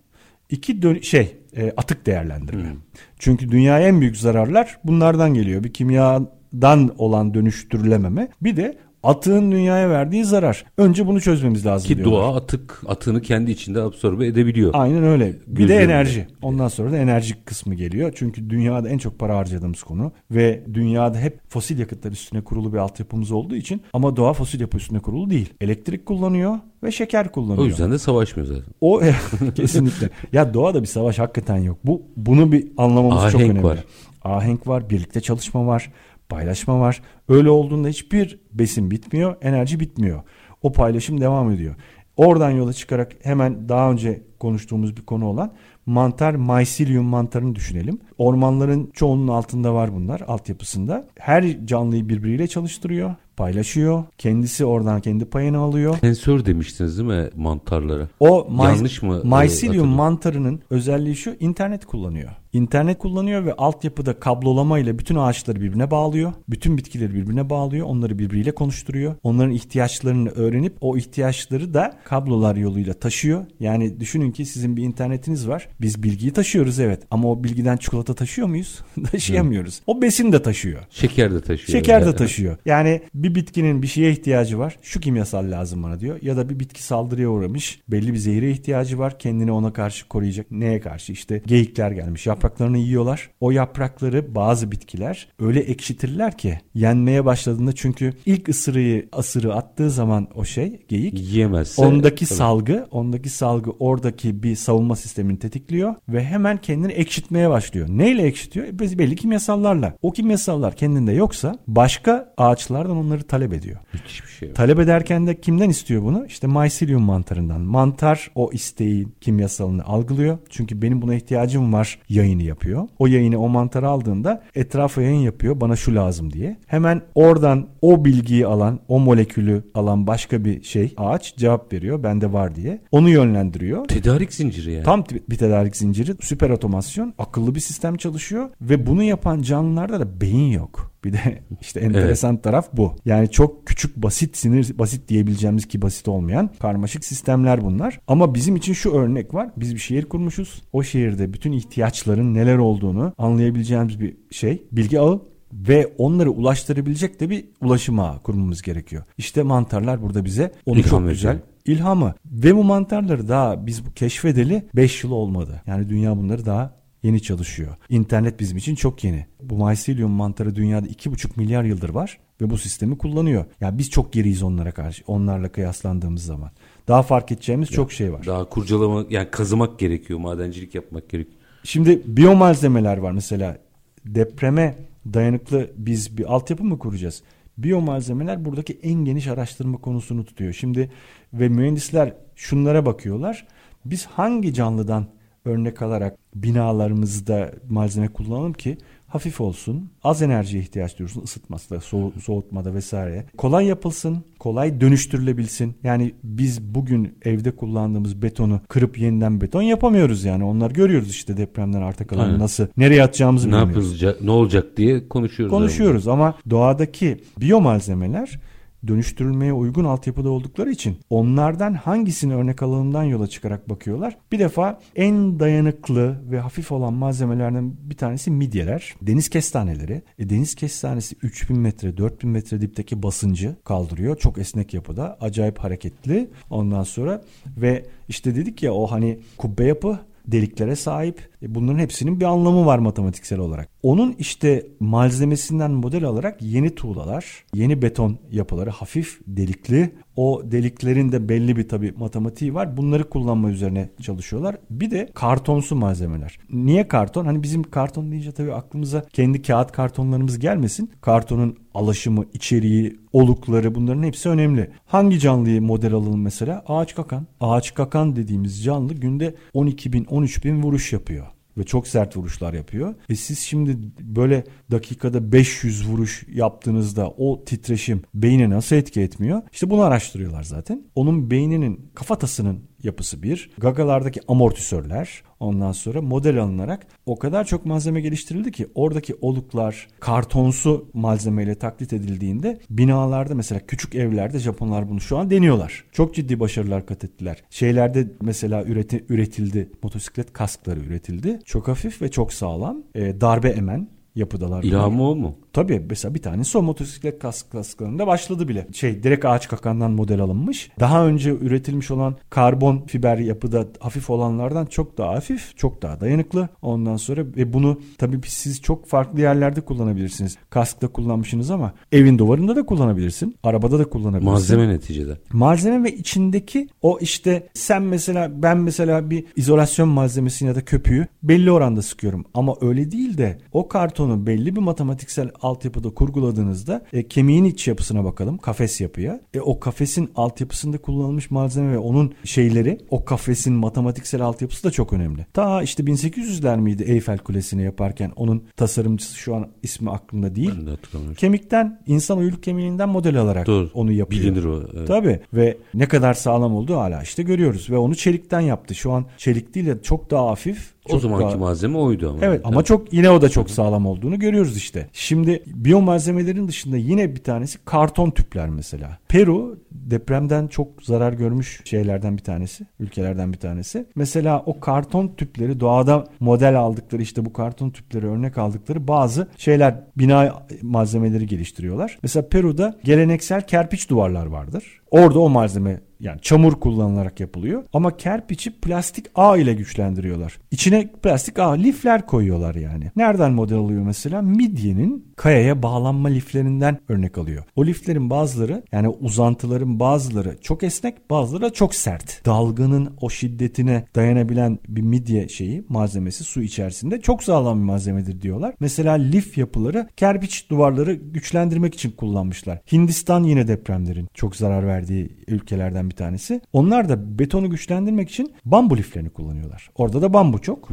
İki 0.49 0.81
dön- 0.81 1.01
şey 1.01 1.37
e, 1.57 1.71
atık 1.77 2.05
değerlendirme. 2.05 2.63
Hmm. 2.63 2.79
Çünkü 3.19 3.51
dünyaya 3.51 3.87
en 3.87 4.01
büyük 4.01 4.17
zararlar 4.17 4.77
bunlardan 4.83 5.33
geliyor. 5.33 5.63
Bir 5.63 5.73
kimyadan 5.73 6.95
olan 6.97 7.33
dönüştürülememe. 7.33 8.27
Bir 8.41 8.57
de 8.57 8.77
atığın 9.05 9.51
dünyaya 9.51 9.89
verdiği 9.89 10.25
zarar. 10.25 10.65
Önce 10.77 11.07
bunu 11.07 11.21
çözmemiz 11.21 11.65
lazım 11.65 11.87
Ki 11.87 11.97
diyorlar. 11.97 12.15
doğa 12.17 12.35
atık 12.35 12.81
atığını 12.87 13.21
kendi 13.21 13.51
içinde 13.51 13.81
absorbe 13.81 14.27
edebiliyor. 14.27 14.71
Aynen 14.73 15.03
öyle. 15.03 15.25
Bir 15.47 15.55
Gözümde. 15.55 15.73
de 15.79 15.83
enerji. 15.83 16.27
Ondan 16.41 16.67
sonra 16.67 16.91
da 16.91 16.97
enerji 16.97 17.43
kısmı 17.45 17.75
geliyor. 17.75 18.11
Çünkü 18.15 18.49
dünyada 18.49 18.89
en 18.89 18.97
çok 18.97 19.19
para 19.19 19.37
harcadığımız 19.37 19.83
konu 19.83 20.11
ve 20.31 20.63
dünyada 20.73 21.17
hep 21.19 21.39
fosil 21.49 21.79
yakıtlar 21.79 22.11
üstüne 22.11 22.41
kurulu 22.41 22.73
bir 22.73 22.77
altyapımız 22.77 23.31
olduğu 23.31 23.55
için 23.55 23.81
ama 23.93 24.15
doğa 24.15 24.33
fosil 24.33 24.59
yapı 24.59 24.77
üstüne 24.77 24.99
kurulu 24.99 25.29
değil. 25.29 25.53
Elektrik 25.61 26.05
kullanıyor 26.05 26.59
ve 26.83 26.91
şeker 26.91 27.31
kullanıyor. 27.31 27.63
O 27.63 27.65
yüzden 27.65 27.91
de 27.91 27.97
savaşmıyor 27.99 28.47
zaten. 28.47 28.73
O 28.81 29.01
kesinlikle. 29.55 30.09
ya 30.33 30.53
doğada 30.53 30.81
bir 30.81 30.87
savaş 30.87 31.19
hakikaten 31.19 31.57
yok. 31.57 31.77
Bu 31.83 32.01
bunu 32.17 32.51
bir 32.51 32.67
anlamamız 32.77 33.17
Ahenk 33.19 33.31
çok 33.31 33.41
önemli. 33.41 33.63
Var. 33.63 33.83
Ahenk 34.23 34.67
var, 34.67 34.89
birlikte 34.89 35.21
çalışma 35.21 35.67
var 35.67 35.91
paylaşma 36.29 36.79
var. 36.79 37.01
Öyle 37.29 37.49
olduğunda 37.49 37.87
hiçbir 37.87 38.39
besin 38.53 38.91
bitmiyor, 38.91 39.35
enerji 39.41 39.79
bitmiyor. 39.79 40.23
O 40.61 40.71
paylaşım 40.71 41.21
devam 41.21 41.51
ediyor. 41.51 41.75
Oradan 42.17 42.49
yola 42.51 42.73
çıkarak 42.73 43.11
hemen 43.23 43.69
daha 43.69 43.91
önce 43.91 44.23
konuştuğumuz 44.39 44.97
bir 44.97 45.01
konu 45.01 45.25
olan 45.25 45.53
mantar 45.85 46.35
mycelium 46.35 47.05
mantarını 47.05 47.55
düşünelim. 47.55 47.99
Ormanların 48.17 48.89
çoğunun 48.93 49.27
altında 49.27 49.73
var 49.73 49.95
bunlar 49.95 50.21
altyapısında. 50.21 51.07
Her 51.19 51.65
canlıyı 51.65 52.09
birbiriyle 52.09 52.47
çalıştırıyor. 52.47 53.15
paylaşıyor. 53.37 54.03
Kendisi 54.17 54.65
oradan 54.65 55.01
kendi 55.01 55.25
payını 55.25 55.57
alıyor. 55.57 55.97
Sensör 56.01 56.45
demiştiniz 56.45 56.97
değil 56.97 57.09
mi 57.09 57.29
mantarlara? 57.35 58.07
O 58.19 58.47
Yanlış 58.63 59.01
mı, 59.01 59.21
e, 59.25 59.27
mycelium 59.27 59.87
mantarının 59.87 60.61
özelliği 60.69 61.15
şu 61.15 61.35
internet 61.39 61.85
kullanıyor. 61.85 62.29
İnternet 62.53 62.99
kullanıyor 62.99 63.45
ve 63.45 63.53
altyapıda 63.53 64.19
kablolama 64.19 64.79
ile 64.79 64.99
bütün 64.99 65.15
ağaçları 65.15 65.61
birbirine 65.61 65.91
bağlıyor. 65.91 66.33
Bütün 66.49 66.77
bitkileri 66.77 67.13
birbirine 67.13 67.49
bağlıyor. 67.49 67.87
Onları 67.87 68.19
birbiriyle 68.19 68.51
konuşturuyor. 68.51 69.15
Onların 69.23 69.51
ihtiyaçlarını 69.51 70.29
öğrenip 70.29 70.77
o 70.81 70.97
ihtiyaçları 70.97 71.73
da 71.73 71.97
kablolar 72.03 72.55
yoluyla 72.55 72.93
taşıyor. 72.93 73.45
Yani 73.59 73.99
düşünün 73.99 74.31
ki 74.31 74.45
sizin 74.45 74.77
bir 74.77 74.83
internetiniz 74.83 75.47
var. 75.47 75.67
Biz 75.81 76.03
bilgiyi 76.03 76.33
taşıyoruz 76.33 76.79
evet. 76.79 77.03
Ama 77.11 77.31
o 77.31 77.43
bilgiden 77.43 77.77
çikolata 77.77 78.04
taşıyor 78.13 78.47
muyuz? 78.47 78.81
Taşıyamıyoruz. 79.11 79.81
O 79.87 80.01
besin 80.01 80.31
de 80.31 80.41
taşıyor. 80.41 80.81
Şeker 80.89 81.33
de 81.33 81.41
taşıyor. 81.41 81.79
Şeker 81.79 82.05
de 82.05 82.15
taşıyor. 82.15 82.57
Yani 82.65 83.01
bir 83.13 83.35
bitkinin 83.35 83.81
bir 83.81 83.87
şeye 83.87 84.11
ihtiyacı 84.11 84.59
var. 84.59 84.77
Şu 84.81 84.99
kimyasal 84.99 85.51
lazım 85.51 85.83
bana 85.83 85.99
diyor. 85.99 86.19
Ya 86.21 86.37
da 86.37 86.49
bir 86.49 86.59
bitki 86.59 86.83
saldırıya 86.83 87.29
uğramış. 87.29 87.79
Belli 87.87 88.13
bir 88.13 88.17
zehire 88.17 88.51
ihtiyacı 88.51 88.99
var. 88.99 89.19
Kendini 89.19 89.51
ona 89.51 89.73
karşı 89.73 90.07
koruyacak. 90.07 90.51
Neye 90.51 90.79
karşı? 90.79 91.11
İşte 91.11 91.41
geyikler 91.45 91.91
gelmiş. 91.91 92.27
Yapraklarını 92.27 92.77
yiyorlar. 92.77 93.29
O 93.39 93.51
yaprakları 93.51 94.35
bazı 94.35 94.71
bitkiler 94.71 95.27
öyle 95.39 95.59
ekşitirler 95.59 96.37
ki 96.37 96.59
yenmeye 96.73 97.25
başladığında 97.25 97.71
çünkü 97.71 98.13
ilk 98.25 98.49
ısırığı 98.49 99.05
asırı 99.11 99.53
attığı 99.53 99.91
zaman 99.91 100.27
o 100.35 100.45
şey 100.45 100.79
geyik 100.87 101.19
Yiyemezse. 101.19 101.81
Ondaki 101.81 102.25
Tabii. 102.25 102.37
salgı, 102.37 102.87
ondaki 102.91 103.29
salgı 103.29 103.71
oradaki 103.71 104.43
bir 104.43 104.55
savunma 104.55 104.95
sistemini 104.95 105.39
tetikliyor 105.39 105.95
ve 106.09 106.23
hemen 106.23 106.57
kendini 106.57 106.91
ekşitmeye 106.91 107.49
başlıyor. 107.49 107.87
Neyle 107.95 108.23
ekşitiyor? 108.23 108.67
Biz 108.71 108.99
belli 108.99 109.15
kimyasallarla. 109.15 109.93
O 110.01 110.11
kimyasallar 110.11 110.75
kendinde 110.75 111.11
yoksa 111.11 111.55
başka 111.67 112.33
ağaçlardan 112.37 112.97
onları 112.97 113.23
talep 113.23 113.53
ediyor. 113.53 113.79
Müthiş 113.93 114.23
bir 114.23 114.29
şey. 114.29 114.53
Talep 114.53 114.79
ederken 114.79 115.27
de 115.27 115.41
kimden 115.41 115.69
istiyor 115.69 116.03
bunu? 116.03 116.25
İşte 116.25 116.47
mycelium 116.47 117.01
mantarından. 117.01 117.61
Mantar 117.61 118.31
o 118.35 118.51
isteğin 118.51 119.15
kimyasalını 119.21 119.85
algılıyor. 119.85 120.37
Çünkü 120.49 120.81
benim 120.81 121.01
buna 121.01 121.15
ihtiyacım 121.15 121.73
var 121.73 121.99
yayını 122.09 122.43
yapıyor. 122.43 122.87
O 122.99 123.07
yayını 123.07 123.37
o 123.37 123.49
mantarı 123.49 123.87
aldığında 123.87 124.43
etrafa 124.55 125.01
yayın 125.01 125.19
yapıyor 125.19 125.61
bana 125.61 125.75
şu 125.75 125.95
lazım 125.95 126.33
diye. 126.33 126.57
Hemen 126.67 127.01
oradan 127.15 127.67
o 127.81 128.05
bilgiyi 128.05 128.47
alan, 128.47 128.79
o 128.87 128.99
molekülü 128.99 129.63
alan 129.73 130.07
başka 130.07 130.45
bir 130.45 130.63
şey 130.63 130.93
ağaç 130.97 131.35
cevap 131.35 131.73
veriyor 131.73 132.03
bende 132.03 132.33
var 132.33 132.55
diye. 132.55 132.81
Onu 132.91 133.09
yönlendiriyor. 133.09 133.85
Tedarik 133.85 134.33
zinciri 134.33 134.71
yani. 134.71 134.83
Tam 134.83 135.03
bir 135.29 135.37
tedarik 135.37 135.77
zinciri, 135.77 136.15
süper 136.21 136.49
otomasyon, 136.49 137.13
akıllı 137.17 137.55
bir 137.55 137.59
sistem 137.59 137.84
çalışıyor 137.93 138.49
ve 138.61 138.87
bunu 138.87 139.03
yapan 139.03 139.41
canlılarda 139.41 139.99
da 139.99 140.21
beyin 140.21 140.51
yok. 140.51 140.91
Bir 141.03 141.13
de 141.13 141.43
işte 141.61 141.79
enteresan 141.79 142.37
taraf 142.37 142.69
bu. 142.73 142.95
Yani 143.05 143.31
çok 143.31 143.67
küçük 143.67 143.95
basit 143.95 144.37
sinir 144.37 144.79
basit 144.79 145.09
diyebileceğimiz 145.09 145.65
ki 145.67 145.81
basit 145.81 146.07
olmayan 146.07 146.49
karmaşık 146.59 147.05
sistemler 147.05 147.61
bunlar. 147.61 147.99
Ama 148.07 148.35
bizim 148.35 148.55
için 148.55 148.73
şu 148.73 148.91
örnek 148.91 149.33
var. 149.33 149.49
Biz 149.57 149.73
bir 149.73 149.79
şehir 149.79 150.05
kurmuşuz. 150.05 150.63
O 150.73 150.83
şehirde 150.83 151.33
bütün 151.33 151.51
ihtiyaçların 151.51 152.33
neler 152.33 152.57
olduğunu 152.57 153.13
anlayabileceğimiz 153.17 153.99
bir 153.99 154.17
şey. 154.31 154.67
Bilgi 154.71 154.99
ağı 154.99 155.21
ve 155.53 155.93
onları 155.97 156.31
ulaştırabilecek 156.31 157.19
de 157.19 157.29
bir 157.29 157.45
ulaşım 157.61 157.99
ağı 157.99 158.23
kurmamız 158.23 158.61
gerekiyor. 158.61 159.03
İşte 159.17 159.43
mantarlar 159.43 160.01
burada 160.01 160.25
bize 160.25 160.51
onu 160.65 160.79
İlham 160.79 160.89
çok 160.89 161.09
güzel 161.09 161.39
ilhamı. 161.65 162.13
Ve 162.25 162.55
bu 162.55 162.63
mantarları 162.63 163.27
daha 163.27 163.65
biz 163.65 163.85
bu 163.85 163.91
keşfedeli 163.91 164.67
5 164.75 165.03
yıl 165.03 165.11
olmadı. 165.11 165.61
Yani 165.67 165.89
dünya 165.89 166.17
bunları 166.17 166.45
daha 166.45 166.84
yeni 167.05 167.21
çalışıyor. 167.21 167.75
İnternet 167.89 168.39
bizim 168.39 168.57
için 168.57 168.75
çok 168.75 169.03
yeni. 169.03 169.25
Bu 169.43 169.67
mycelium 169.67 170.11
mantarı 170.11 170.55
dünyada 170.55 170.87
2,5 170.87 171.29
milyar 171.35 171.63
yıldır 171.63 171.89
var 171.89 172.19
ve 172.41 172.49
bu 172.49 172.57
sistemi 172.57 172.97
kullanıyor. 172.97 173.45
Yani 173.61 173.77
biz 173.77 173.89
çok 173.89 174.13
geriyiz 174.13 174.43
onlara 174.43 174.71
karşı, 174.71 175.03
onlarla 175.07 175.49
kıyaslandığımız 175.49 176.23
zaman. 176.23 176.51
Daha 176.87 177.03
fark 177.03 177.31
edeceğimiz 177.31 177.69
çok 177.69 177.91
şey 177.91 178.13
var. 178.13 178.25
Daha 178.25 178.49
kurcalama 178.49 179.05
yani 179.09 179.31
kazımak 179.31 179.79
gerekiyor. 179.79 180.19
Madencilik 180.19 180.75
yapmak 180.75 181.09
gerekiyor. 181.09 181.37
Şimdi 181.63 182.01
biyomalzemeler 182.05 182.97
var 182.97 183.11
mesela. 183.11 183.57
Depreme 184.05 184.75
dayanıklı 185.13 185.71
biz 185.77 186.17
bir 186.17 186.33
altyapı 186.33 186.63
mı 186.63 186.79
kuracağız? 186.79 187.23
Biyomalzemeler 187.57 188.45
buradaki 188.45 188.79
en 188.83 189.05
geniş 189.05 189.27
araştırma 189.27 189.77
konusunu 189.77 190.25
tutuyor. 190.25 190.53
Şimdi 190.53 190.91
ve 191.33 191.49
mühendisler 191.49 192.13
şunlara 192.35 192.85
bakıyorlar. 192.85 193.47
Biz 193.85 194.05
hangi 194.05 194.53
canlıdan 194.53 195.07
örnek 195.45 195.81
alarak 195.81 196.17
binalarımızda 196.35 197.51
malzeme 197.69 198.07
kullanalım 198.07 198.53
ki 198.53 198.77
hafif 199.07 199.41
olsun, 199.41 199.89
az 200.03 200.21
enerjiye 200.21 200.63
ihtiyaç 200.63 200.99
duyursun, 200.99 201.21
ısıtmasında, 201.23 201.79
soğu- 201.79 202.19
soğutmada 202.21 202.73
vesaire. 202.73 203.25
Kolay 203.37 203.65
yapılsın, 203.65 204.17
kolay 204.39 204.81
dönüştürülebilsin. 204.81 205.75
Yani 205.83 206.13
biz 206.23 206.61
bugün 206.61 207.17
evde 207.25 207.51
kullandığımız 207.51 208.21
betonu 208.21 208.59
kırıp 208.69 208.99
yeniden 208.99 209.41
beton 209.41 209.61
yapamıyoruz 209.61 210.23
yani. 210.23 210.43
Onlar 210.43 210.71
görüyoruz 210.71 211.09
işte 211.09 211.37
depremden 211.37 211.81
arta 211.81 212.07
kalan 212.07 212.25
Aynen. 212.25 212.39
nasıl, 212.39 212.67
nereye 212.77 213.03
atacağımızı 213.03 213.47
Ne 213.47 213.51
bilmiyoruz. 213.51 213.75
yapılacak, 213.75 214.21
ne 214.21 214.31
olacak 214.31 214.77
diye 214.77 215.07
konuşuyoruz. 215.07 215.51
Konuşuyoruz 215.57 216.07
ama 216.07 216.35
doğadaki 216.49 217.17
biyomalzemeler 217.39 218.39
dönüştürülmeye 218.87 219.53
uygun 219.53 219.85
altyapıda 219.85 220.29
oldukları 220.29 220.71
için 220.71 220.97
onlardan 221.09 221.73
hangisini 221.73 222.35
örnek 222.35 222.63
alanından 222.63 223.03
yola 223.03 223.27
çıkarak 223.27 223.69
bakıyorlar. 223.69 224.17
Bir 224.31 224.39
defa 224.39 224.79
en 224.95 225.39
dayanıklı 225.39 226.21
ve 226.31 226.39
hafif 226.39 226.71
olan 226.71 226.93
malzemelerden 226.93 227.73
bir 227.79 227.97
tanesi 227.97 228.31
midyeler, 228.31 228.95
deniz 229.01 229.29
kestaneleri. 229.29 230.01
E, 230.19 230.29
deniz 230.29 230.55
kestanesi 230.55 231.15
3000 231.21 231.57
metre, 231.57 231.97
4000 231.97 232.29
metre 232.29 232.61
dipteki 232.61 233.03
basıncı 233.03 233.55
kaldırıyor. 233.63 234.17
Çok 234.17 234.37
esnek 234.37 234.73
yapıda, 234.73 235.17
acayip 235.21 235.57
hareketli. 235.57 236.29
Ondan 236.49 236.83
sonra 236.83 237.23
ve 237.57 237.85
işte 238.09 238.35
dedik 238.35 238.63
ya 238.63 238.73
o 238.73 238.87
hani 238.87 239.19
kubbe 239.37 239.65
yapı 239.65 239.99
deliklere 240.27 240.75
sahip. 240.75 241.29
E, 241.41 241.55
Bunların 241.55 241.79
hepsinin 241.79 242.19
bir 242.19 242.25
anlamı 242.25 242.65
var 242.65 242.79
matematiksel 242.79 243.39
olarak. 243.39 243.69
Onun 243.85 244.15
işte 244.19 244.67
malzemesinden 244.79 245.71
model 245.71 246.03
alarak 246.03 246.41
yeni 246.41 246.75
tuğlalar, 246.75 247.43
yeni 247.53 247.81
beton 247.81 248.17
yapıları 248.31 248.69
hafif 248.69 249.19
delikli. 249.27 249.95
O 250.15 250.41
deliklerin 250.45 251.11
de 251.11 251.29
belli 251.29 251.57
bir 251.57 251.69
tabi 251.69 251.93
matematiği 251.97 252.53
var. 252.53 252.77
Bunları 252.77 253.09
kullanma 253.09 253.49
üzerine 253.49 253.89
çalışıyorlar. 254.01 254.57
Bir 254.69 254.91
de 254.91 255.09
kartonsu 255.13 255.75
malzemeler. 255.75 256.39
Niye 256.49 256.87
karton? 256.87 257.25
Hani 257.25 257.43
bizim 257.43 257.63
karton 257.63 258.11
deyince 258.11 258.31
tabii 258.31 258.53
aklımıza 258.53 259.05
kendi 259.13 259.41
kağıt 259.41 259.71
kartonlarımız 259.71 260.39
gelmesin. 260.39 260.91
Kartonun 261.01 261.57
alaşımı, 261.73 262.25
içeriği, 262.33 262.99
olukları 263.13 263.75
bunların 263.75 264.03
hepsi 264.03 264.29
önemli. 264.29 264.71
Hangi 264.85 265.19
canlıyı 265.19 265.61
model 265.61 265.93
alalım 265.93 266.21
mesela? 266.21 266.63
Ağaç 266.67 266.95
kakan. 266.95 267.27
Ağaç 267.39 267.73
kakan 267.73 268.15
dediğimiz 268.15 268.63
canlı 268.63 268.93
günde 268.93 269.35
12 269.53 269.93
bin 269.93 270.05
13 270.05 270.45
bin 270.45 270.63
vuruş 270.63 270.93
yapıyor 270.93 271.34
ve 271.57 271.63
çok 271.63 271.87
sert 271.87 272.17
vuruşlar 272.17 272.53
yapıyor. 272.53 272.95
E 273.09 273.15
siz 273.15 273.39
şimdi 273.39 273.77
böyle 273.99 274.43
dakikada 274.71 275.31
500 275.31 275.87
vuruş 275.89 276.25
yaptığınızda 276.33 277.09
o 277.09 277.43
titreşim 277.43 278.01
beyne 278.13 278.49
nasıl 278.49 278.75
etki 278.75 279.01
etmiyor? 279.01 279.41
İşte 279.51 279.69
bunu 279.69 279.81
araştırıyorlar 279.81 280.43
zaten. 280.43 280.83
Onun 280.95 281.31
beyninin 281.31 281.91
kafatasının 281.95 282.59
yapısı 282.83 283.23
bir. 283.23 283.49
Gagalardaki 283.57 284.21
amortisörler 284.27 285.23
ondan 285.39 285.71
sonra 285.71 286.01
model 286.01 286.41
alınarak 286.41 286.87
o 287.05 287.19
kadar 287.19 287.45
çok 287.45 287.65
malzeme 287.65 288.01
geliştirildi 288.01 288.51
ki 288.51 288.67
oradaki 288.75 289.15
oluklar 289.21 289.87
kartonsu 289.99 290.89
malzemeyle 290.93 291.55
taklit 291.55 291.93
edildiğinde 291.93 292.59
binalarda 292.69 293.35
mesela 293.35 293.61
küçük 293.67 293.95
evlerde 293.95 294.39
Japonlar 294.39 294.89
bunu 294.89 295.01
şu 295.01 295.17
an 295.17 295.29
deniyorlar. 295.29 295.83
Çok 295.91 296.15
ciddi 296.15 296.39
başarılar 296.39 296.85
kat 296.85 297.03
ettiler. 297.03 297.43
Şeylerde 297.49 298.07
mesela 298.21 298.63
üreti, 298.63 299.05
üretildi. 299.09 299.69
Motosiklet 299.83 300.33
kaskları 300.33 300.79
üretildi. 300.79 301.39
Çok 301.45 301.67
hafif 301.67 302.01
ve 302.01 302.11
çok 302.11 302.33
sağlam. 302.33 302.83
E, 302.95 303.21
darbe 303.21 303.49
emen 303.49 303.87
yapıdalar. 304.15 304.63
İlhamı 304.63 305.09
o 305.09 305.15
mu? 305.15 305.35
Tabii 305.53 305.85
mesela 305.89 306.15
bir 306.15 306.21
tanesi 306.21 306.57
o 306.57 306.61
motosiklet 306.61 307.19
kask 307.19 307.51
kasklarında 307.51 308.07
başladı 308.07 308.47
bile. 308.47 308.67
Şey 308.73 309.03
direkt 309.03 309.25
ağaç 309.25 309.47
kakandan 309.47 309.91
model 309.91 310.19
alınmış. 310.21 310.71
Daha 310.79 311.07
önce 311.07 311.29
üretilmiş 311.29 311.91
olan 311.91 312.15
karbon 312.29 312.83
fiber 312.87 313.17
yapıda 313.17 313.67
hafif 313.79 314.09
olanlardan 314.09 314.65
çok 314.65 314.97
daha 314.97 315.13
hafif, 315.15 315.57
çok 315.57 315.81
daha 315.81 316.01
dayanıklı. 316.01 316.49
Ondan 316.61 316.97
sonra 316.97 317.21
ve 317.37 317.53
bunu 317.53 317.81
tabii 317.97 318.19
siz 318.27 318.61
çok 318.61 318.87
farklı 318.87 319.21
yerlerde 319.21 319.61
kullanabilirsiniz. 319.61 320.37
Kaskta 320.49 320.87
kullanmışsınız 320.87 321.51
ama 321.51 321.73
evin 321.91 322.17
duvarında 322.17 322.55
da 322.55 322.65
kullanabilirsin. 322.65 323.35
Arabada 323.43 323.79
da 323.79 323.89
kullanabilirsin. 323.89 324.31
Malzeme 324.31 324.69
neticede. 324.69 325.17
Malzeme 325.33 325.83
ve 325.83 325.95
içindeki 325.95 326.67
o 326.81 326.97
işte 327.01 327.47
sen 327.53 327.83
mesela 327.83 328.41
ben 328.43 328.57
mesela 328.57 329.09
bir 329.09 329.25
izolasyon 329.35 329.89
malzemesini 329.89 330.47
ya 330.47 330.55
da 330.55 330.65
köpüğü 330.65 331.07
belli 331.23 331.51
oranda 331.51 331.81
sıkıyorum. 331.81 332.25
Ama 332.33 332.55
öyle 332.61 332.91
değil 332.91 333.17
de 333.17 333.37
o 333.51 333.67
kartonun 333.67 334.04
betonu 334.05 334.25
belli 334.27 334.55
bir 334.55 334.61
matematiksel 334.61 335.29
altyapıda 335.41 335.89
kurguladığınızda 335.89 336.85
e, 336.93 337.07
kemiğin 337.07 337.43
iç 337.43 337.67
yapısına 337.67 338.03
bakalım. 338.03 338.37
Kafes 338.37 338.81
yapıya. 338.81 339.19
E, 339.33 339.39
o 339.39 339.59
kafesin 339.59 340.11
altyapısında 340.15 340.77
kullanılmış 340.77 341.31
malzeme 341.31 341.71
ve 341.71 341.77
onun 341.77 342.13
şeyleri 342.23 342.77
o 342.89 343.05
kafesin 343.05 343.53
matematiksel 343.53 344.21
altyapısı 344.21 344.63
da 344.63 344.71
çok 344.71 344.93
önemli. 344.93 345.25
Ta 345.33 345.63
işte 345.63 345.83
1800'ler 345.83 346.59
miydi 346.59 346.83
Eyfel 346.83 347.17
Kulesi'ni 347.17 347.63
yaparken 347.63 348.11
onun 348.15 348.43
tasarımcısı 348.55 349.17
şu 349.17 349.35
an 349.35 349.47
ismi 349.63 349.91
aklımda 349.91 350.35
değil. 350.35 350.51
Ben 350.57 350.67
de 350.67 350.69
hatırlamıyorum. 350.69 351.15
Kemikten 351.15 351.81
insan 351.87 352.17
uyluk 352.17 352.43
kemiğinden 352.43 352.89
model 352.89 353.17
alarak 353.17 353.47
Doğru. 353.47 353.69
onu 353.73 353.91
yapıyor. 353.91 354.23
Bilinir 354.23 354.43
o. 354.43 354.63
Evet. 354.75 354.87
Tabii 354.87 355.19
ve 355.33 355.57
ne 355.73 355.87
kadar 355.87 356.13
sağlam 356.13 356.55
olduğu 356.55 356.75
hala 356.75 357.01
işte 357.01 357.23
görüyoruz 357.23 357.69
ve 357.69 357.77
onu 357.77 357.95
çelikten 357.95 358.39
yaptı. 358.39 358.75
Şu 358.75 358.91
an 358.91 359.05
çelik 359.17 359.55
değil 359.55 359.65
de 359.65 359.81
çok 359.81 360.11
daha 360.11 360.27
hafif. 360.27 360.74
O 360.85 360.91
çok 360.91 361.01
zamanki 361.01 361.25
daha- 361.25 361.37
malzeme 361.37 361.77
oydu 361.77 362.09
ama. 362.09 362.19
Evet 362.21 362.41
ama 362.43 362.63
çok 362.63 362.93
yine 362.93 363.09
o 363.09 363.21
da 363.21 363.29
çok 363.29 363.49
sağlam 363.49 363.85
olduğunu 363.85 364.19
görüyoruz 364.19 364.57
işte. 364.57 364.89
Şimdi 364.93 365.43
biyomalzemelerin 365.45 366.47
dışında 366.47 366.77
yine 366.77 367.15
bir 367.15 367.23
tanesi 367.23 367.65
karton 367.65 368.11
tüpler 368.11 368.49
mesela. 368.49 368.97
Peru 369.07 369.59
depremden 369.71 370.47
çok 370.47 370.83
zarar 370.83 371.13
görmüş 371.13 371.61
şeylerden 371.65 372.17
bir 372.17 372.23
tanesi, 372.23 372.65
ülkelerden 372.79 373.33
bir 373.33 373.37
tanesi. 373.37 373.85
Mesela 373.95 374.43
o 374.45 374.59
karton 374.59 375.07
tüpleri 375.07 375.59
doğada 375.59 376.03
model 376.19 376.59
aldıkları 376.59 377.01
işte 377.01 377.25
bu 377.25 377.33
karton 377.33 377.69
tüpleri 377.69 378.07
örnek 378.07 378.37
aldıkları 378.37 378.87
bazı 378.87 379.27
şeyler 379.37 379.83
bina 379.97 380.45
malzemeleri 380.61 381.27
geliştiriyorlar. 381.27 381.97
Mesela 382.03 382.29
Peru'da 382.29 382.77
geleneksel 382.83 383.41
kerpiç 383.47 383.89
duvarlar 383.89 384.25
vardır. 384.25 384.81
Orada 384.95 385.19
o 385.19 385.29
malzeme 385.29 385.79
yani 385.99 386.21
çamur 386.21 386.53
kullanılarak 386.53 387.19
yapılıyor. 387.19 387.63
Ama 387.73 387.97
kerpiçi 387.97 388.59
plastik 388.59 389.05
ağ 389.15 389.37
ile 389.37 389.53
güçlendiriyorlar. 389.53 390.39
İçine 390.51 390.87
plastik 391.03 391.39
ağ 391.39 391.51
lifler 391.51 392.05
koyuyorlar 392.05 392.55
yani. 392.55 392.91
Nereden 392.95 393.31
model 393.31 393.57
alıyor 393.57 393.83
mesela? 393.83 394.21
Midyenin 394.21 395.13
kayaya 395.15 395.63
bağlanma 395.63 396.07
liflerinden 396.07 396.79
örnek 396.89 397.17
alıyor. 397.17 397.43
O 397.55 397.65
liflerin 397.65 398.09
bazıları 398.09 398.63
yani 398.71 398.87
uzantıların 398.89 399.79
bazıları 399.79 400.37
çok 400.41 400.63
esnek 400.63 401.09
bazıları 401.09 401.53
çok 401.53 401.75
sert. 401.75 402.25
Dalganın 402.25 402.93
o 403.01 403.09
şiddetine 403.09 403.85
dayanabilen 403.95 404.59
bir 404.67 404.81
midye 404.81 405.27
şeyi 405.27 405.65
malzemesi 405.69 406.23
su 406.23 406.41
içerisinde 406.41 407.01
çok 407.01 407.23
sağlam 407.23 407.59
bir 407.59 407.65
malzemedir 407.65 408.21
diyorlar. 408.21 408.55
Mesela 408.59 408.93
lif 408.93 409.37
yapıları 409.37 409.89
kerpiç 409.97 410.49
duvarları 410.49 410.93
güçlendirmek 410.93 411.73
için 411.73 411.91
kullanmışlar. 411.91 412.59
Hindistan 412.71 413.23
yine 413.23 413.47
depremlerin 413.47 414.07
çok 414.13 414.35
zarar 414.35 414.67
verdiği 414.67 415.17
ülkelerden 415.27 415.89
bir 415.89 415.95
tanesi. 415.95 416.41
Onlar 416.53 416.89
da 416.89 417.19
betonu 417.19 417.49
güçlendirmek 417.49 418.09
için 418.09 418.33
bambu 418.45 418.77
liflerini 418.77 419.09
kullanıyorlar. 419.09 419.69
Orada 419.75 420.01
da 420.01 420.13
bambu 420.13 420.41
çok. 420.41 420.69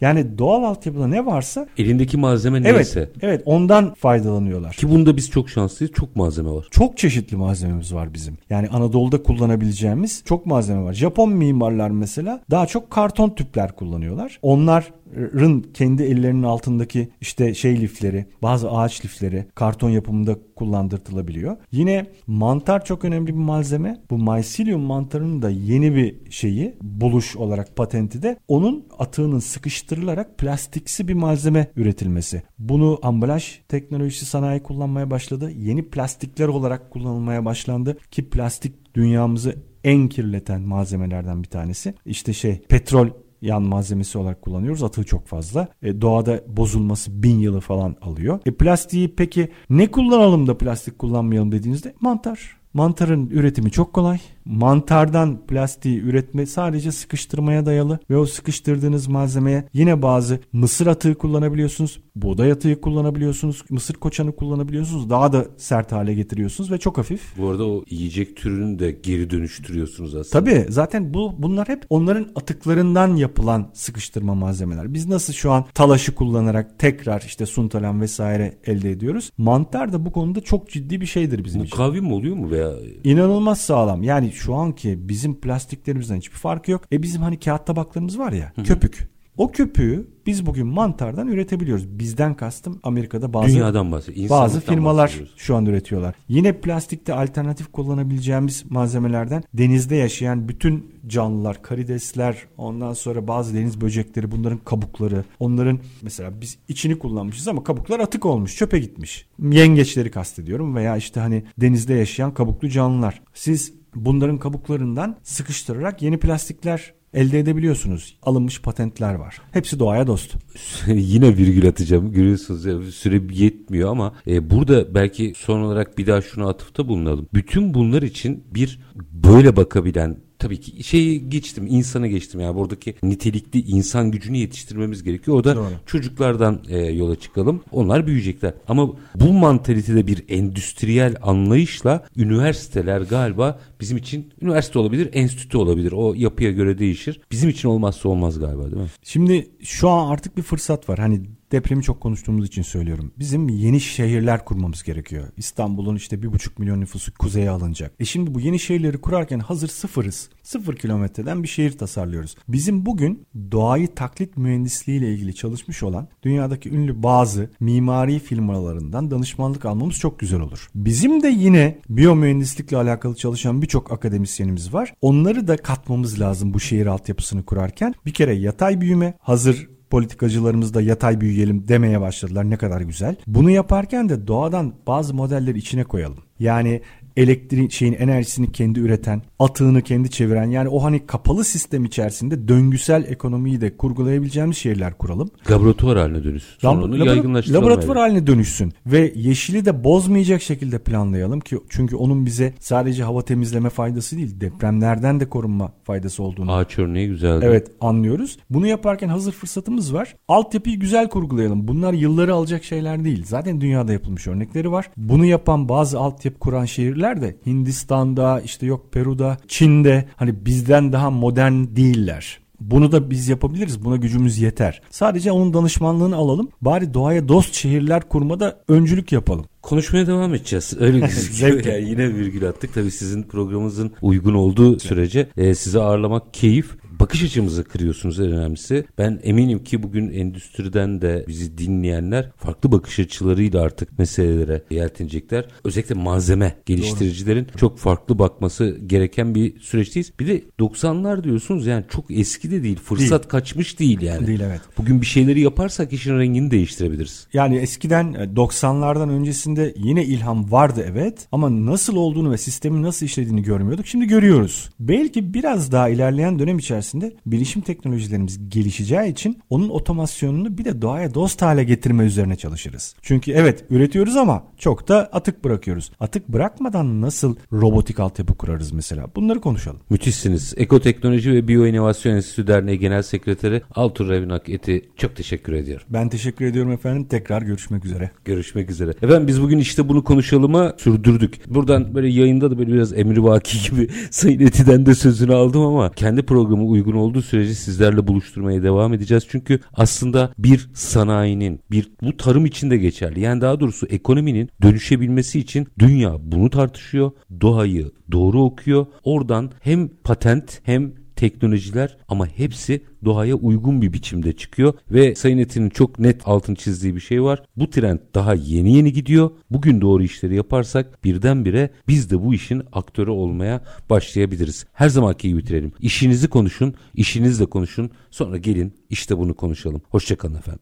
Yani 0.00 0.38
doğal 0.38 0.62
altyapıda 0.62 1.06
ne 1.06 1.26
varsa 1.26 1.66
Elindeki 1.78 2.16
malzeme 2.16 2.58
evet 2.58 2.74
neyse. 2.74 3.10
evet 3.22 3.42
ondan 3.44 3.94
faydalanıyorlar. 3.94 4.72
Ki 4.74 4.90
bunda 4.90 5.16
biz 5.16 5.30
çok 5.30 5.50
şanslıyız. 5.50 5.92
Çok 5.92 6.16
malzeme 6.16 6.50
var. 6.50 6.66
Çok 6.70 6.98
çeşitli 6.98 7.36
malzememiz 7.36 7.94
var 7.94 8.14
bizim. 8.14 8.38
Yani 8.50 8.68
Anadolu'da 8.68 9.22
kullanabileceğimiz 9.22 10.22
çok 10.24 10.46
malzeme 10.46 10.82
var. 10.82 10.92
Japon 10.92 11.30
mimarlar 11.30 11.90
mesela 11.90 12.40
daha 12.50 12.66
çok 12.66 12.90
karton 12.90 13.30
tüpler 13.30 13.72
kullanıyorlar. 13.76 14.38
Onların 14.42 15.62
kendi 15.74 16.02
ellerinin 16.02 16.42
altındaki 16.42 17.08
işte 17.20 17.54
şey 17.54 17.80
lifleri, 17.80 18.26
bazı 18.42 18.70
ağaç 18.70 19.04
lifleri 19.04 19.46
karton 19.54 19.90
yapımında 19.90 20.36
kullandırtılabiliyor. 20.56 21.56
Yine 21.72 22.06
mantar 22.26 22.84
çok 22.84 23.04
önemli 23.04 23.26
bir 23.26 23.32
malzeme. 23.32 24.00
Bu 24.10 24.18
mycelium 24.18 24.80
mantarının 24.80 25.42
da 25.42 25.50
yeni 25.50 25.94
bir 25.94 26.30
şeyi 26.30 26.74
buluş 26.82 27.36
olarak 27.36 27.76
patenti 27.76 28.22
de 28.22 28.36
onun 28.48 28.84
atığının 28.98 29.38
sıkıştırılarak 29.84 30.38
plastiksi 30.38 31.08
bir 31.08 31.14
malzeme 31.14 31.70
üretilmesi. 31.76 32.42
Bunu 32.58 32.98
ambalaj 33.02 33.60
teknolojisi 33.68 34.26
sanayi 34.26 34.62
kullanmaya 34.62 35.10
başladı. 35.10 35.50
Yeni 35.50 35.90
plastikler 35.90 36.48
olarak 36.48 36.90
kullanılmaya 36.90 37.44
başlandı 37.44 37.96
ki 38.10 38.30
plastik 38.30 38.94
dünyamızı 38.94 39.56
en 39.84 40.08
kirleten 40.08 40.62
malzemelerden 40.62 41.42
bir 41.42 41.48
tanesi. 41.48 41.94
İşte 42.06 42.32
şey 42.32 42.60
petrol 42.68 43.08
yan 43.42 43.62
malzemesi 43.62 44.18
olarak 44.18 44.42
kullanıyoruz. 44.42 44.82
Atığı 44.82 45.04
çok 45.04 45.26
fazla. 45.26 45.68
E, 45.82 46.00
doğada 46.00 46.40
bozulması 46.46 47.22
bin 47.22 47.38
yılı 47.38 47.60
falan 47.60 47.96
alıyor. 48.02 48.40
E, 48.46 48.54
plastiği 48.54 49.14
peki 49.16 49.48
ne 49.70 49.90
kullanalım 49.90 50.46
da 50.46 50.58
plastik 50.58 50.98
kullanmayalım 50.98 51.52
dediğinizde 51.52 51.94
mantar. 52.00 52.56
Mantarın 52.74 53.30
üretimi 53.30 53.70
çok 53.70 53.92
kolay. 53.92 54.18
Mantardan 54.44 55.46
plastiği 55.46 56.00
üretme 56.00 56.46
sadece 56.46 56.92
sıkıştırmaya 56.92 57.66
dayalı 57.66 57.98
ve 58.10 58.16
o 58.16 58.26
sıkıştırdığınız 58.26 59.06
malzemeye 59.06 59.64
yine 59.72 60.02
bazı 60.02 60.40
mısır 60.52 60.86
atığı 60.86 61.14
kullanabiliyorsunuz. 61.14 62.00
Buğday 62.16 62.52
atığı 62.52 62.80
kullanabiliyorsunuz. 62.80 63.64
Mısır 63.70 63.94
koçanı 63.94 64.36
kullanabiliyorsunuz. 64.36 65.10
Daha 65.10 65.32
da 65.32 65.46
sert 65.56 65.92
hale 65.92 66.14
getiriyorsunuz 66.14 66.70
ve 66.70 66.78
çok 66.78 66.98
hafif. 66.98 67.38
Bu 67.38 67.48
arada 67.48 67.66
o 67.66 67.84
yiyecek 67.90 68.36
türünü 68.36 68.78
de 68.78 68.90
geri 68.90 69.30
dönüştürüyorsunuz 69.30 70.14
aslında. 70.14 70.44
Tabii 70.44 70.66
zaten 70.68 71.14
bu 71.14 71.34
bunlar 71.38 71.68
hep 71.68 71.86
onların 71.90 72.28
atıklarından 72.36 73.16
yapılan 73.16 73.70
sıkıştırma 73.72 74.34
malzemeler. 74.34 74.94
Biz 74.94 75.06
nasıl 75.08 75.32
şu 75.32 75.52
an 75.52 75.64
talaşı 75.74 76.14
kullanarak 76.14 76.78
tekrar 76.78 77.22
işte 77.26 77.46
suntalan 77.46 78.00
vesaire 78.00 78.58
elde 78.66 78.90
ediyoruz. 78.90 79.30
Mantar 79.38 79.92
da 79.92 80.06
bu 80.06 80.12
konuda 80.12 80.40
çok 80.40 80.70
ciddi 80.70 81.00
bir 81.00 81.06
şeydir 81.06 81.44
bizim 81.44 81.64
için. 81.64 81.78
Mukavim 81.78 82.12
oluyor 82.12 82.36
mu 82.36 82.50
veya 82.50 82.72
İnanılmaz 83.04 83.60
sağlam. 83.60 84.02
Yani 84.02 84.33
şu 84.34 84.54
anki 84.54 85.08
bizim 85.08 85.40
plastiklerimizden 85.40 86.16
hiçbir 86.16 86.36
farkı 86.36 86.70
yok. 86.70 86.82
E 86.92 87.02
bizim 87.02 87.22
hani 87.22 87.40
kağıt 87.40 87.66
tabaklarımız 87.66 88.18
var 88.18 88.32
ya 88.32 88.52
köpük. 88.64 89.14
O 89.36 89.52
köpüğü 89.52 90.08
biz 90.26 90.46
bugün 90.46 90.66
mantardan 90.66 91.28
üretebiliyoruz. 91.28 91.98
Bizden 91.98 92.34
kastım 92.34 92.80
Amerika'da 92.82 93.32
bazı 93.32 93.48
dünyadan 93.48 93.92
bahsediyoruz. 93.92 94.30
bazı 94.30 94.60
firmalar 94.60 95.20
şu 95.36 95.56
an 95.56 95.66
üretiyorlar. 95.66 96.14
Yine 96.28 96.52
plastikte 96.52 97.14
alternatif 97.14 97.72
kullanabileceğimiz 97.72 98.64
malzemelerden 98.70 99.42
denizde 99.54 99.96
yaşayan 99.96 100.48
bütün 100.48 100.94
canlılar, 101.06 101.62
karidesler, 101.62 102.46
ondan 102.56 102.92
sonra 102.92 103.28
bazı 103.28 103.54
deniz 103.54 103.80
böcekleri, 103.80 104.30
bunların 104.30 104.58
kabukları, 104.58 105.24
onların 105.38 105.78
mesela 106.02 106.40
biz 106.40 106.58
içini 106.68 106.98
kullanmışız 106.98 107.48
ama 107.48 107.64
kabuklar 107.64 108.00
atık 108.00 108.26
olmuş, 108.26 108.56
çöpe 108.56 108.78
gitmiş. 108.78 109.26
Yengeçleri 109.50 110.10
kastediyorum 110.10 110.74
veya 110.74 110.96
işte 110.96 111.20
hani 111.20 111.44
denizde 111.58 111.94
yaşayan 111.94 112.34
kabuklu 112.34 112.68
canlılar. 112.68 113.22
Siz 113.34 113.72
bunların 113.94 114.38
kabuklarından 114.38 115.16
sıkıştırarak 115.22 116.02
yeni 116.02 116.18
plastikler 116.18 116.94
elde 117.14 117.38
edebiliyorsunuz. 117.38 118.18
Alınmış 118.22 118.62
patentler 118.62 119.14
var. 119.14 119.42
Hepsi 119.50 119.78
doğaya 119.78 120.06
dost. 120.06 120.34
Yine 120.86 121.36
virgül 121.36 121.68
atacağım. 121.68 122.12
Görüyorsunuz 122.12 122.94
süre 122.94 123.20
yetmiyor 123.30 123.90
ama 123.90 124.14
e, 124.26 124.50
burada 124.50 124.94
belki 124.94 125.32
son 125.36 125.60
olarak 125.60 125.98
bir 125.98 126.06
daha 126.06 126.22
şuna 126.22 126.48
atıfta 126.48 126.88
bulunalım. 126.88 127.28
Bütün 127.34 127.74
bunlar 127.74 128.02
için 128.02 128.44
bir 128.54 128.80
böyle 129.12 129.56
bakabilen 129.56 130.16
tabii 130.44 130.60
ki 130.60 130.84
şeyi 130.84 131.30
geçtim 131.30 131.66
insana 131.68 132.06
geçtim 132.06 132.40
yani 132.40 132.56
buradaki 132.56 132.94
nitelikli 133.02 133.60
insan 133.60 134.10
gücünü 134.10 134.36
yetiştirmemiz 134.36 135.02
gerekiyor. 135.02 135.36
O 135.36 135.44
da 135.44 135.56
Doğru. 135.56 135.68
çocuklardan 135.86 136.60
e, 136.68 136.78
yola 136.78 137.16
çıkalım. 137.16 137.62
Onlar 137.72 138.06
büyüyecekler. 138.06 138.54
Ama 138.68 138.90
bu 139.14 139.32
mantalitede 139.32 140.06
bir 140.06 140.24
endüstriyel 140.28 141.16
anlayışla 141.22 142.04
üniversiteler 142.16 143.00
galiba 143.00 143.60
bizim 143.80 143.96
için 143.96 144.32
üniversite 144.40 144.78
olabilir, 144.78 145.08
enstitü 145.12 145.58
olabilir. 145.58 145.92
O 145.92 146.14
yapıya 146.14 146.50
göre 146.50 146.78
değişir. 146.78 147.20
Bizim 147.30 147.50
için 147.50 147.68
olmazsa 147.68 148.08
olmaz 148.08 148.38
galiba 148.38 148.64
değil 148.64 148.82
mi? 148.82 148.88
Şimdi 149.02 149.48
şu 149.62 149.88
an 149.88 150.10
artık 150.10 150.36
bir 150.36 150.42
fırsat 150.42 150.88
var. 150.88 150.98
Hani 150.98 151.20
depremi 151.54 151.82
çok 151.82 152.00
konuştuğumuz 152.00 152.46
için 152.46 152.62
söylüyorum. 152.62 153.12
Bizim 153.18 153.48
yeni 153.48 153.80
şehirler 153.80 154.44
kurmamız 154.44 154.82
gerekiyor. 154.82 155.28
İstanbul'un 155.36 155.96
işte 155.96 156.22
bir 156.22 156.32
buçuk 156.32 156.58
milyon 156.58 156.80
nüfusu 156.80 157.14
kuzeye 157.14 157.50
alınacak. 157.50 157.92
E 158.00 158.04
şimdi 158.04 158.34
bu 158.34 158.40
yeni 158.40 158.58
şehirleri 158.58 159.00
kurarken 159.00 159.38
hazır 159.38 159.68
sıfırız. 159.68 160.30
Sıfır 160.42 160.76
kilometreden 160.76 161.42
bir 161.42 161.48
şehir 161.48 161.78
tasarlıyoruz. 161.78 162.36
Bizim 162.48 162.86
bugün 162.86 163.26
doğayı 163.52 163.94
taklit 163.94 164.36
mühendisliği 164.36 164.98
ile 164.98 165.12
ilgili 165.12 165.34
çalışmış 165.34 165.82
olan 165.82 166.08
dünyadaki 166.22 166.70
ünlü 166.70 167.02
bazı 167.02 167.50
mimari 167.60 168.18
firmalarından 168.18 169.10
danışmanlık 169.10 169.64
almamız 169.64 169.96
çok 169.96 170.18
güzel 170.18 170.40
olur. 170.40 170.68
Bizim 170.74 171.22
de 171.22 171.28
yine 171.28 171.78
biyomühendislikle 171.88 172.76
alakalı 172.76 173.14
çalışan 173.16 173.62
birçok 173.62 173.92
akademisyenimiz 173.92 174.74
var. 174.74 174.94
Onları 175.00 175.48
da 175.48 175.56
katmamız 175.56 176.20
lazım 176.20 176.54
bu 176.54 176.60
şehir 176.60 176.86
altyapısını 176.86 177.42
kurarken. 177.44 177.94
Bir 178.06 178.14
kere 178.14 178.34
yatay 178.34 178.80
büyüme 178.80 179.14
hazır 179.20 179.73
politikacılarımız 179.90 180.74
da 180.74 180.80
yatay 180.80 181.20
büyüyelim 181.20 181.68
demeye 181.68 182.00
başladılar. 182.00 182.50
Ne 182.50 182.56
kadar 182.56 182.80
güzel. 182.80 183.16
Bunu 183.26 183.50
yaparken 183.50 184.08
de 184.08 184.26
doğadan 184.26 184.74
bazı 184.86 185.14
modelleri 185.14 185.58
içine 185.58 185.84
koyalım. 185.84 186.18
Yani 186.38 186.82
elektrik 187.16 187.72
şeyin 187.72 187.92
enerjisini 187.92 188.52
kendi 188.52 188.80
üreten 188.80 189.22
atığını 189.38 189.82
kendi 189.82 190.10
çeviren 190.10 190.50
yani 190.50 190.68
o 190.68 190.82
hani 190.82 191.06
kapalı 191.06 191.44
sistem 191.44 191.84
içerisinde 191.84 192.48
döngüsel 192.48 193.04
ekonomiyi 193.08 193.60
de 193.60 193.76
kurgulayabileceğimiz 193.76 194.56
şehirler 194.56 194.98
kuralım. 194.98 195.30
Laboratuvar 195.50 195.98
haline 195.98 196.24
dönüşsün. 196.24 196.58
Sonra 196.58 196.84
onu 196.84 197.06
yaygınlaştıralım. 197.06 197.62
Laboratuvar 197.62 197.96
haline 197.96 198.26
dönüşsün 198.26 198.72
ve 198.86 199.12
yeşili 199.16 199.64
de 199.64 199.84
bozmayacak 199.84 200.42
şekilde 200.42 200.78
planlayalım 200.78 201.40
ki 201.40 201.58
çünkü 201.68 201.96
onun 201.96 202.26
bize 202.26 202.54
sadece 202.60 203.02
hava 203.04 203.22
temizleme 203.22 203.70
faydası 203.70 204.16
değil 204.16 204.40
depremlerden 204.40 205.20
de 205.20 205.28
korunma 205.28 205.72
faydası 205.84 206.22
olduğunu. 206.22 206.52
Ağaç 206.52 206.78
örneği 206.78 207.08
güzeldi. 207.08 207.44
Evet 207.48 207.70
anlıyoruz. 207.80 208.38
Bunu 208.50 208.66
yaparken 208.66 209.08
hazır 209.08 209.32
fırsatımız 209.32 209.94
var. 209.94 210.16
Altyapıyı 210.28 210.78
güzel 210.80 211.08
kurgulayalım. 211.08 211.68
Bunlar 211.68 211.92
yılları 211.92 212.34
alacak 212.34 212.64
şeyler 212.64 213.04
değil. 213.04 213.24
Zaten 213.26 213.60
dünyada 213.60 213.92
yapılmış 213.92 214.26
örnekleri 214.26 214.72
var. 214.72 214.90
Bunu 214.96 215.24
yapan 215.24 215.68
bazı 215.68 215.98
altyapı 215.98 216.38
kuran 216.38 216.64
şehirler 216.64 217.03
de 217.20 217.36
Hindistan'da 217.46 218.40
işte 218.40 218.66
yok 218.66 218.92
Peru'da, 218.92 219.36
Çin'de 219.48 220.08
hani 220.16 220.46
bizden 220.46 220.92
daha 220.92 221.10
modern 221.10 221.76
değiller. 221.76 222.44
Bunu 222.60 222.92
da 222.92 223.10
biz 223.10 223.28
yapabiliriz. 223.28 223.84
Buna 223.84 223.96
gücümüz 223.96 224.38
yeter. 224.38 224.82
Sadece 224.90 225.32
onun 225.32 225.54
danışmanlığını 225.54 226.16
alalım. 226.16 226.48
Bari 226.60 226.94
doğaya 226.94 227.28
dost 227.28 227.54
şehirler 227.54 228.08
kurmada 228.08 228.60
öncülük 228.68 229.12
yapalım. 229.12 229.44
Konuşmaya 229.62 230.06
devam 230.06 230.34
edeceğiz. 230.34 230.76
Öyle 230.80 231.00
gözüküyor. 231.06 231.64
yani 231.64 231.90
yine 231.90 232.14
virgül 232.14 232.48
attık. 232.48 232.74
Tabii 232.74 232.90
sizin 232.90 233.22
programınızın 233.22 233.92
uygun 234.02 234.34
olduğu 234.34 234.78
sürece 234.78 235.28
e, 235.36 235.54
sizi 235.54 235.80
ağırlamak 235.80 236.34
keyif 236.34 236.76
bakış 237.00 237.22
açımızı 237.22 237.64
kırıyorsunuz 237.64 238.20
en 238.20 238.32
önemlisi. 238.32 238.84
Ben 238.98 239.20
eminim 239.22 239.64
ki 239.64 239.82
bugün 239.82 240.10
endüstriden 240.10 241.02
de 241.02 241.24
bizi 241.28 241.58
dinleyenler 241.58 242.30
farklı 242.36 242.72
bakış 242.72 242.98
açılarıyla 242.98 243.62
artık 243.62 243.98
meselelere 243.98 244.62
yeltenecekler. 244.70 245.44
Özellikle 245.64 245.94
malzeme 245.94 246.56
geliştiricilerin 246.66 247.44
Doğru. 247.44 247.58
çok 247.58 247.78
farklı 247.78 248.18
bakması 248.18 248.78
gereken 248.86 249.34
bir 249.34 249.60
süreçteyiz. 249.60 250.12
Bir 250.20 250.26
de 250.26 250.42
90'lar 250.60 251.24
diyorsunuz 251.24 251.66
yani 251.66 251.84
çok 251.90 252.10
eski 252.10 252.50
de 252.50 252.62
değil. 252.62 252.78
Fırsat 252.78 253.22
değil. 253.22 253.30
kaçmış 253.30 253.78
değil 253.78 254.00
yani. 254.00 254.26
Değil 254.26 254.40
evet. 254.40 254.60
Bugün 254.78 255.00
bir 255.00 255.06
şeyleri 255.06 255.40
yaparsak 255.40 255.92
işin 255.92 256.18
rengini 256.18 256.50
değiştirebiliriz. 256.50 257.26
Yani 257.32 257.56
eskiden 257.56 258.14
90'lardan 258.14 259.10
e, 259.10 259.12
öncesinde 259.12 259.74
yine 259.76 260.04
ilham 260.04 260.52
vardı 260.52 260.86
evet 260.92 261.28
ama 261.32 261.66
nasıl 261.66 261.96
olduğunu 261.96 262.30
ve 262.30 262.38
sistemin 262.38 262.82
nasıl 262.82 263.06
işlediğini 263.06 263.42
görmüyorduk. 263.42 263.86
Şimdi 263.86 264.06
görüyoruz. 264.06 264.70
Belki 264.80 265.34
biraz 265.34 265.72
daha 265.72 265.88
ilerleyen 265.88 266.38
dönem 266.38 266.58
içerisinde 266.58 266.83
içerisinde 266.84 267.12
bilişim 267.26 267.62
teknolojilerimiz 267.62 268.48
gelişeceği 268.48 269.12
için 269.12 269.38
onun 269.50 269.68
otomasyonunu 269.68 270.58
bir 270.58 270.64
de 270.64 270.82
doğaya 270.82 271.14
dost 271.14 271.42
hale 271.42 271.64
getirme 271.64 272.04
üzerine 272.04 272.36
çalışırız. 272.36 272.94
Çünkü 273.02 273.32
evet 273.32 273.64
üretiyoruz 273.70 274.16
ama 274.16 274.44
çok 274.58 274.88
da 274.88 275.08
atık 275.12 275.44
bırakıyoruz. 275.44 275.90
Atık 276.00 276.28
bırakmadan 276.28 277.00
nasıl 277.00 277.36
robotik 277.52 278.00
altyapı 278.00 278.34
kurarız 278.34 278.72
mesela? 278.72 279.06
Bunları 279.16 279.40
konuşalım. 279.40 279.80
Müthişsiniz. 279.90 280.54
Ekoteknoloji 280.56 281.32
ve 281.32 281.48
Biyoinovasyon 281.48 282.14
Enstitüsü 282.14 282.46
Derneği 282.46 282.78
Genel 282.78 283.02
Sekreteri 283.02 283.62
Altur 283.74 284.08
Revinak 284.08 284.48
Eti 284.48 284.88
çok 284.96 285.16
teşekkür 285.16 285.52
ediyorum. 285.52 285.86
Ben 285.90 286.08
teşekkür 286.08 286.44
ediyorum 286.44 286.72
efendim. 286.72 287.04
Tekrar 287.04 287.42
görüşmek 287.42 287.84
üzere. 287.84 288.10
Görüşmek 288.24 288.70
üzere. 288.70 288.90
Efendim 288.90 289.28
biz 289.28 289.42
bugün 289.42 289.58
işte 289.58 289.88
bunu 289.88 290.04
konuşalıma 290.04 290.74
sürdürdük. 290.78 291.54
Buradan 291.54 291.94
böyle 291.94 292.08
yayında 292.08 292.50
da 292.50 292.58
böyle 292.58 292.72
biraz 292.72 292.92
emrivaki 292.92 293.70
gibi 293.70 293.88
Sayın 294.10 294.40
Eti'den 294.40 294.86
de 294.86 294.94
sözünü 294.94 295.34
aldım 295.34 295.62
ama 295.62 295.90
kendi 295.90 296.22
programı 296.22 296.64
uygun 296.74 296.92
olduğu 296.92 297.22
sürece 297.22 297.54
sizlerle 297.54 298.06
buluşturmaya 298.06 298.62
devam 298.62 298.94
edeceğiz. 298.94 299.26
Çünkü 299.28 299.60
aslında 299.72 300.32
bir 300.38 300.68
sanayinin, 300.74 301.60
bir 301.70 301.92
bu 302.02 302.16
tarım 302.16 302.46
için 302.46 302.70
de 302.70 302.76
geçerli. 302.76 303.20
Yani 303.20 303.40
daha 303.40 303.60
doğrusu 303.60 303.86
ekonominin 303.86 304.50
dönüşebilmesi 304.62 305.38
için 305.38 305.66
dünya 305.78 306.16
bunu 306.22 306.50
tartışıyor. 306.50 307.12
Doğayı 307.40 307.90
doğru 308.12 308.42
okuyor. 308.42 308.86
Oradan 309.04 309.50
hem 309.60 309.88
patent 309.88 310.60
hem 310.62 311.03
teknolojiler 311.16 311.96
ama 312.08 312.26
hepsi 312.26 312.82
doğaya 313.04 313.34
uygun 313.34 313.82
bir 313.82 313.92
biçimde 313.92 314.32
çıkıyor 314.32 314.74
ve 314.90 315.14
Sayın 315.14 315.38
Etin'in 315.38 315.70
çok 315.70 315.98
net 315.98 316.28
altın 316.28 316.54
çizdiği 316.54 316.94
bir 316.94 317.00
şey 317.00 317.22
var. 317.22 317.42
Bu 317.56 317.70
trend 317.70 317.98
daha 318.14 318.34
yeni 318.34 318.76
yeni 318.76 318.92
gidiyor. 318.92 319.30
Bugün 319.50 319.80
doğru 319.80 320.02
işleri 320.02 320.36
yaparsak 320.36 321.04
birdenbire 321.04 321.70
biz 321.88 322.10
de 322.10 322.24
bu 322.24 322.34
işin 322.34 322.62
aktörü 322.72 323.10
olmaya 323.10 323.64
başlayabiliriz. 323.90 324.66
Her 324.72 324.88
zamanki 324.88 325.28
gibi 325.28 325.38
bitirelim. 325.38 325.72
İşinizi 325.80 326.28
konuşun, 326.28 326.74
işinizle 326.94 327.46
konuşun. 327.46 327.90
Sonra 328.10 328.36
gelin 328.36 328.74
işte 328.90 329.18
bunu 329.18 329.34
konuşalım. 329.34 329.82
Hoşçakalın 329.88 330.34
efendim. 330.34 330.60